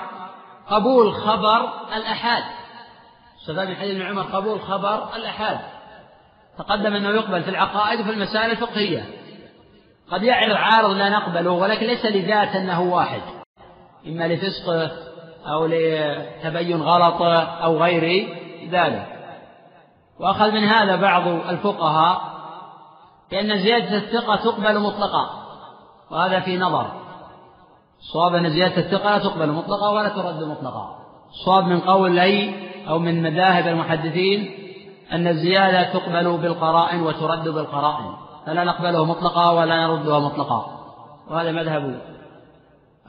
[0.70, 2.42] قبول خبر الأحاد.
[3.40, 5.58] يستفاد من حديث ابن عمر قبول خبر الأحاد.
[6.58, 9.04] تقدم أنه يقبل في العقائد وفي المسائل الفقهية.
[10.10, 13.20] قد يعرض عارض لا نقبله ولكن ليس لذات أنه واحد.
[14.06, 14.90] إما لفسقه
[15.46, 18.28] أو لتبين غلطه أو غير
[18.70, 19.06] ذلك.
[20.20, 22.32] وأخذ من هذا بعض الفقهاء
[23.32, 25.30] لأن زيادة الثقة تقبل مطلقا
[26.10, 27.01] وهذا في نظر.
[28.02, 30.98] صواب أن زيادة الثقة لا تقبل مطلقا ولا ترد مطلقا
[31.44, 32.54] صواب من قولي
[32.88, 34.50] أو من مذاهب المحدثين
[35.12, 38.14] أن الزيادة تقبل بالقرائن وترد بالقرائن.
[38.46, 40.66] فلا نقبله مطلقا ولا نردها مطلقا
[41.30, 42.00] وهذا مذهب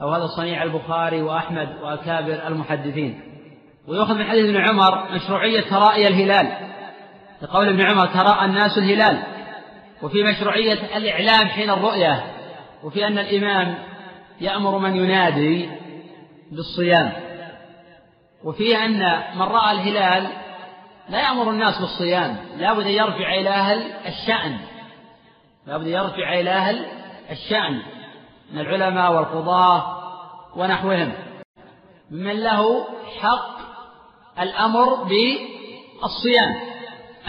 [0.02, 3.20] أو هذا صنيع البخاري وأحمد وأكابر المحدثين.
[3.88, 6.48] ويؤخذ من حديث ابن عمر مشروعية ترائي الهلال.
[7.42, 9.22] لقول ابن عمر تراءى الناس الهلال.
[10.02, 12.24] وفي مشروعية الإعلام حين الرؤية.
[12.84, 13.74] وفي أن الإمام
[14.40, 15.70] يأمر من ينادي
[16.52, 17.12] بالصيام.
[18.44, 20.28] وفي أن من رأى الهلال
[21.08, 22.36] لا يأمر الناس بالصيام.
[22.56, 24.58] لا بد أن يرجع إلى أهل الشأن.
[25.66, 26.86] لا بد أن يرجع إلى أهل
[27.30, 27.82] الشأن
[28.52, 29.98] من العلماء والقضاة
[30.56, 31.12] ونحوهم.
[32.10, 32.86] ممن له
[33.20, 33.58] حق
[34.40, 36.54] الأمر بالصيام.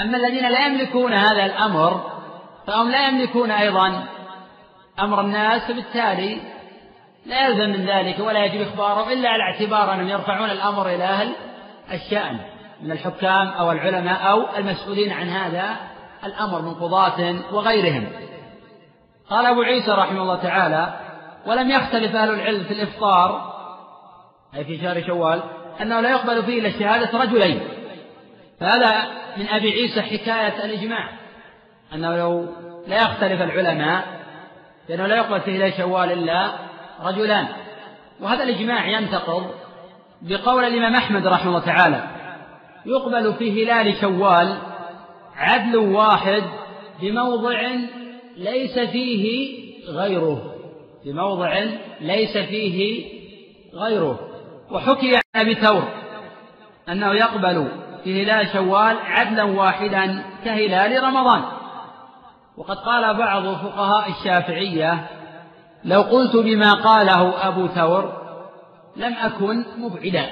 [0.02, 2.12] أما الذين لا يملكون هذا الأمر
[2.68, 4.04] فهم لا يملكون أيضا
[5.00, 6.42] أمر الناس فبالتالي
[7.26, 11.32] لا يلزم من ذلك ولا يجب إخباره إلا على اعتبار أنهم يرفعون الأمر إلى أهل
[11.94, 12.40] الشأن
[12.82, 15.76] من الحكام أو العلماء أو المسؤولين عن هذا
[16.26, 18.08] الأمر من قضاة وغيرهم.
[19.30, 21.00] قال أبو عيسى رحمه الله تعالى
[21.46, 23.56] ولم يختلف أهل العلم في الإفطار
[24.56, 25.44] أي في شهر شوال
[25.82, 27.62] أنه لا يقبل فيه إلا شهادة رجلين
[28.60, 29.04] فهذا
[29.38, 31.10] من أبي عيسى حكاية الإجماع
[31.94, 32.46] أنه لو
[32.88, 34.04] لا يختلف العلماء
[34.90, 36.52] لأنه لا يقبل فيه إلا شوال إلا
[37.04, 37.48] رجلان.
[38.22, 39.52] وهذا الإجماع ينتقض
[40.22, 42.04] بقول الإمام أحمد رحمه الله تعالى
[42.86, 44.58] يقبل في هلال شوال
[45.36, 46.44] عدل واحد
[47.02, 47.62] بموضع
[48.38, 49.56] ليس فيه
[49.90, 50.56] غيره.
[51.06, 51.60] بموضع
[52.02, 53.06] ليس فيه
[53.74, 54.20] غيره.
[54.72, 55.84] وحكي عن أبي ثور
[56.90, 57.68] أنه يقبل
[58.04, 61.44] في هلال شوال عدلا واحدا كهلال رمضان.
[62.58, 65.08] وقد قال بعض فقهاء الشافعية
[65.86, 68.26] لو قلت بما قاله أبو ثور
[68.96, 70.30] لم أكن مبعدا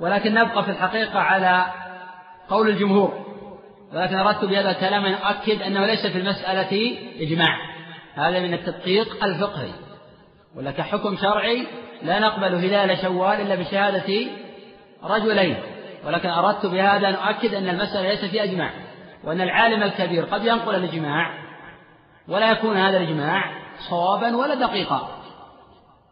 [0.00, 1.66] ولكن نبقى في الحقيقة على
[2.48, 3.26] قول الجمهور
[3.92, 7.56] ولكن أردت بهذا الكلام أن أؤكد أنه ليس في المسألة إجماع
[8.14, 9.70] هذا من التدقيق الفقهي
[10.56, 11.66] ولا كحكم شرعي
[12.02, 14.26] لا نقبل هلال شوال إلا بشهادة
[15.04, 15.56] رجلين
[16.06, 18.70] ولكن أردت بهذا أن أؤكد أن المسألة ليس في أجماع
[19.24, 21.30] وأن العالم الكبير قد ينقل الإجماع
[22.28, 25.08] ولا يكون هذا الإجماع صوابا ولا دقيقا.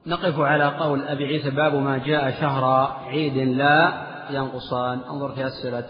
[0.06, 2.64] نقف على قول أبي عيسى باب ما جاء شهر
[3.06, 3.92] عيد لا
[4.30, 5.00] ينقصان.
[5.10, 5.88] انظر في أسئلة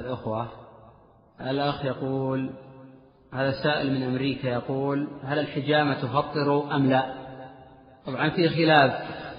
[0.00, 0.48] الأخوة.
[1.40, 2.50] الأخ يقول
[3.34, 7.14] هذا سائل من أمريكا يقول هل الحجامة تفطر أم لا؟
[8.06, 8.92] طبعا في خلاف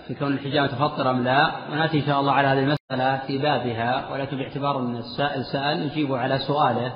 [0.07, 1.51] في كون الحجامة تفطر أم لا.
[1.71, 4.11] ونأتي إن شاء الله على هذه المسألة في بابها.
[4.11, 6.93] ولكن باعتبار أن السائل سأل نجيب على سؤاله.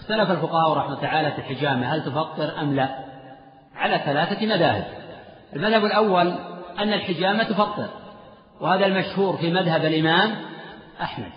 [0.00, 3.09] اختلف الفقهاء رحمة تعالى في الحجامة هل تفطر أم لا؟
[3.80, 4.86] على ثلاثة مذاهب.
[5.56, 6.34] المذهب الأول
[6.78, 7.88] أن الحجامة تفطر
[8.60, 10.36] وهذا المشهور في مذهب الإمام
[11.02, 11.32] أحمد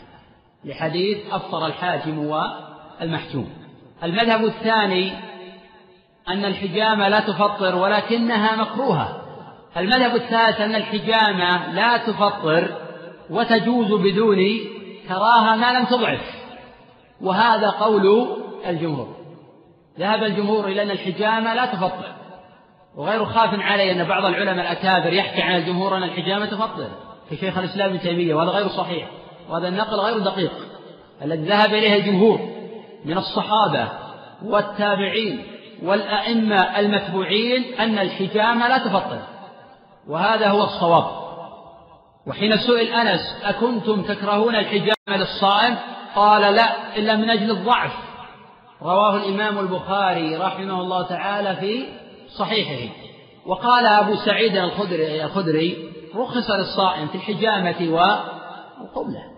[0.66, 3.50] لحديث أفطر الحاكم والمحجوم.
[4.04, 5.14] المذهب الثاني
[6.28, 9.22] أن الحجامة لا تفطر ولكنها مكروهة.
[9.78, 12.78] المذهب الثالث أن الحجامة لا تفطر
[13.30, 14.38] وتجوز بدون
[15.08, 16.22] كراهة ما لم تضعف.
[17.22, 18.28] وهذا قول
[18.68, 19.16] الجمهور.
[20.00, 22.23] ذهب الجمهور إلى أن الحجامة لا تفطر.
[22.98, 26.88] وغير خاف علي أن بعض العلماء الأكابر يحكي عن الجمهور أن الحجامة تفطر
[27.32, 29.08] كشيخ الإسلام ابن تيمية وهذا غير صحيح.
[29.50, 30.52] وهذا النقل غير دقيق.
[31.22, 32.40] الذي ذهب إليه الجمهور
[33.06, 33.88] من الصحابة
[34.46, 35.44] والتابعين
[35.84, 39.20] والأئمة المتبوعين أن الحجامة لا تفطر
[40.08, 41.06] وهذا هو الصواب.
[42.28, 45.78] وحين سئل أنس أكنتم تكرهون الحجامة للصائم؟
[46.16, 47.92] قال لا إلا من أجل الضعف.
[48.82, 51.86] رواه الإمام البخاري رحمه الله تعالى في
[52.38, 52.94] صحيحه
[53.46, 59.34] وقال أبو سعيد الخدري, الخدري رخص للصائم في الحجامة والقبلة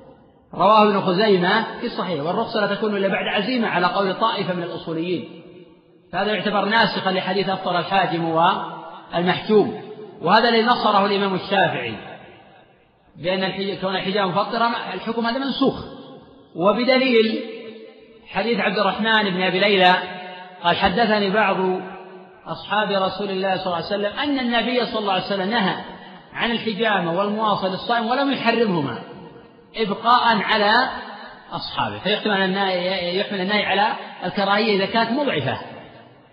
[0.53, 2.23] رواه ابن خزيمة في الصحيح.
[2.23, 5.41] والرخصة لا تكون إلا بعد عزيمة على قول طائفة من الأصوليين.
[6.11, 9.81] فهذا يعتبر ناسخا لحديث أفطر الحاجم والمحجوم.
[10.21, 11.93] وهذا الذي نصره الإمام الشافعي.
[13.15, 15.83] بأن كون الحجاب مفطرا الحكم هذا منسوخ.
[16.55, 17.43] وبدليل
[18.27, 19.95] حديث عبد الرحمن بن أبي ليلى
[20.63, 21.57] قال حدثني بعض
[22.47, 25.75] أصحاب رسول الله صلى الله عليه وسلم أن النبي صلى الله عليه وسلم نهى
[26.33, 28.99] عن الحجامة والمواصل للصائم ولم يحرمهما
[29.75, 30.89] إبقاء على
[31.51, 32.57] أصحابه فيحتمل
[33.17, 33.93] يحمل النهي على
[34.25, 35.57] الكراهية إذا كانت مضعفة.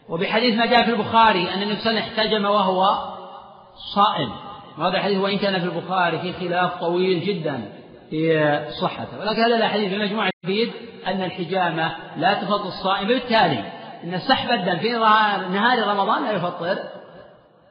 [0.08, 2.98] وبحديث ما جاء في البخاري أن النبي صلى الله عليه وسلم احتجم وهو
[3.94, 4.32] صائم.
[4.78, 7.72] وهذا الحديث وإن كان في البخاري في خلاف طويل جدا
[8.10, 9.18] في صحته.
[9.20, 10.72] ولكن هذا الحديث في مجموعة يفيد
[11.06, 13.64] أن الحجامة لا تفضل الصائم بالتالي.
[14.04, 14.92] أن سحب الدم في
[15.52, 16.78] نهار رمضان لا يفطر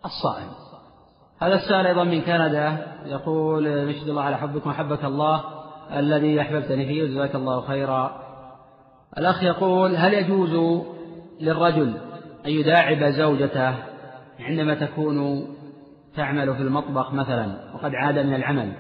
[0.06, 0.48] الصائم.
[1.41, 2.88] هذا السؤال أيضا من كندا.
[3.06, 5.44] يقول نشهد الله على حبكم وحبك الله
[5.95, 8.22] الذي أحببتني فيه جزاك الله خيرا.
[9.18, 10.84] الأخ يقول هل يجوز
[11.41, 11.94] للرجل
[12.45, 13.74] أن يداعب زوجته
[14.40, 15.48] عندما تكون
[16.16, 18.74] تعمل في المطبخ مثلا وقد عاد من العمل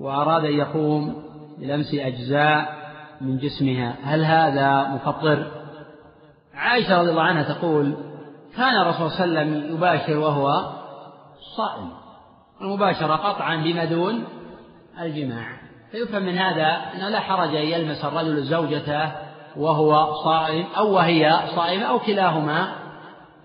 [0.00, 1.22] وأراد أن يقوم
[1.58, 2.74] بلمس أجزاء
[3.20, 5.63] من جسمها؟ هل هذا مفطر؟
[6.56, 7.96] عائشة رضي الله عنها تقول
[8.56, 10.70] كان الرسول صلى الله عليه وسلم يباشر وهو
[11.56, 11.90] صائم
[12.60, 14.24] المباشرة قطعا بما دون
[15.00, 15.46] الجماع.
[15.90, 19.12] فيفهم من هذا أنه لا حرج أن يلمس الرجل زوجته
[19.56, 22.72] وهو صائم أو وهي صائمة أو كلاهما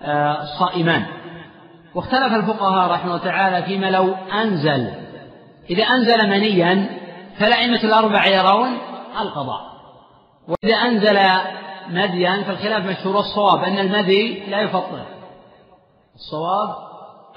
[0.01, 1.05] آه، صائمان.
[1.95, 4.91] واختلف الفقهاء رحمه الله تعالى فيما لو أنزل.
[5.69, 6.89] إذا أنزل منيا
[7.39, 8.77] فالأئمة الأربع يرون
[9.21, 9.61] القضاء.
[10.47, 11.17] وإذا أنزل
[11.89, 15.05] مديا فالخلاف مشهور الصواب أن المدي لا يفطر.
[16.15, 16.75] الصواب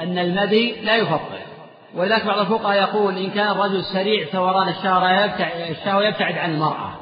[0.00, 1.38] أن المدي لا يفطر.
[1.96, 6.92] ولذلك بعض الفقهاء يقول إن كان الرجل سريع ثوران الشهوة يبتعد عن المرأة.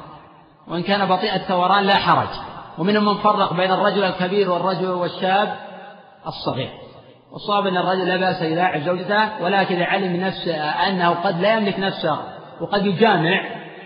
[0.67, 2.29] وإن كان بطيء الثوران لا حرج.
[2.77, 5.55] ومنهم من فرق بين الرجل الكبير والرجل والشاب
[6.27, 6.69] الصغير.
[7.31, 12.19] والصواب أن الرجل لا بأس يلاعب زوجته ولكن علم نفسه أنه قد لا يملك نفسه
[12.61, 13.41] وقد يجامع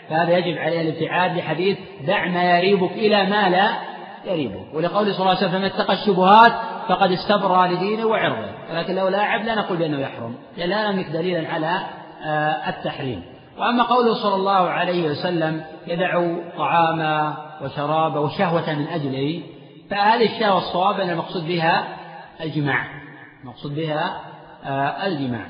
[0.09, 1.77] فهذا يجب عليه الابتعاد لحديث
[2.07, 3.69] دع ما يريبك إلى ما لا
[4.25, 4.73] يريبك.
[4.73, 6.51] ولقول صلى الله عليه وسلم فمن اتقى الشبهات
[6.87, 8.51] فقد استبرى لدينه وعرضه.
[8.71, 10.35] ولكن لو لاعب لا نقول بأنه يحرم.
[10.57, 11.79] لأن لا نملك دليلا على
[12.25, 13.23] آه، التحريم.
[13.57, 19.41] وأما قوله صلى الله عليه وسلم يدع طعاما وشرابا وشهوة من أجله
[19.89, 21.87] فهذه الشهوة الصواب أن المقصود بها
[22.41, 22.85] الجماع.
[23.43, 24.21] المقصود بها
[24.65, 25.45] آه، الجماع.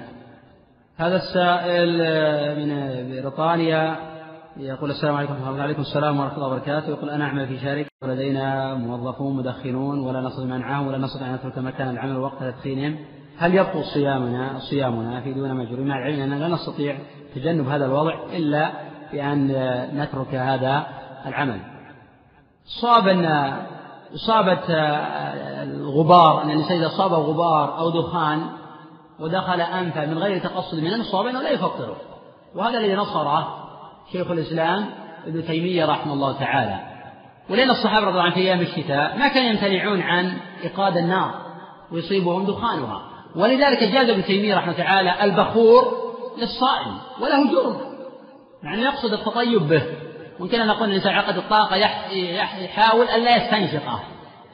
[0.97, 4.14] هذا السائل آه، من بريطانيا.
[4.57, 6.89] يقول السلام عليكم ورحمة الله السلام ورحمة الله وبركاته.
[6.89, 11.57] يقول أنا أعمل في شركة ولدينا موظفون مدخنون ولا نستطيع منعهم ولا نستطيع أن نترك
[11.57, 12.97] مكان العمل وقت تدخينهم.
[13.37, 16.97] هل يبطل صيامنا صيامنا في دون مجرور؟ مع العلم أننا لا نستطيع
[17.35, 18.71] تجنب هذا الوضع إلا
[19.11, 19.47] بأن
[19.93, 20.85] نترك هذا
[21.25, 21.59] العمل.
[22.81, 23.25] صاب أن
[24.15, 24.73] إصابة
[25.63, 28.41] الغبار أن الإنسان إذا أصابه غبار أو دخان
[29.19, 31.95] ودخل أنفه من غير تقصد من الصواب أنه لا يفطره.
[32.55, 33.64] وهذا الذي نصره
[34.11, 34.85] شيخ الإسلام
[35.27, 36.79] ابن تيمية رحمه الله تعالى.
[37.49, 41.31] ولأن الصحابة رضي الله عنهم في أيام الشتاء ما كانوا يمتنعون عن إيقاد النار
[41.91, 43.01] ويصيبهم دخانها.
[43.35, 45.93] ولذلك جاز ابن تيمية رحمه الله تعالى البخور
[46.37, 47.77] للصائم وله جرم.
[48.63, 49.83] يعني يقصد التطيب به.
[50.39, 51.75] ممكن نقول الإنسان عقد الطاقة
[52.59, 53.99] يحاول أن لا يستنشقه.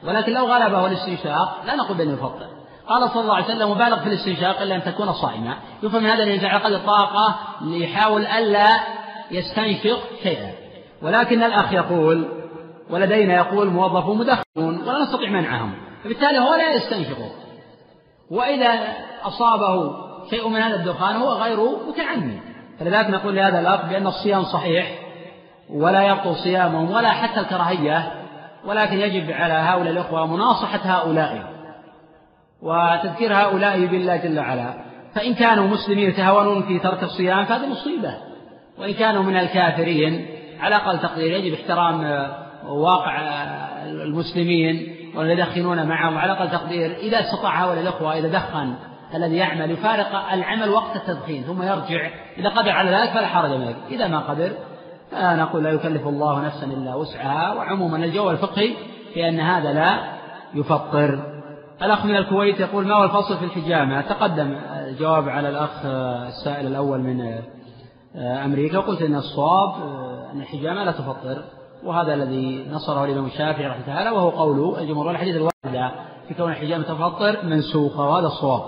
[0.04, 2.46] ولكن لو غلبه الاستنشاق لا نقول بأنه يفطر
[2.88, 6.22] قال صلى الله عليه وسلم مبالغ في الاستنشاق إلا أن تكون صائما يفهم من هذا
[6.22, 8.80] الإنسان عقد الطاقة ليحاول ألا
[9.32, 10.52] يستنشق شيئا.
[11.02, 12.28] ولكن الأخ يقول
[12.90, 15.72] ولدينا يقول موظفون مدخنون ولا نستطيع منعهم.
[16.04, 17.18] فبالتالي هو لا يستنشق.
[18.30, 18.72] وإذا
[19.22, 19.92] أصابه
[20.30, 22.40] شيء من هذا الدخان هو غير متعمد.
[22.78, 24.98] فلذلك نقول لهذا الأخ بأن الصيام صحيح
[25.70, 28.12] ولا يبطل صيامهم ولا حتى الكراهية
[28.64, 31.52] ولكن يجب على هؤلاء الإخوة مناصحة هؤلاء
[32.62, 34.74] وتذكير هؤلاء بالله جل وعلا.
[35.14, 38.31] فإن كانوا مسلمين يتهاونون في ترك الصيام فهذه مصيبة.
[38.78, 40.26] وإن كانوا من الكافرين
[40.60, 42.28] على أقل تقدير يجب احترام
[42.66, 43.18] واقع
[43.84, 48.74] المسلمين والذين معهم على أقل تقدير إذا استطاع هؤلاء الأخوة إذا دخن
[49.14, 53.74] الذي يعمل يفارق العمل وقت التدخين ثم يرجع إذا قدر على ذلك فلا حرج من
[53.90, 54.52] إذا ما قدر
[55.10, 57.54] فنقول لا يكلف الله نفسا إلا وسعها.
[57.54, 58.74] وعموما الجو الفقهي
[59.14, 59.98] في أن هذا لا
[60.54, 61.20] يفطر.
[61.82, 64.56] الأخ من الكويت يقول ما هو الفصل في الحجامة؟ تقدم
[64.88, 65.86] الجواب على الأخ
[66.26, 67.42] السائل الأول من
[68.16, 69.74] أمريكا قلت أن الصواب
[70.32, 71.44] أن الحجامة لا تفطر.
[71.84, 75.92] وهذا الذي نصره الإمام الشافعي رحمه الله تعالى وهو قول الجمهور والحديث الواردة
[76.28, 78.62] في كون الحجامة تفطر منسوخة وهذا الصواب.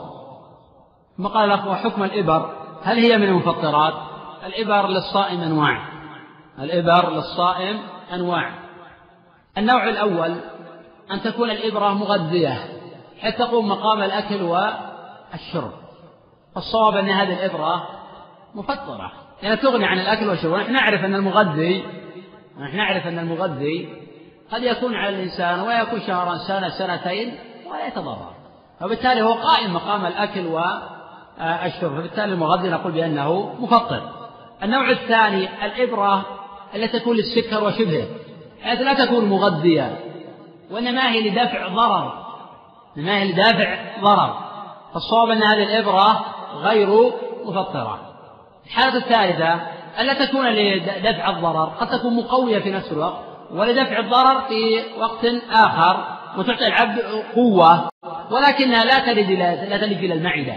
[1.17, 2.51] ثم قال الأخ وحكم الإبر؟
[2.83, 3.95] هل هي من المفطرات؟
[4.47, 5.89] الإبر للصائم أنواع.
[6.59, 7.79] الإبر للصائم
[8.13, 8.51] أنواع.
[9.59, 10.35] النوع الأول
[11.11, 12.59] أن تكون الإبرة مغذية
[13.21, 15.73] حتى تقوم مقام الأكل والشرب.
[16.57, 17.83] الصواب أن هذه الإبرة
[18.55, 19.13] مفطرة.
[19.43, 21.85] لأنها تغني عن الأكل والشرب ونحن نعرف أن المغذي
[22.59, 23.89] ونحن نعرف أن المغذي
[24.53, 27.35] قد يكون على الإنسان ويكون شهرا سنة سنتين
[27.71, 28.35] ولا يتضرر.
[28.83, 31.99] وبالتالي هو قائم مقام الأكل والشرب.
[31.99, 34.03] فبالتالي المغذي نقول بأنه مفطر
[34.63, 36.25] النوع الثاني الإبرة
[36.75, 38.07] التي تكون للسكر وشبهه.
[38.63, 40.01] حيث لا تكون مغذية
[40.71, 42.25] وإنما هي لدفع ضرر.
[42.97, 44.39] إنما هي لدافع ضرر.
[44.95, 46.25] فالصواب أن هذه الإبرة
[46.55, 47.13] غير
[47.45, 48.14] مفطرة.
[48.67, 49.61] الحالة الثالثة
[50.01, 56.05] ألا تكون لدفع الضرر قد تكون مقوية في نفس الوقت ولدفع الضرر في وقت آخر
[56.39, 56.99] وتعطي العبد
[57.35, 57.89] قوة
[58.31, 60.55] ولكنها لا تلد إلى لا تلد إلى المعدة.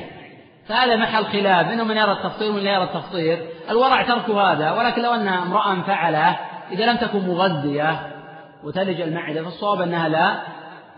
[0.67, 5.01] فهذا محل خلاف منهم من يرى التفطير ومن لا يرى التفطير الورع ترك هذا ولكن
[5.01, 6.37] لو أن امرأة فعله
[6.71, 7.99] إذا لم تكن مغذية
[8.63, 10.39] وتلج المعدة فالصواب أنها لا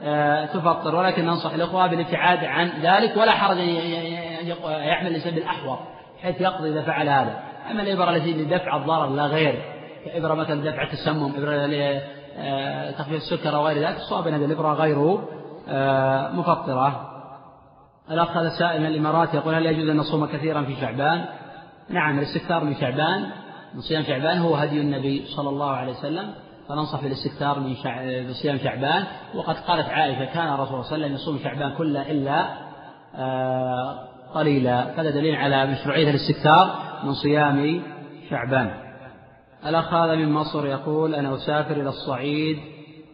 [0.03, 3.67] آه، تفطر ولكن ننصح الإخوة بالابتعاد عن ذلك ولا حرج أن
[4.63, 5.79] يحمل الإنسان بالأحوط.
[6.21, 7.39] حيث يقضي إذا فعل هذا
[7.71, 9.79] أما الإبرة التي لدفع الضرر لا غير.
[10.05, 15.19] كإبرة مثلا دفع التسمم إبرة لتخفيف السكر أو غير ذلك الصواب أن هذه الإبرة غير
[15.69, 17.09] آه، مفطرة.
[18.11, 21.25] الأخ هذا سائل من الإمارات يقول هل يجوز أن نصوم كثيرا في شعبان؟
[21.89, 23.29] نعم الاستكثار من شعبان
[23.73, 26.33] من صيام شعبان هو هدي النبي صلى الله عليه وسلم
[26.69, 27.75] فننصح بالاستكثار من
[28.33, 29.03] صيام شعبان.
[29.35, 32.45] وقد قالت عائشة كان الرسول صلى الله عليه وسلم يصوم شعبان كله إلا
[33.15, 35.01] آه، قليلا.
[35.01, 37.81] هذا دليل على مشروعية الاستكثار من صيام
[38.29, 38.71] شعبان.
[39.65, 42.57] الأخ هذا من مصر يقول أنا أسافر إلى الصعيد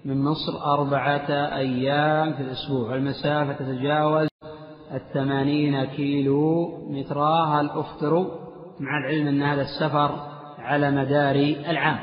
[0.05, 2.91] من مصر أربعة أيام في الأسبوع.
[2.91, 4.27] والمسافة تتجاوز
[4.93, 7.45] الثمانين كيلو مترا.
[7.45, 8.45] هل أفطر؟
[8.79, 10.11] مع العلم أن هذا السفر
[10.59, 11.35] على مدار
[11.69, 11.99] العام.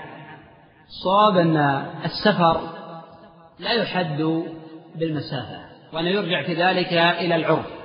[1.04, 1.56] صواب أن
[2.04, 2.60] السفر
[3.58, 4.42] لا يحد
[4.94, 5.58] بالمسافة
[5.92, 7.81] وأنه يرجع في ذلك إلى العرف.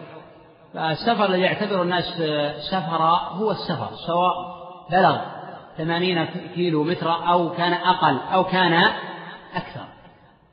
[0.73, 2.03] فالسفر الذي يعتبر الناس
[2.71, 4.33] سفرا هو السفر سواء
[4.91, 5.17] بلغ
[5.77, 6.25] ثمانين
[6.55, 8.73] كيلو مترا أو كان أقل أو كان
[9.55, 9.85] أكثر.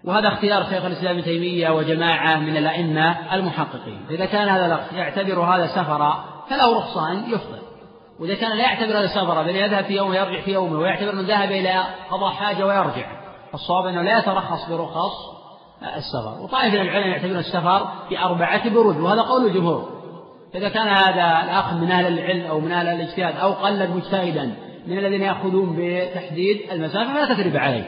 [0.05, 4.07] وهذا اختيار شيخ الإسلام ابن تيمية وجماعة من الأئمة المحققين.
[4.09, 7.59] فإذا كان هذا يعتبر هذا سفرا فله رخصة أن يفطر.
[8.21, 11.29] وإذا كان لا يعتبر هذا سفرا بل يذهب في يوم ويرجع في يومه ويعتبر أنه
[11.29, 13.07] ذهب إلى قضاء حاجة ويرجع.
[13.53, 15.13] فالصواب أنه لا يترخص برخص
[15.97, 16.43] السفر.
[16.43, 19.94] وطائفة من العلماء يعتبرون السفر بأربعة برود وهذا قول الجمهور.
[20.55, 24.55] فإذا كان هذا الأخ من أهل العلم أو من أهل الاجتهاد أو قلد مجتهدا
[24.87, 27.85] من الذين يأخذون بتحديد المسافة فلا تثريب عليه.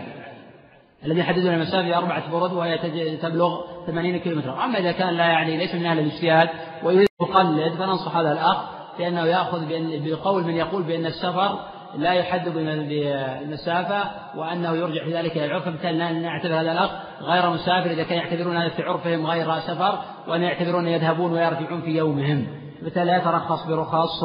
[1.05, 2.79] الذي يحددون المسافة أربعة برد وهي
[3.17, 6.49] تبلغ ثمانين كيلو متر أما إذا كان لا يعني ليس من أهل الاجتهاد
[6.83, 8.57] ويريد يقلد فننصح هذا الأخ
[8.99, 9.67] بأنه يأخذ
[10.05, 11.59] بقول من يقول بأن السفر
[11.95, 14.05] لا يحدد بالمسافة
[14.37, 15.65] وأنه يرجع في ذلك إلى العرف.
[15.65, 16.91] فبالتالي نعتبر هذا الأخ
[17.21, 19.99] غير مسافر إذا كان يعتبرون هذا في عرفهم غير سفر
[20.29, 22.47] وأن يعتبرون يذهبون ويرجعون في يومهم.
[22.83, 24.25] بالتالي لا يترخص برخص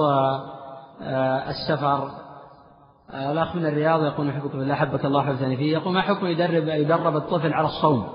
[1.03, 2.09] آه، السفر.
[3.13, 5.73] الأخ من الرياض يقول أحبك بالله أحبك الله حفظني فيه.
[5.73, 8.07] يقول ما حكم يدرب يدرب الطفل على الصوم؟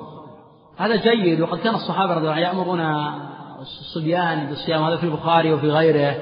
[0.79, 2.81] هذا جيد وقد كان الصحابة رضي الله عنهم يأمرون
[3.61, 6.17] الصبيان بالصيام هذا في البخاري وفي غيره.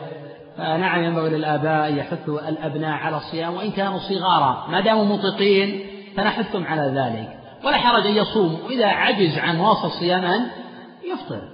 [0.57, 5.87] فنعم ينبغي للآباء أن يحثوا الأبناء على الصيام وإن كانوا صغارا ما داموا مطيقين
[6.17, 7.41] فنحثهم على ذلك.
[7.65, 10.47] ولا حرج أن يصوم وإذا عجز عن واصل الصيام أن
[11.13, 11.49] يفطر.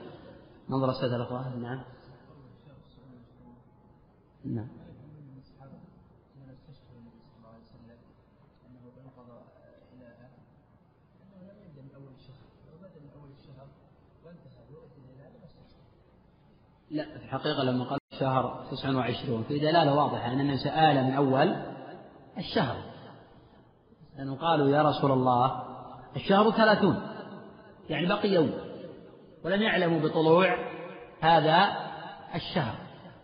[0.70, 1.56] نظر السادة الأخوة.
[1.56, 1.81] نعم.
[4.44, 4.68] نعم.
[16.90, 19.42] لا في الحقيقة لما قال شهر تسع وعشرون.
[19.42, 21.56] في دلالة واضحة أن النبي سأل من أول
[22.38, 22.76] الشهر.
[24.16, 25.62] لأنه قالوا يا رسول الله
[26.16, 27.02] الشهر ثلاثون
[27.88, 28.51] يعني بقي يوم.
[29.44, 30.56] ولم يعلموا بطلوع
[31.20, 31.68] هذا
[32.34, 32.74] الشهر.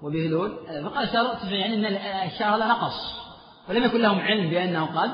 [0.03, 1.85] وبهلول فقال الشهر يعني أن
[2.27, 3.27] الشهر نقص.
[3.69, 5.11] ولم يكن لهم علم بأنه قد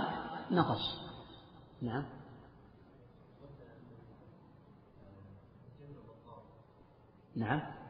[0.51, 1.03] نقص.
[1.83, 2.05] نعم.
[7.37, 7.82] نعم.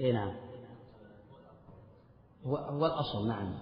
[0.00, 0.32] اي نعم.
[2.46, 3.54] هو هو الأصل نعم.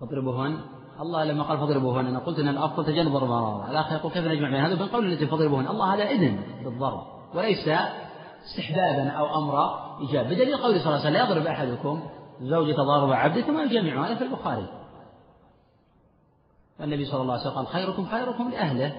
[0.00, 0.60] فاضربوهن
[1.00, 4.50] الله لما قال فاضربوهن أنا قلت إن الافضل تجنب ضرب المرأة الآخر يقول كيف نجمع
[4.50, 7.02] بين هذا؟ وبين قول التي فاضربوهن الله هذا إذن بالضرب
[7.34, 7.68] وليس
[8.44, 10.26] استحبابا أو أمر إيجاب.
[10.26, 12.02] بدليل قوله صلى الله عليه وسلم لا يضرب أحدكم
[12.40, 14.68] زوجة ضرب عبده ثم يجمع هذا في البخاري.
[16.80, 18.92] النبي صلى الله عليه وسلم قال خيركم خيركم لأهله.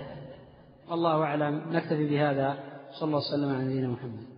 [0.90, 2.75] والله أعلم نكتفي بهذا.
[3.00, 4.35] صلى الله وسلم على نبينا محمد.